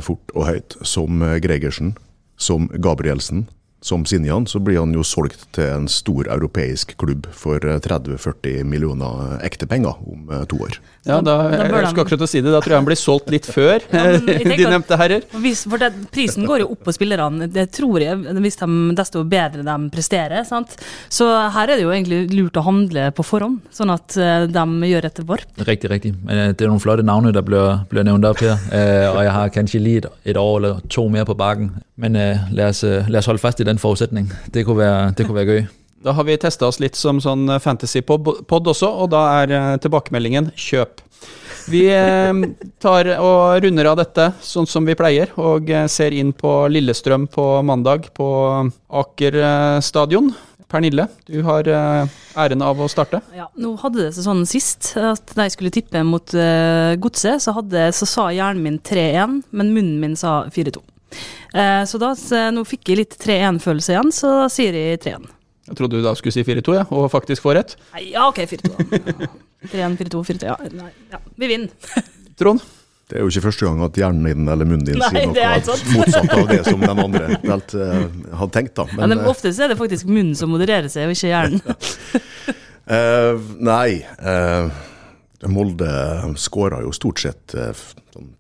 fort 0.03 0.35
og 0.35 0.49
høyt 0.51 0.77
som 0.83 1.23
Gregersen, 1.41 1.95
som 2.37 2.67
Gabrielsen, 2.69 3.47
som 3.83 4.05
Sinjan, 4.07 4.47
så 4.47 4.61
blir 4.63 4.79
han 4.79 4.93
jo 4.95 5.03
solgt 5.07 5.49
til 5.57 5.67
en 5.67 5.89
stor 5.91 6.29
europeisk 6.31 6.95
klubb 7.01 7.27
for 7.35 7.59
30-40 7.59 8.51
eh, 8.53 8.63
millioner 8.67 9.41
ekte 9.43 9.67
penger 9.67 9.99
om 10.07 10.31
eh, 10.31 10.45
to 10.51 10.61
år. 10.63 10.79
Ja, 11.03 11.19
da, 11.25 11.35
jeg, 11.51 11.67
jeg 11.67 11.89
skal 11.91 12.05
akkurat 12.05 12.23
å 12.23 12.29
si 12.31 12.43
det, 12.45 12.53
da 12.55 12.61
tror 12.63 12.77
jeg 12.77 12.79
han 12.79 12.87
blir 12.87 13.01
solgt 13.01 13.33
litt 13.35 13.49
før 13.51 13.83
ja, 13.91 14.05
de 14.23 14.69
nevnte 14.71 14.99
herrer. 15.01 15.27
Hvis, 15.43 15.65
for 15.67 15.83
det, 15.83 15.91
Prisen 16.15 16.47
går 16.47 16.63
jo 16.63 16.69
opp 16.77 16.85
på 16.87 16.95
spillerne, 16.95 17.49
det 17.51 17.67
tror 17.75 18.05
jeg, 18.05 18.21
hvis 18.39 18.61
de, 18.61 18.69
desto 18.99 19.25
bedre 19.27 19.67
de 19.67 19.77
presterer. 19.91 20.47
sant? 20.47 20.79
Så 21.11 21.27
her 21.27 21.75
er 21.75 21.75
det 21.75 21.83
jo 21.83 21.91
egentlig 21.91 22.23
lurt 22.31 22.61
å 22.61 22.67
handle 22.69 23.09
på 23.17 23.27
forhånd, 23.27 23.65
sånn 23.75 23.91
at 23.95 24.15
eh, 24.15 24.47
de 24.47 24.93
gjør 24.93 25.11
et 25.11 25.23
varp. 25.27 25.67
Riktig, 25.67 25.91
riktig. 25.91 26.15
Men 26.23 26.55
det 26.55 26.63
er 26.63 26.71
noen 26.71 26.83
flotte 26.83 27.07
navn 27.07 27.33
der 27.35 27.43
blir, 27.47 27.83
blir 27.91 28.07
nevnt 28.07 28.31
opp 28.31 28.43
her, 28.43 28.63
og 29.11 29.21
jeg 29.25 29.35
har 29.35 29.51
kanskje 29.55 29.83
litt 29.83 30.07
et 30.23 30.39
år 30.39 30.55
eller 30.61 30.87
to 30.93 31.09
mer 31.11 31.27
på 31.27 31.35
baken. 31.39 31.73
Men 32.03 32.17
la 32.55 32.71
oss, 32.71 32.83
la 32.83 33.21
oss 33.21 33.29
holde 33.31 33.43
fast 33.43 33.61
i 33.63 33.67
det 33.67 33.72
den 33.73 33.83
forutsetning. 33.83 34.29
Det 34.53 34.67
kunne 34.69 34.85
være, 34.85 35.15
det 35.17 35.27
kunne 35.27 35.41
være 35.41 35.57
gøy. 35.57 35.71
Da 36.03 36.17
har 36.17 36.27
vi 36.27 36.37
testa 36.41 36.67
oss 36.67 36.81
litt 36.83 36.99
som 36.99 37.21
sånn 37.23 37.47
fantasy-pod 37.63 38.71
også, 38.75 38.91
og 38.91 39.13
da 39.15 39.23
er 39.43 39.55
eh, 39.55 39.73
tilbakemeldingen 39.85 40.51
kjøp. 40.59 41.03
Vi 41.71 41.85
eh, 41.95 42.33
tar 42.83 43.11
og 43.23 43.63
runder 43.63 43.93
av 43.93 44.01
dette 44.01 44.33
sånn 44.43 44.67
som 44.67 44.89
vi 44.89 44.99
pleier, 44.99 45.31
og 45.39 45.71
eh, 45.71 45.87
ser 45.87 46.17
inn 46.19 46.33
på 46.35 46.57
Lillestrøm 46.75 47.29
på 47.31 47.47
mandag 47.67 48.11
på 48.19 48.27
Aker 49.03 49.39
stadion. 49.85 50.33
Pernille, 50.73 51.05
du 51.29 51.43
har 51.45 51.69
æren 51.69 52.63
av 52.65 52.79
å 52.81 52.87
starte. 52.89 53.21
Ja, 53.37 53.45
nå 53.61 53.75
hadde 53.83 54.07
det 54.07 54.15
seg 54.17 54.25
sånn 54.25 54.47
sist 54.49 54.95
at 54.97 55.35
da 55.37 55.45
jeg 55.45 55.53
skulle 55.53 55.73
tippe 55.75 56.01
mot 56.09 56.33
uh, 56.33 56.97
Godset, 56.97 57.45
så, 57.45 57.53
så, 57.93 58.09
sa 58.09 58.25
hjernen 58.33 58.65
min 58.65 58.79
3-1, 58.81 59.43
men 59.53 59.75
munnen 59.77 60.01
min 60.01 60.17
sa 60.17 60.47
4-2. 60.49 60.81
Eh, 61.53 61.85
så 61.89 62.01
da, 62.03 62.13
så 62.19 62.49
nå 62.55 62.65
fikk 62.69 62.93
jeg 62.93 63.03
litt 63.03 63.17
3-1-følelse 63.23 63.95
igjen, 63.95 64.13
så 64.15 64.35
da 64.43 64.51
sier 64.53 64.77
jeg 64.79 65.01
3-1. 65.05 65.31
Jeg 65.71 65.79
trodde 65.79 66.01
du 66.01 66.05
da 66.05 66.13
skulle 66.19 66.35
si 66.35 66.43
4-2, 66.45 66.77
ja, 66.81 66.85
og 66.91 67.09
faktisk 67.13 67.45
få 67.45 67.55
rett. 67.57 67.77
Nei, 67.95 68.09
ja, 68.17 68.27
ok, 68.29 68.43
4-2. 68.51 68.73
3-1, 69.71 69.99
4-2, 70.01 70.23
4-2. 70.33 70.49
Ja, 70.49 70.57
nei, 70.75 70.91
ja, 71.13 71.21
vi 71.39 71.51
vinner. 71.53 72.01
Trond? 72.41 72.65
Det 73.13 73.19
er 73.19 73.27
jo 73.27 73.29
ikke 73.29 73.45
første 73.51 73.67
gang 73.67 73.81
at 73.85 73.99
hjernen 74.01 74.25
din 74.25 74.49
eller 74.49 74.65
munnen 74.65 74.87
din 74.89 74.97
Nei, 74.97 75.09
sier 75.13 75.27
noe 75.29 75.75
motsatt 75.99 76.31
av 76.33 76.47
det 76.49 76.63
som 76.65 76.81
den 76.81 77.01
andre 77.03 77.27
helt, 77.43 77.75
uh, 77.77 78.07
hadde 78.41 78.55
tenkt. 78.55 78.73
da. 78.79 78.87
Men, 78.97 79.13
men 79.13 79.27
ofte 79.29 79.53
er 79.53 79.69
det 79.69 79.77
faktisk 79.77 80.09
munnen 80.09 80.33
som 80.39 80.49
modererer 80.49 80.89
seg, 80.89 81.11
og 81.11 81.13
ikke 81.13 81.29
hjernen. 81.29 81.61
uh, 82.89 83.51
nei. 83.71 84.01
Uh, 84.17 84.73
Molde 85.51 85.89
skåra 86.39 86.83
jo 86.85 86.93
stort 86.95 87.23
sett 87.23 87.55
uh, 87.59 87.73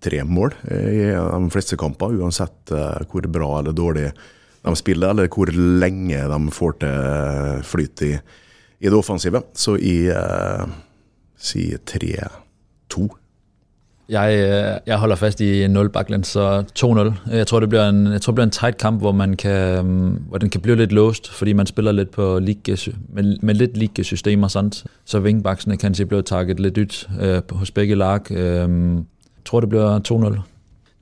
tre 0.02 0.20
mål 0.28 0.54
i 0.70 1.08
de 1.16 1.50
fleste 1.50 1.78
kamper, 1.80 2.14
uansett 2.20 2.70
uh, 2.70 3.00
hvor 3.10 3.26
bra 3.26 3.56
eller 3.58 3.74
dårlig 3.74 4.10
de 4.62 4.76
spiller, 4.78 5.10
eller 5.10 5.30
hvor 5.32 5.50
lenge 5.52 6.20
de 6.30 6.38
får 6.54 6.78
til 6.84 7.64
flyt 7.66 8.04
i, 8.06 8.12
i 8.78 8.90
det 8.90 8.98
offensive. 8.98 9.42
Så 9.58 9.76
jeg 9.80 10.14
eh, 10.14 10.76
sier 11.34 11.82
3-2. 11.88 13.08
Jeg, 14.08 14.80
jeg, 14.86 14.98
holder 14.98 15.16
fast 15.16 15.40
i 15.40 15.68
0 15.68 15.88
baklengs, 15.88 16.28
så 16.28 16.64
2-0. 16.78 17.34
Jeg 17.36 17.46
tror 17.46 17.60
det 17.60 17.68
blir 17.68 17.88
en, 17.88 18.06
det 18.06 18.34
bliver 18.34 18.42
en 18.42 18.50
tight 18.50 18.78
kamp 18.78 19.00
hvor, 19.00 19.12
man 19.12 19.36
kan, 19.36 19.84
hvor 20.28 20.38
den 20.38 20.50
kan 20.50 20.60
bli 20.60 20.74
litt 20.74 20.92
låst, 20.92 21.30
fordi 21.30 21.52
man 21.52 21.66
spiller 21.66 21.92
litt 21.92 22.10
på 22.10 22.38
league, 22.38 22.76
med, 23.08 23.36
med, 23.42 23.54
lidt 23.54 23.76
like 23.76 24.04
systemer. 24.04 24.48
Sant? 24.48 24.84
Så 25.04 25.18
vingbaksene 25.18 25.76
kanskje 25.76 26.06
blir 26.06 26.20
takket 26.20 26.60
litt 26.60 26.78
ut 26.78 27.08
øh, 27.20 27.42
hos 27.50 27.70
begge 27.70 27.94
lag. 27.94 28.20
Jeg 28.30 28.68
tror 29.44 29.60
det 29.60 29.68
blir 29.68 29.98
2-0. 29.98 30.51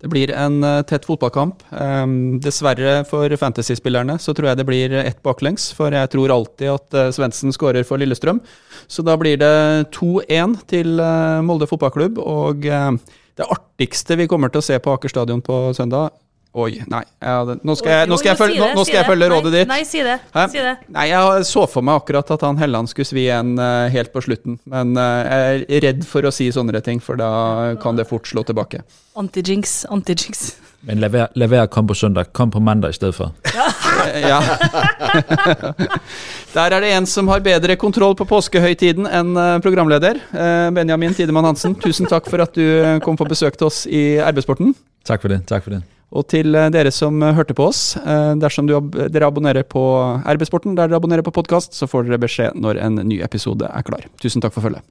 Det 0.00 0.08
blir 0.08 0.30
en 0.32 0.62
uh, 0.64 0.80
tett 0.88 1.04
fotballkamp. 1.04 1.60
Um, 1.70 2.38
dessverre 2.40 3.02
for 3.08 3.32
fantasyspillerne 3.36 4.16
så 4.22 4.32
tror 4.36 4.50
jeg 4.50 4.60
det 4.60 4.66
blir 4.68 4.94
ett 5.02 5.20
baklengs, 5.26 5.70
for 5.76 5.92
jeg 5.92 6.12
tror 6.14 6.32
alltid 6.32 6.72
at 6.72 6.96
uh, 6.96 7.10
Svendsen 7.12 7.52
skårer 7.52 7.84
for 7.84 8.00
Lillestrøm. 8.00 8.40
Så 8.88 9.04
da 9.04 9.18
blir 9.20 9.36
det 9.40 9.52
2-1 9.96 10.56
til 10.72 10.96
uh, 11.04 11.42
Molde 11.44 11.68
fotballklubb. 11.68 12.20
Og 12.24 12.64
det 12.64 13.46
artigste 13.46 14.16
vi 14.20 14.28
kommer 14.28 14.52
til 14.52 14.62
å 14.62 14.68
se 14.70 14.80
på 14.80 14.96
Aker 14.96 15.12
stadion 15.12 15.44
på 15.44 15.62
søndag, 15.76 16.16
Oi, 16.50 16.80
nei. 16.90 17.04
Ja, 17.22 17.44
nå 17.46 17.74
skal 17.78 17.92
jeg, 17.92 18.06
nå 18.10 18.16
skal 18.18 18.32
jeg, 18.32 18.38
følge, 18.40 18.58
nå, 18.58 18.68
nå 18.74 18.82
skal 18.82 18.96
jeg 18.96 19.06
følge 19.06 19.26
rådet 19.30 19.50
ditt. 19.54 19.68
Nei, 19.70 19.84
si 19.86 20.00
det. 20.02 20.16
Nei, 20.34 21.04
Jeg 21.06 21.44
så 21.46 21.62
for 21.70 21.86
meg 21.86 22.00
akkurat 22.00 22.32
at 22.34 22.42
han 22.42 22.58
Helland 22.58 22.90
skulle 22.90 23.06
svi 23.06 23.28
en 23.30 23.52
uh, 23.54 23.86
helt 23.92 24.10
på 24.10 24.22
slutten. 24.24 24.56
Men 24.66 24.96
uh, 24.98 25.22
jeg 25.22 25.68
er 25.78 25.86
redd 25.86 26.02
for 26.10 26.26
å 26.26 26.32
si 26.34 26.48
sånne 26.50 26.82
ting, 26.82 26.98
for 26.98 27.20
da 27.20 27.30
kan 27.82 27.94
det 28.00 28.08
fort 28.10 28.26
slå 28.26 28.42
tilbake. 28.48 28.82
Anti-jinx, 29.20 29.84
anti-jinx. 29.94 30.42
Men 30.88 30.98
lever, 31.04 31.60
å 31.60 31.68
komme 31.70 31.92
på 31.92 31.98
søndag. 32.02 32.32
Kom 32.34 32.50
på 32.50 32.58
mandag 32.66 32.96
i 32.96 32.98
stedet 32.98 33.14
for. 33.14 33.30
Ja. 33.54 34.40
Der 36.56 36.74
er 36.74 36.82
det 36.82 36.90
en 36.96 37.06
som 37.06 37.30
har 37.30 37.44
bedre 37.46 37.78
kontroll 37.78 38.16
på 38.18 38.26
påskehøytiden 38.26 39.06
enn 39.06 39.36
eh, 39.36 39.58
programleder. 39.62 40.18
Benjamin 40.74 41.14
Tidemann 41.14 41.50
Hansen, 41.52 41.76
tusen 41.78 42.08
takk 42.10 42.32
for 42.32 42.42
at 42.42 42.56
du 42.56 42.98
kom 43.04 43.20
på 43.20 43.28
besøk 43.28 43.60
til 43.60 43.68
oss 43.68 43.84
i 43.86 44.16
RB-sporten. 44.32 44.72
Takk 45.06 45.28
for 45.28 45.36
det. 45.36 45.44
takk 45.52 45.68
for 45.68 45.76
det. 45.76 45.84
Og 46.10 46.26
til 46.30 46.56
eh, 46.58 46.70
dere 46.74 46.90
som 46.94 47.20
eh, 47.22 47.34
hørte 47.36 47.54
på 47.54 47.68
oss, 47.70 47.94
eh, 48.00 48.32
dersom 48.40 48.66
du, 48.66 48.74
dere 49.12 49.28
abonnerer 49.28 49.66
på 49.66 49.82
RB-sporten 50.26 50.74
der 50.74 50.90
dere 50.90 50.98
abonnerer 50.98 51.26
på 51.26 51.34
podkast, 51.34 51.76
så 51.76 51.86
får 51.90 52.08
dere 52.08 52.20
beskjed 52.22 52.58
når 52.58 52.80
en 52.82 52.98
ny 53.06 53.20
episode 53.22 53.68
er 53.70 53.86
klar. 53.86 54.08
Tusen 54.22 54.42
takk 54.42 54.56
for 54.56 54.66
følget. 54.66 54.82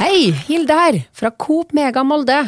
Hei, 0.00 0.32
Hilde 0.48 0.74
her, 0.74 0.98
fra 1.14 1.30
Coop 1.30 1.70
Mega 1.76 2.02
Molde. 2.02 2.40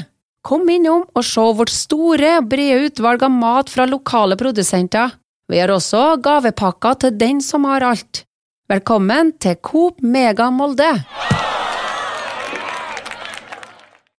Kom 0.44 0.66
innom 0.68 1.06
og 1.14 1.24
se 1.24 1.44
vårt 1.56 1.72
store, 1.72 2.40
brede 2.44 2.90
utvalg 2.90 3.22
av 3.24 3.32
mat 3.32 3.70
fra 3.72 3.86
lokale 3.88 4.36
produsenter. 4.40 5.14
Vi 5.48 5.60
har 5.60 5.70
også 5.72 6.16
gavepakker 6.24 6.98
til 7.04 7.18
den 7.20 7.40
som 7.44 7.68
har 7.68 7.86
alt. 7.86 8.24
Velkommen 8.68 9.36
til 9.38 9.60
Coop 9.62 10.02
Mega 10.02 10.50
Molde! 10.50 10.90